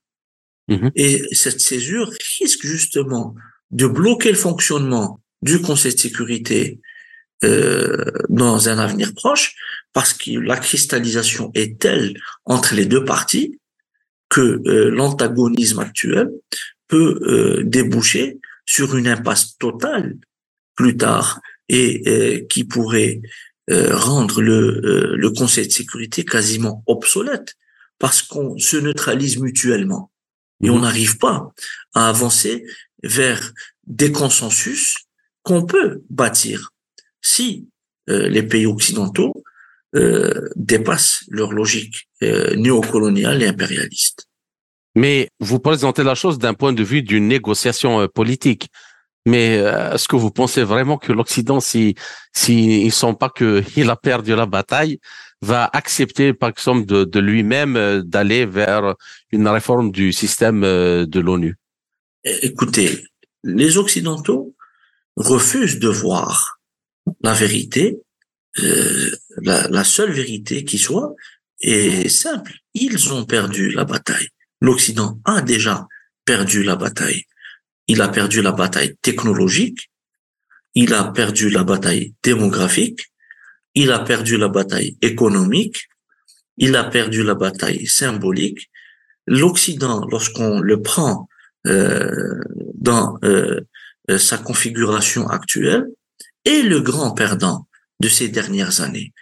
Mhm. 0.68 0.90
Et 0.94 1.22
cette 1.32 1.60
césure 1.60 2.10
risque 2.38 2.64
justement 2.64 3.34
de 3.70 3.86
bloquer 3.86 4.30
le 4.30 4.36
fonctionnement 4.36 5.20
du 5.42 5.60
Conseil 5.60 5.94
de 5.94 5.98
sécurité 5.98 6.80
euh, 7.44 8.04
dans 8.28 8.68
un 8.68 8.78
avenir 8.78 9.12
proche, 9.14 9.56
parce 9.92 10.12
que 10.12 10.38
la 10.38 10.56
cristallisation 10.56 11.50
est 11.54 11.80
telle 11.80 12.16
entre 12.44 12.76
les 12.76 12.86
deux 12.86 13.04
parties 13.04 13.58
que 14.28 14.62
euh, 14.66 14.90
l'antagonisme 14.90 15.80
actuel 15.80 16.30
peut 16.86 17.18
euh, 17.22 17.64
déboucher 17.64 18.38
sur 18.64 18.96
une 18.96 19.08
impasse 19.08 19.58
totale 19.58 20.16
plus 20.76 20.96
tard 20.96 21.40
et 21.68 22.46
qui 22.48 22.64
pourrait 22.64 23.22
euh, 23.70 23.96
rendre 23.96 24.42
le, 24.42 24.80
euh, 24.84 25.16
le 25.16 25.30
Conseil 25.30 25.66
de 25.66 25.72
sécurité 25.72 26.24
quasiment 26.24 26.82
obsolète 26.86 27.54
parce 27.98 28.22
qu'on 28.22 28.58
se 28.58 28.76
neutralise 28.76 29.38
mutuellement 29.38 30.10
et 30.62 30.70
on 30.70 30.76
mhm. 30.76 30.82
n'arrive 30.82 31.18
pas 31.18 31.52
à 31.94 32.08
avancer 32.08 32.64
vers 33.02 33.52
des 33.86 34.12
consensus 34.12 34.96
qu'on 35.42 35.66
peut 35.66 36.02
bâtir 36.08 36.70
si 37.20 37.68
euh, 38.10 38.28
les 38.28 38.42
pays 38.42 38.66
occidentaux 38.66 39.32
euh, 39.94 40.48
dépassent 40.56 41.24
leur 41.28 41.52
logique 41.52 42.08
euh, 42.22 42.54
néocoloniale 42.56 43.42
et 43.42 43.46
impérialiste. 43.46 44.26
Mais 44.94 45.28
vous 45.40 45.58
présentez 45.58 46.02
la 46.02 46.14
chose 46.14 46.38
d'un 46.38 46.54
point 46.54 46.72
de 46.72 46.82
vue 46.82 47.02
d'une 47.02 47.28
négociation 47.28 48.06
politique. 48.08 48.68
Mais 49.26 49.58
euh, 49.58 49.94
est-ce 49.94 50.08
que 50.08 50.16
vous 50.16 50.30
pensez 50.30 50.62
vraiment 50.62 50.98
que 50.98 51.12
l'Occident, 51.12 51.60
si 51.60 51.94
s'ils 52.34 52.86
ne 52.86 52.90
sent 52.90 53.14
pas 53.18 53.30
qu'il 53.30 53.90
a 53.90 53.96
perdu 53.96 54.34
la 54.34 54.46
bataille, 54.46 54.98
va 55.42 55.68
accepter, 55.72 56.32
par 56.32 56.50
exemple, 56.50 56.86
de, 56.86 57.20
lui-même 57.20 57.76
euh, 57.76 58.02
d'aller 58.02 58.46
vers 58.46 58.94
une 59.30 59.48
réforme 59.48 59.90
du 59.90 60.12
système 60.12 60.62
de 60.62 61.20
l'ONU? 61.20 61.56
Écoutez, 62.24 63.04
les 63.42 63.78
Occidentaux 63.78 64.54
refusent 65.16 65.78
de 65.78 65.88
voir 65.88 66.60
la 67.22 67.32
vérité, 67.32 67.98
euh, 68.62 69.10
la, 69.38 69.68
la 69.68 69.84
seule 69.84 70.12
vérité 70.12 70.64
qui 70.64 70.78
soit, 70.78 71.14
est 71.60 72.08
simple. 72.08 72.52
Ils 72.74 73.12
ont 73.12 73.24
perdu 73.24 73.70
la 73.70 73.84
bataille. 73.84 74.28
L'Occident 74.60 75.18
a 75.24 75.42
déjà 75.42 75.86
perdu 76.24 76.62
la 76.62 76.76
bataille. 76.76 77.24
Il 77.92 78.00
a 78.00 78.08
perdu 78.08 78.40
la 78.40 78.52
bataille 78.52 78.96
technologique, 79.02 79.90
il 80.74 80.94
a 80.94 81.04
perdu 81.12 81.50
la 81.50 81.62
bataille 81.62 82.14
démographique, 82.22 83.12
il 83.74 83.92
a 83.92 83.98
perdu 83.98 84.38
la 84.38 84.48
bataille 84.48 84.96
économique, 85.02 85.90
il 86.56 86.74
a 86.74 86.84
perdu 86.84 87.22
la 87.22 87.34
bataille 87.34 87.86
symbolique. 87.86 88.70
L'Occident, 89.26 90.06
lorsqu'on 90.10 90.58
le 90.60 90.80
prend 90.80 91.28
euh, 91.66 92.40
dans 92.72 93.18
euh, 93.24 93.60
sa 94.16 94.38
configuration 94.38 95.28
actuelle, 95.28 95.84
est 96.46 96.62
le 96.62 96.80
grand 96.80 97.10
perdant 97.12 97.68
de 98.00 98.08
ces 98.08 98.30
dernières 98.30 98.80
années. 98.80 99.12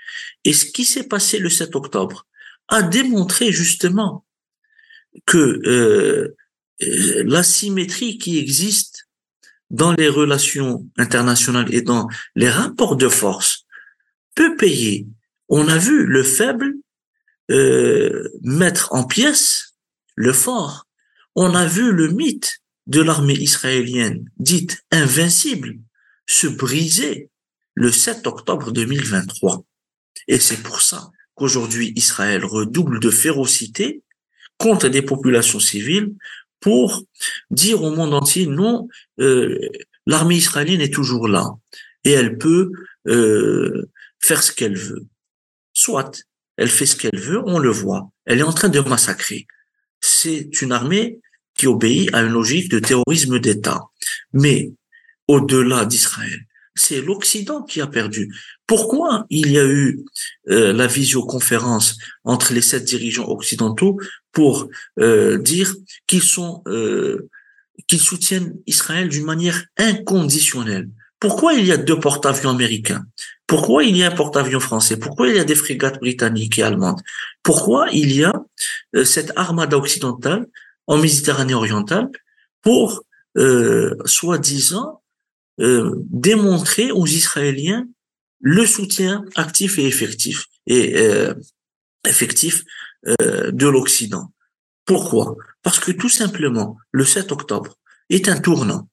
Et 0.45 0.53
ce 0.53 0.65
qui 0.65 0.85
s'est 0.85 1.09
passé 1.09 1.41
le 1.41 1.51
7 1.51 1.75
octobre 1.75 2.25
a 2.69 2.83
démontré 2.83 3.51
justement 3.51 4.25
que 5.27 5.61
euh, 5.67 6.37
l'asymétrie 6.81 8.19
qui 8.19 8.39
existe 8.39 9.09
dans 9.71 9.93
les 9.93 10.09
relations 10.09 10.87
internationales 10.97 11.73
et 11.73 11.83
dans 11.83 12.09
les 12.35 12.51
rapports 12.51 12.97
de 12.97 13.09
force 13.09 13.67
peut 14.35 14.57
payer. 14.57 15.07
On 15.49 15.69
a 15.69 15.79
vu 15.79 16.07
le 16.07 16.23
faible 16.23 16.75
euh, 17.51 18.29
mettre 18.43 18.93
en 18.93 19.05
pièces 19.05 19.75
le 20.15 20.33
fort. 20.33 20.87
On 21.35 21.55
a 21.55 21.67
vu 21.67 21.93
le 21.93 22.09
mythe 22.09 22.61
de 22.87 23.01
l'armée 23.01 23.35
israélienne, 23.35 24.25
dite 24.39 24.83
invincible, 24.91 25.79
se 26.27 26.47
briser 26.47 27.31
le 27.75 27.93
7 27.93 28.27
octobre 28.27 28.73
2023. 28.73 29.65
Et 30.29 30.39
c'est 30.39 30.63
pour 30.63 30.81
ça 30.83 31.11
qu'aujourd'hui 31.35 31.93
Israël 31.97 32.45
redouble 32.45 33.01
de 33.01 33.11
férocité 33.11 34.03
contre 34.59 34.89
des 34.89 35.03
populations 35.03 35.61
civiles 35.61 36.15
pour 36.61 37.03
dire 37.51 37.83
au 37.83 37.91
monde 37.91 38.15
entier 38.15 38.47
non, 38.47 38.89
euh, 39.21 39.59
l'armée 40.07 40.37
israélienne 40.37 40.81
est 40.81 40.93
toujours 40.93 41.29
là 41.29 41.47
et 42.05 42.13
elle 42.13 42.39
peut 42.39 42.71
euh, 43.09 43.91
faire 44.19 44.43
ce 44.43 44.53
qu'elle 44.53 44.77
veut. 44.77 45.07
Soit 45.73 46.25
elle 46.57 46.69
fait 46.69 46.87
ce 46.87 46.97
qu'elle 46.97 47.19
veut, 47.19 47.41
on 47.47 47.59
le 47.59 47.71
voit. 47.71 48.11
Elle 48.27 48.41
est 48.41 48.45
en 48.45 48.53
train 48.53 48.69
de 48.69 48.81
massacrer. 48.81 49.47
C'est 50.01 50.61
une 50.61 50.73
armée 50.73 51.21
qui 51.55 51.67
obéit 51.67 52.13
à 52.15 52.23
une 52.23 52.33
logique 52.33 52.71
de 52.71 52.79
terrorisme 52.79 53.39
d'État. 53.39 53.81
Mais 54.33 54.73
au-delà 55.27 55.85
d'Israël, 55.85 56.47
c'est 56.75 57.01
l'Occident 57.01 57.63
qui 57.63 57.81
a 57.81 57.87
perdu. 57.87 58.33
Pourquoi 58.67 59.27
il 59.31 59.51
y 59.51 59.59
a 59.59 59.65
eu 59.67 60.05
euh, 60.49 60.73
la 60.73 60.87
visioconférence 60.87 61.99
entre 62.25 62.53
les 62.53 62.63
sept 62.63 62.85
dirigeants 62.85 63.29
occidentaux 63.29 63.99
pour 64.33 64.69
euh, 64.99 65.39
dire 65.39 65.75
qu'ils 66.07 66.23
sont 66.23 66.63
euh, 66.67 67.29
qu'ils 67.87 68.01
soutiennent 68.01 68.55
Israël 68.67 69.09
d'une 69.09 69.25
manière 69.25 69.65
inconditionnelle. 69.77 70.89
Pourquoi 71.19 71.55
il 71.55 71.67
y 71.67 71.73
a 71.73 71.77
deux 71.77 71.99
porte-avions 71.99 72.51
américains? 72.51 73.05
Pourquoi 73.47 73.85
il 73.85 73.97
y 73.97 74.05
a 74.05 74.09
un 74.09 74.15
porte-avions 74.15 74.61
français? 74.61 74.97
Pourquoi 74.97 75.29
il 75.29 75.37
y 75.37 75.39
a 75.39 75.45
des 75.45 75.55
frégates 75.55 75.99
britanniques 75.99 76.59
et 76.59 76.63
allemandes? 76.63 77.01
Pourquoi 77.43 77.89
il 77.93 78.13
y 78.13 78.25
a 78.25 78.33
euh, 78.95 79.05
cette 79.05 79.33
armada 79.37 79.77
occidentale 79.77 80.47
en 80.87 80.99
Méditerranée 80.99 81.55
orientale 81.55 82.09
pour, 82.63 83.05
soi-disant, 84.07 85.03
démontrer 85.57 86.91
aux 86.91 87.07
Israéliens 87.07 87.87
le 88.41 88.67
soutien 88.67 89.25
actif 89.37 89.79
et 89.79 89.87
effectif 89.87 90.47
et 90.67 90.97
effectif 92.05 92.65
euh, 93.07 93.51
de 93.51 93.67
l'Occident. 93.67 94.31
Pourquoi? 94.85 95.37
Parce 95.63 95.81
que 95.81 95.91
tout 95.91 96.11
simplement, 96.11 96.77
le 96.93 97.05
7 97.07 97.33
octobre 97.33 97.79
est 98.11 98.29
un 98.29 98.39
tournant 98.39 98.91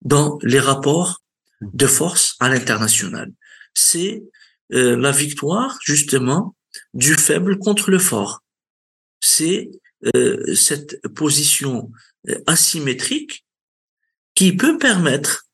dans 0.00 0.38
les 0.42 0.60
rapports 0.60 1.20
de 1.60 1.86
force 1.86 2.36
à 2.40 2.48
l'international. 2.48 3.30
C'est 3.74 4.22
euh, 4.72 4.96
la 4.96 5.10
victoire 5.10 5.78
justement 5.84 6.56
du 6.94 7.14
faible 7.14 7.58
contre 7.58 7.90
le 7.90 7.98
fort. 7.98 8.42
C'est 9.20 9.70
euh, 10.16 10.54
cette 10.54 11.06
position 11.08 11.90
asymétrique 12.46 13.44
qui 14.34 14.56
peut 14.56 14.78
permettre 14.78 15.46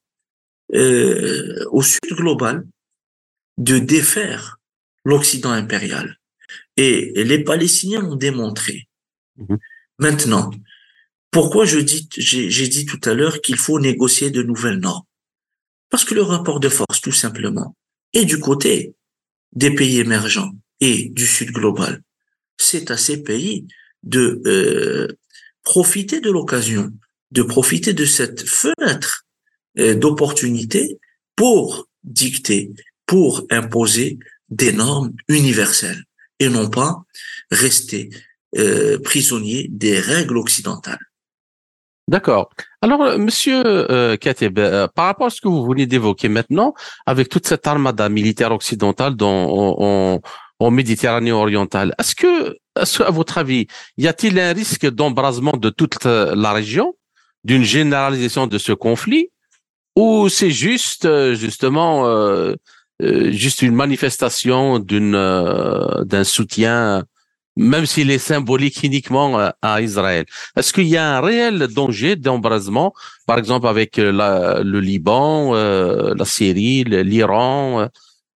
au 0.72 1.82
Sud 1.82 2.12
global 2.12 2.66
de 3.56 3.78
défaire 3.78 4.58
l'Occident 5.04 5.52
impérial. 5.52 6.18
Et 6.76 7.12
les 7.16 7.42
Palestiniens 7.42 8.00
l'ont 8.00 8.16
démontré. 8.16 8.88
Mhm. 9.36 9.58
Maintenant, 9.98 10.50
pourquoi 11.30 11.64
je 11.64 11.78
dis, 11.78 12.08
j'ai 12.16 12.68
dit 12.68 12.86
tout 12.86 13.00
à 13.04 13.14
l'heure 13.14 13.40
qu'il 13.40 13.56
faut 13.56 13.80
négocier 13.80 14.30
de 14.30 14.42
nouvelles 14.42 14.78
normes? 14.78 15.04
Parce 15.90 16.04
que 16.04 16.14
le 16.14 16.22
rapport 16.22 16.60
de 16.60 16.68
force, 16.68 17.00
tout 17.00 17.12
simplement, 17.12 17.76
est 18.12 18.24
du 18.24 18.38
côté 18.38 18.94
des 19.52 19.74
pays 19.74 19.98
émergents 19.98 20.52
et 20.80 21.08
du 21.10 21.26
Sud 21.26 21.52
global. 21.52 22.02
C'est 22.58 22.90
à 22.90 22.96
ces 22.96 23.22
pays 23.22 23.66
de 24.02 24.42
euh, 24.46 25.08
profiter 25.62 26.20
de 26.20 26.30
l'occasion, 26.30 26.92
de 27.30 27.42
profiter 27.42 27.92
de 27.92 28.04
cette 28.04 28.48
fenêtre 28.48 29.26
euh, 29.78 29.94
d'opportunité 29.94 30.98
pour 31.34 31.86
dicter, 32.04 32.72
pour 33.04 33.46
imposer 33.50 34.18
des 34.48 34.72
normes 34.72 35.12
universelles 35.28 36.04
et 36.38 36.48
non 36.48 36.68
pas 36.68 37.02
rester 37.50 38.10
euh, 38.56 38.98
prisonnier 38.98 39.66
des 39.70 39.98
règles 39.98 40.38
occidentales. 40.38 40.98
D'accord. 42.08 42.50
Alors, 42.82 43.02
euh, 43.02 43.18
Monsieur 43.18 43.66
euh, 43.66 44.16
euh, 44.16 44.88
par 44.94 45.06
rapport 45.06 45.26
à 45.26 45.30
ce 45.30 45.40
que 45.40 45.48
vous 45.48 45.66
venez 45.66 45.86
d'évoquer 45.86 46.28
maintenant, 46.28 46.72
avec 47.04 47.28
toute 47.28 47.48
cette 47.48 47.66
armada 47.66 48.08
militaire 48.08 48.52
occidentale 48.52 49.16
dans, 49.16 50.20
en, 50.60 50.70
Méditerranée 50.70 51.32
orientale, 51.32 51.94
est-ce 51.98 52.14
que, 52.14 52.56
est 52.76 53.00
à 53.00 53.10
votre 53.10 53.38
avis, 53.38 53.66
y 53.98 54.06
a-t-il 54.06 54.38
un 54.38 54.52
risque 54.52 54.86
d'embrasement 54.88 55.52
de 55.52 55.68
toute 55.68 56.04
la 56.04 56.52
région, 56.52 56.94
d'une 57.44 57.62
généralisation 57.62 58.46
de 58.46 58.56
ce 58.56 58.72
conflit, 58.72 59.30
ou 59.96 60.28
c'est 60.28 60.50
juste 60.50 61.08
justement 61.34 62.06
euh, 62.06 62.10
euh, 62.10 62.56
juste 63.00 63.62
une 63.62 63.74
manifestation 63.74 64.78
d'une 64.78 65.14
euh, 65.14 66.04
d'un 66.04 66.24
soutien, 66.24 67.04
même 67.56 67.86
s'il 67.86 68.10
est 68.10 68.18
symbolique 68.18 68.82
uniquement 68.82 69.38
euh, 69.38 69.50
à 69.62 69.80
Israël. 69.82 70.24
Est-ce 70.56 70.72
qu'il 70.72 70.86
y 70.86 70.96
a 70.96 71.16
un 71.16 71.20
réel 71.20 71.66
danger 71.68 72.16
d'embrasement, 72.16 72.94
par 73.26 73.38
exemple 73.38 73.66
avec 73.66 73.96
le 73.98 74.80
Liban, 74.80 75.52
la 75.54 76.24
Syrie, 76.24 76.84
l'Iran, 76.84 77.88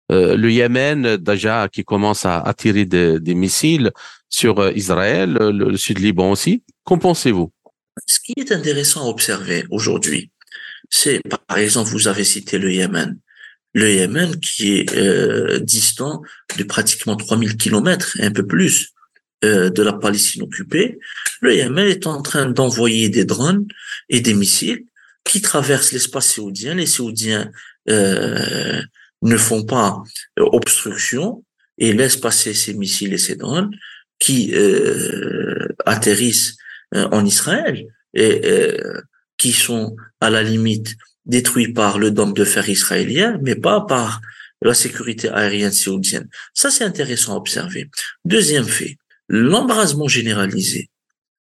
le 0.10 0.50
Yémen 0.50 1.18
déjà 1.18 1.68
qui 1.70 1.84
commence 1.84 2.26
à 2.26 2.40
attirer 2.40 2.86
des, 2.86 3.36
missiles 3.36 3.92
sur 4.28 4.72
Israël, 4.76 5.38
le, 5.40 5.52
le 5.52 5.78
sud 5.78 6.00
Liban 6.00 6.32
aussi? 6.32 6.64
Qu'en 6.84 6.98
pensez-vous? 6.98 7.52
Ce 8.08 8.20
qui 8.20 8.34
est 8.38 8.52
intéressant 8.52 9.06
à 9.06 9.10
observer 9.10 9.66
aujourd'hui, 9.70 10.32
c'est 10.90 11.22
par 11.48 11.58
exemple, 11.58 11.92
vous 11.92 12.08
avez 12.08 12.24
cité 12.24 12.58
le 12.58 12.72
Yémen 12.72 13.20
le 13.74 13.94
Yémen 13.94 14.40
qui 14.40 14.78
est 14.78 14.96
euh, 14.96 15.60
distant 15.60 16.22
de 16.58 16.64
pratiquement 16.64 17.16
3000 17.16 17.58
kilomètres, 17.58 18.18
un 18.20 18.32
peu 18.32 18.46
plus, 18.46 18.94
euh, 19.46 19.70
de 19.70 19.84
la 19.84 19.94
Palestine 19.94 20.44
occupée, 20.44 21.00
le 21.42 21.56
Yémen 21.56 21.88
est 21.88 22.08
en 22.08 22.22
train 22.22 22.50
d'envoyer 22.50 23.10
des 23.10 23.26
drones 23.26 23.68
et 24.10 24.22
des 24.22 24.34
missiles 24.34 24.86
qui 25.24 25.42
traversent 25.42 25.92
l'espace 25.92 26.34
saoudien. 26.34 26.74
Les 26.76 26.86
Saoudiens 26.86 27.52
euh, 27.90 28.82
ne 29.22 29.38
font 29.38 29.64
pas 29.64 30.02
obstruction 30.38 31.44
et 31.78 31.94
laissent 31.94 32.18
passer 32.18 32.54
ces 32.54 32.74
missiles 32.74 33.14
et 33.14 33.18
ces 33.18 33.36
drones 33.36 33.72
qui 34.18 34.54
atterrissent 35.86 36.58
en 36.94 37.26
Israël 37.26 37.86
et 38.14 38.42
qui 39.38 39.54
sont 39.54 39.96
à 40.20 40.30
la 40.30 40.44
limite 40.44 40.98
détruit 41.30 41.72
par 41.72 42.00
le 42.00 42.12
dôme 42.12 42.34
de 42.34 42.44
fer 42.44 42.68
israélien, 42.68 43.40
mais 43.42 43.56
pas 43.56 43.82
par 43.82 44.20
la 44.62 44.74
sécurité 44.74 45.30
aérienne 45.30 45.72
saoudienne. 45.72 46.28
Ça, 46.54 46.70
c'est 46.70 46.84
intéressant 46.84 47.34
à 47.34 47.38
observer. 47.38 47.90
Deuxième 48.26 48.66
fait, 48.66 48.98
l'embrasement 49.30 50.08
généralisé 50.08 50.90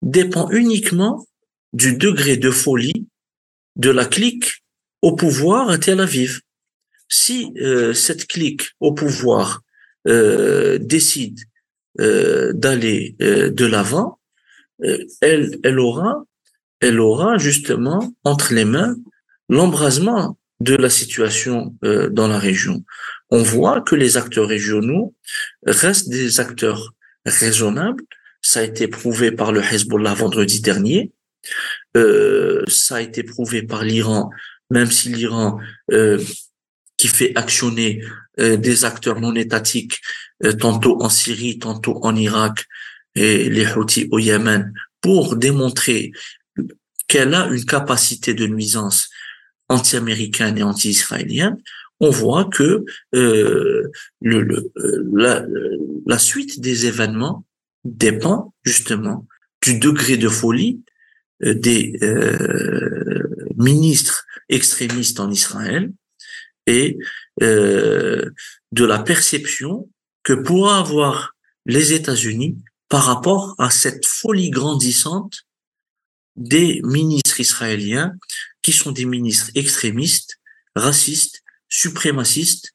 dépend 0.03 0.51
uniquement 0.51 1.27
du 1.73 1.97
degré 1.97 2.37
de 2.37 2.51
folie 2.51 3.07
de 3.77 3.91
la 3.91 4.05
clique 4.05 4.63
au 5.03 5.17
pouvoir 5.17 5.71
à 5.71 5.79
Tel 5.79 6.01
Aviv. 6.01 6.41
Si 7.09 7.53
euh, 7.57 7.95
cette 7.95 8.27
clique 8.27 8.71
au 8.81 8.93
pouvoir 8.93 9.63
euh, 10.07 10.79
décide 10.79 11.41
euh, 12.01 12.53
d'aller 12.53 13.17
de 13.19 13.67
l'avant, 13.67 14.19
elle, 15.21 15.59
elle 15.63 15.79
aura, 15.79 16.25
elle 16.81 17.01
aura 17.01 17.37
justement 17.37 18.15
entre 18.25 18.55
les 18.55 18.65
mains 18.65 18.97
l'embrasement 19.51 20.39
de 20.61 20.75
la 20.75 20.89
situation 20.89 21.75
dans 21.83 22.29
la 22.29 22.39
région. 22.39 22.85
On 23.31 23.43
voit 23.43 23.81
que 23.81 23.95
les 23.95 24.17
acteurs 24.17 24.49
régionaux 24.49 25.15
restent 25.67 26.09
des 26.09 26.41
acteurs 26.41 26.93
raisonnables. 27.25 28.05
Ça 28.43 28.61
a 28.61 28.63
été 28.63 28.89
prouvé 28.89 29.31
par 29.33 29.53
le 29.53 29.63
Hezbollah 29.63 30.15
vendredi 30.15 30.61
dernier. 30.61 31.13
Euh, 31.97 32.63
ça 32.67 32.97
a 32.97 33.01
été 33.01 33.23
prouvé 33.23 33.63
par 33.63 33.85
l'Iran, 33.85 34.31
même 34.71 34.91
si 34.91 35.09
l'Iran 35.11 35.59
euh, 35.93 36.23
qui 36.97 37.09
fait 37.09 37.33
actionner 37.37 38.03
euh, 38.39 38.57
des 38.57 38.85
acteurs 38.85 39.21
non 39.21 39.35
étatiques, 39.35 40.01
tantôt 40.59 41.03
en 41.03 41.09
Syrie, 41.11 41.59
tantôt 41.59 42.01
en 42.03 42.17
Irak, 42.17 42.67
et 43.15 43.51
les 43.51 43.67
Houthis 43.67 44.09
au 44.11 44.19
Yémen, 44.19 44.73
pour 45.01 45.37
démontrer 45.37 46.13
qu'elle 47.09 47.35
a 47.35 47.47
une 47.49 47.65
capacité 47.65 48.33
de 48.35 48.47
nuisance 48.47 49.10
anti-américaine 49.71 50.59
et 50.59 50.63
anti-israélienne, 50.63 51.57
on 52.01 52.11
voit 52.11 52.45
que 52.47 52.85
le, 53.13 53.91
le, 54.21 54.73
la, 55.13 55.45
la 56.07 56.19
suite 56.19 56.61
des 56.61 56.87
événements 56.87 57.45
dépend 57.85 58.55
justement 58.65 59.27
du 59.63 59.79
degré 59.79 60.17
de 60.17 60.29
folie 60.29 60.83
euh, 61.43 61.55
des 61.55 61.95
euh, 62.03 63.47
ministres 63.57 64.27
extrémistes 64.49 65.21
en 65.21 65.31
Israël 65.31 65.93
et 66.67 66.99
euh, 67.43 68.31
de 68.73 68.85
la 68.85 68.99
perception 68.99 69.89
que 70.23 70.35
pourra 70.35 70.79
avoir 70.79 71.35
les 71.67 71.93
États-Unis 71.93 72.59
par 72.89 73.05
rapport 73.05 73.55
à 73.59 73.71
cette 73.71 74.05
folie 74.05 74.51
grandissante 74.51 75.47
des 76.37 76.81
ministres 76.85 77.41
israéliens 77.41 78.15
sont 78.73 78.93
des 78.93 79.05
ministres 79.05 79.51
extrémistes, 79.55 80.39
racistes, 80.75 81.43
suprémacistes, 81.69 82.73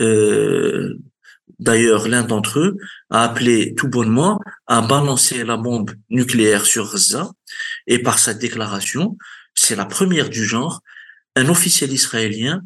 euh, 0.00 0.98
D'ailleurs, 1.58 2.08
l'un 2.08 2.22
d'entre 2.22 2.58
eux 2.58 2.76
a 3.10 3.24
appelé 3.24 3.74
tout 3.74 3.88
bonnement 3.88 4.40
à 4.66 4.80
balancer 4.82 5.44
la 5.44 5.56
bombe 5.56 5.92
nucléaire 6.10 6.66
sur 6.66 6.90
Gaza. 6.90 7.30
Et 7.86 8.00
par 8.00 8.18
sa 8.18 8.34
déclaration, 8.34 9.16
c'est 9.54 9.76
la 9.76 9.84
première 9.84 10.30
du 10.30 10.44
genre, 10.44 10.82
un 11.36 11.48
officiel 11.48 11.92
israélien 11.92 12.62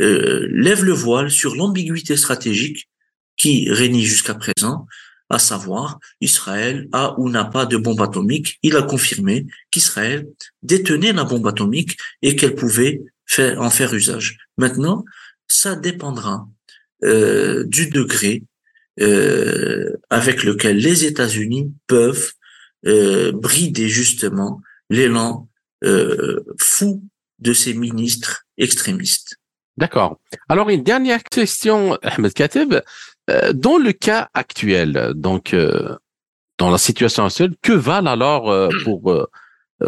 euh, 0.00 0.48
lève 0.50 0.84
le 0.84 0.92
voile 0.92 1.30
sur 1.30 1.54
l'ambiguïté 1.54 2.16
stratégique 2.16 2.88
qui 3.36 3.70
régnait 3.70 4.02
jusqu'à 4.02 4.34
présent, 4.34 4.86
à 5.30 5.38
savoir 5.38 5.98
Israël 6.20 6.88
a 6.92 7.18
ou 7.18 7.28
n'a 7.30 7.44
pas 7.44 7.66
de 7.66 7.76
bombe 7.76 8.02
atomique. 8.02 8.58
Il 8.62 8.76
a 8.76 8.82
confirmé 8.82 9.46
qu'Israël 9.70 10.26
détenait 10.62 11.12
la 11.12 11.24
bombe 11.24 11.46
atomique 11.46 11.96
et 12.22 12.36
qu'elle 12.36 12.54
pouvait 12.54 13.02
faire, 13.26 13.60
en 13.60 13.70
faire 13.70 13.94
usage. 13.94 14.38
Maintenant, 14.58 15.04
ça 15.48 15.76
dépendra 15.76 16.46
euh, 17.04 17.64
du 17.64 17.88
degré 17.88 18.44
euh, 19.00 19.92
avec 20.10 20.44
lequel 20.44 20.76
les 20.76 21.04
États-Unis 21.04 21.72
peuvent 21.86 22.32
euh, 22.86 23.32
brider 23.32 23.88
justement 23.88 24.60
l'élan 24.90 25.48
fou 26.58 27.02
de 27.40 27.52
ces 27.52 27.74
ministres 27.74 28.46
extrémistes. 28.56 29.36
D'accord. 29.76 30.18
Alors 30.48 30.70
une 30.70 30.82
dernière 30.82 31.22
question, 31.22 31.98
Ahmed 32.02 32.32
Kateb. 32.32 32.76
Dans 33.54 33.78
le 33.78 33.92
cas 33.92 34.28
actuel, 34.34 35.12
donc 35.14 35.54
dans 36.58 36.70
la 36.70 36.78
situation 36.78 37.24
actuelle, 37.24 37.54
que 37.62 37.72
valent 37.72 38.10
alors 38.10 38.70
pour 38.84 39.28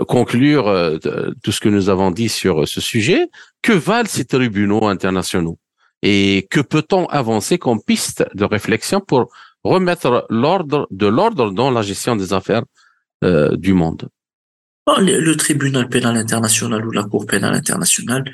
conclure 0.09 0.99
tout 1.43 1.53
ce 1.53 1.61
que 1.61 1.69
nous 1.69 1.89
avons 1.89 2.11
dit 2.11 2.29
sur 2.29 2.67
ce 2.67 2.81
sujet, 2.81 3.29
que 3.63 3.73
valent 3.73 4.09
ces 4.09 4.25
tribunaux 4.25 4.87
internationaux? 4.87 5.59
Et 6.03 6.47
que 6.51 6.61
peut-on 6.61 7.07
avancer 7.07 7.59
comme 7.59 7.83
piste 7.83 8.25
de 8.35 8.45
réflexion 8.45 9.01
pour 9.01 9.33
remettre 9.65 10.27
l'ordre 10.31 10.87
de 10.91 11.07
l'ordre 11.07 11.51
dans 11.51 11.71
la 11.71 11.83
gestion 11.83 12.17
des 12.17 12.33
affaires 12.33 12.63
euh, 13.25 13.57
du 13.57 13.73
monde? 13.73 14.09
Le, 14.99 15.35
tribunal 15.35 15.89
pénal 15.89 16.17
international 16.17 16.87
ou 16.87 16.93
la 16.93 17.03
Cour 17.03 17.27
pénale 17.27 17.55
internationale 17.55 18.25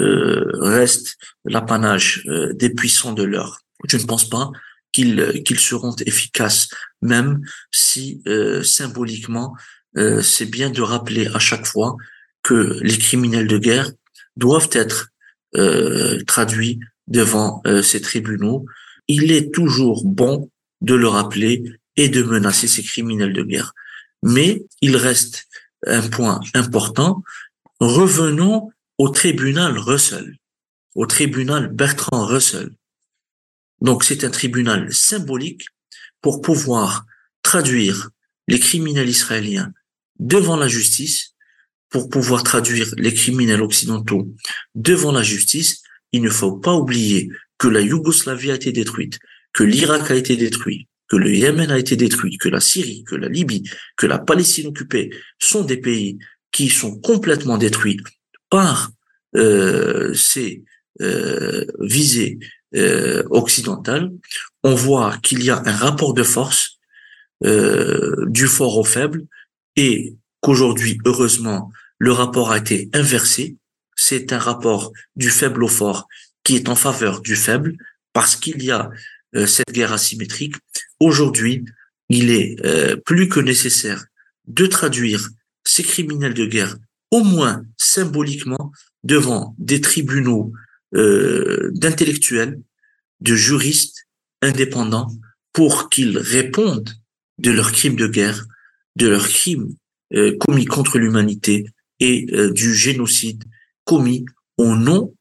euh, 0.00 0.44
reste 0.54 1.16
l'apanage 1.44 2.24
euh, 2.26 2.52
des 2.52 2.70
puissants 2.70 3.12
de 3.12 3.22
l'heure. 3.22 3.60
Je 3.88 3.96
ne 3.96 4.04
pense 4.04 4.28
pas 4.28 4.50
qu'ils 4.92 5.42
qu'ils 5.44 5.60
seront 5.60 5.94
efficaces, 6.06 6.68
même 7.00 7.40
si 7.70 8.22
symboliquement, 8.62 9.54
c'est 9.94 10.50
bien 10.50 10.70
de 10.70 10.82
rappeler 10.82 11.28
à 11.28 11.38
chaque 11.38 11.66
fois 11.66 11.96
que 12.42 12.78
les 12.82 12.98
criminels 12.98 13.46
de 13.46 13.58
guerre 13.58 13.90
doivent 14.36 14.70
être 14.72 15.10
traduits 16.26 16.80
devant 17.10 17.60
euh, 17.66 17.82
ces 17.82 18.00
tribunaux, 18.00 18.64
il 19.08 19.32
est 19.32 19.52
toujours 19.52 20.04
bon 20.04 20.48
de 20.80 20.94
le 20.94 21.08
rappeler 21.08 21.62
et 21.96 22.08
de 22.08 22.22
menacer 22.22 22.68
ces 22.68 22.82
criminels 22.82 23.34
de 23.34 23.42
guerre. 23.42 23.74
Mais 24.22 24.62
il 24.80 24.96
reste 24.96 25.46
un 25.86 26.08
point 26.08 26.40
important. 26.54 27.22
Revenons 27.80 28.70
au 28.96 29.08
tribunal 29.08 29.76
Russell, 29.78 30.36
au 30.94 31.06
tribunal 31.06 31.68
Bertrand 31.68 32.24
Russell. 32.24 32.70
Donc 33.80 34.04
c'est 34.04 34.24
un 34.24 34.30
tribunal 34.30 34.92
symbolique 34.92 35.66
pour 36.20 36.40
pouvoir 36.40 37.06
traduire 37.42 38.10
les 38.48 38.60
criminels 38.60 39.08
israéliens 39.08 39.72
devant 40.18 40.56
la 40.56 40.68
justice, 40.68 41.34
pour 41.88 42.08
pouvoir 42.08 42.42
traduire 42.42 42.92
les 42.98 43.14
criminels 43.14 43.62
occidentaux 43.62 44.28
devant 44.74 45.12
la 45.12 45.22
justice 45.22 45.82
il 46.12 46.22
ne 46.22 46.30
faut 46.30 46.52
pas 46.52 46.74
oublier 46.74 47.30
que 47.58 47.68
la 47.68 47.80
Yougoslavie 47.80 48.50
a 48.50 48.54
été 48.54 48.72
détruite, 48.72 49.18
que 49.52 49.64
l'Irak 49.64 50.10
a 50.10 50.14
été 50.14 50.36
détruit, 50.36 50.88
que 51.08 51.16
le 51.16 51.34
Yémen 51.34 51.70
a 51.70 51.78
été 51.78 51.96
détruit, 51.96 52.38
que 52.38 52.48
la 52.48 52.60
Syrie, 52.60 53.04
que 53.04 53.16
la 53.16 53.28
Libye, 53.28 53.64
que 53.96 54.06
la 54.06 54.18
Palestine 54.18 54.68
occupée 54.68 55.10
sont 55.38 55.64
des 55.64 55.76
pays 55.76 56.18
qui 56.52 56.68
sont 56.68 56.98
complètement 56.98 57.58
détruits 57.58 58.00
par 58.48 58.90
euh, 59.36 60.12
ces 60.14 60.64
euh, 61.00 61.64
visées 61.80 62.38
euh, 62.76 63.22
occidentales. 63.30 64.10
On 64.62 64.74
voit 64.74 65.16
qu'il 65.18 65.42
y 65.42 65.50
a 65.50 65.62
un 65.64 65.76
rapport 65.76 66.14
de 66.14 66.22
force 66.22 66.78
euh, 67.44 68.26
du 68.28 68.46
fort 68.46 68.78
au 68.78 68.84
faible 68.84 69.24
et 69.76 70.14
qu'aujourd'hui, 70.40 70.98
heureusement, 71.04 71.70
le 71.98 72.12
rapport 72.12 72.50
a 72.52 72.58
été 72.58 72.88
inversé 72.92 73.56
c'est 74.00 74.32
un 74.32 74.38
rapport 74.38 74.92
du 75.14 75.28
faible 75.28 75.62
au 75.62 75.68
fort 75.68 76.08
qui 76.42 76.56
est 76.56 76.70
en 76.70 76.74
faveur 76.74 77.20
du 77.20 77.36
faible 77.36 77.76
parce 78.14 78.34
qu'il 78.34 78.62
y 78.62 78.70
a 78.70 78.90
euh, 79.36 79.46
cette 79.46 79.72
guerre 79.72 79.92
asymétrique. 79.92 80.54
Aujourd'hui, 81.00 81.66
il 82.08 82.30
est 82.30 82.56
euh, 82.64 82.96
plus 82.96 83.28
que 83.28 83.40
nécessaire 83.40 84.06
de 84.46 84.66
traduire 84.66 85.28
ces 85.66 85.82
criminels 85.82 86.32
de 86.32 86.46
guerre, 86.46 86.76
au 87.10 87.22
moins 87.22 87.62
symboliquement, 87.76 88.72
devant 89.04 89.54
des 89.58 89.82
tribunaux 89.82 90.52
euh, 90.94 91.70
d'intellectuels, 91.74 92.60
de 93.20 93.34
juristes 93.34 94.08
indépendants, 94.42 95.10
pour 95.52 95.90
qu'ils 95.90 96.18
répondent 96.18 96.90
de 97.38 97.50
leurs 97.50 97.72
crimes 97.72 97.96
de 97.96 98.06
guerre, 98.06 98.46
de 98.96 99.08
leurs 99.08 99.28
crimes 99.28 99.74
commis 100.40 100.64
contre 100.64 100.98
l'humanité 100.98 101.66
et 102.00 102.26
du 102.52 102.74
génocide 102.74 103.44
commis 103.84 104.24
au 104.56 104.76
nom, 104.76 105.14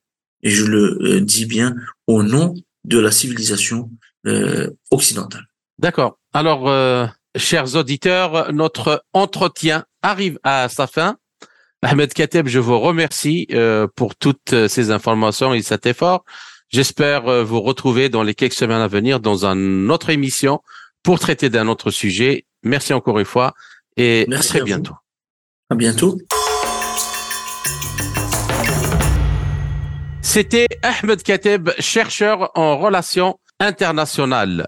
et 0.43 0.49
je 0.49 0.65
le 0.65 0.97
euh, 1.01 1.21
dis 1.21 1.45
bien, 1.45 1.75
au 2.07 2.23
nom 2.23 2.53
de 2.83 2.99
la 2.99 3.11
civilisation 3.11 3.89
euh, 4.27 4.69
occidentale. 4.91 5.45
D'accord. 5.77 6.19
Alors, 6.33 6.67
euh, 6.67 7.07
chers 7.35 7.75
auditeurs, 7.75 8.51
notre 8.51 9.03
entretien 9.13 9.85
arrive 10.01 10.39
à 10.43 10.69
sa 10.69 10.87
fin. 10.87 11.17
Ahmed 11.81 12.13
Kateb, 12.13 12.47
je 12.47 12.59
vous 12.59 12.79
remercie 12.79 13.47
pour 13.95 14.15
toutes 14.15 14.67
ces 14.67 14.91
informations 14.91 15.53
et 15.53 15.61
cet 15.61 15.85
effort. 15.85 16.25
J'espère 16.69 17.45
vous 17.45 17.61
retrouver 17.61 18.09
dans 18.09 18.21
les 18.21 18.35
quelques 18.35 18.53
semaines 18.53 18.81
à 18.81 18.87
venir 18.87 19.19
dans 19.19 19.45
une 19.45 19.89
autre 19.89 20.09
émission 20.09 20.61
pour 21.03 21.19
traiter 21.19 21.49
d'un 21.49 21.67
autre 21.67 21.89
sujet. 21.89 22.45
Merci 22.63 22.93
encore 22.93 23.17
une 23.17 23.25
fois 23.25 23.53
et 23.95 24.27
à 24.31 24.39
très 24.39 24.61
bientôt. 24.61 24.93
À 25.69 25.75
bientôt. 25.75 26.17
C'était 30.21 30.67
Ahmed 30.83 31.23
Kateb, 31.23 31.69
chercheur 31.79 32.51
en 32.55 32.77
relations 32.77 33.39
internationales. 33.59 34.67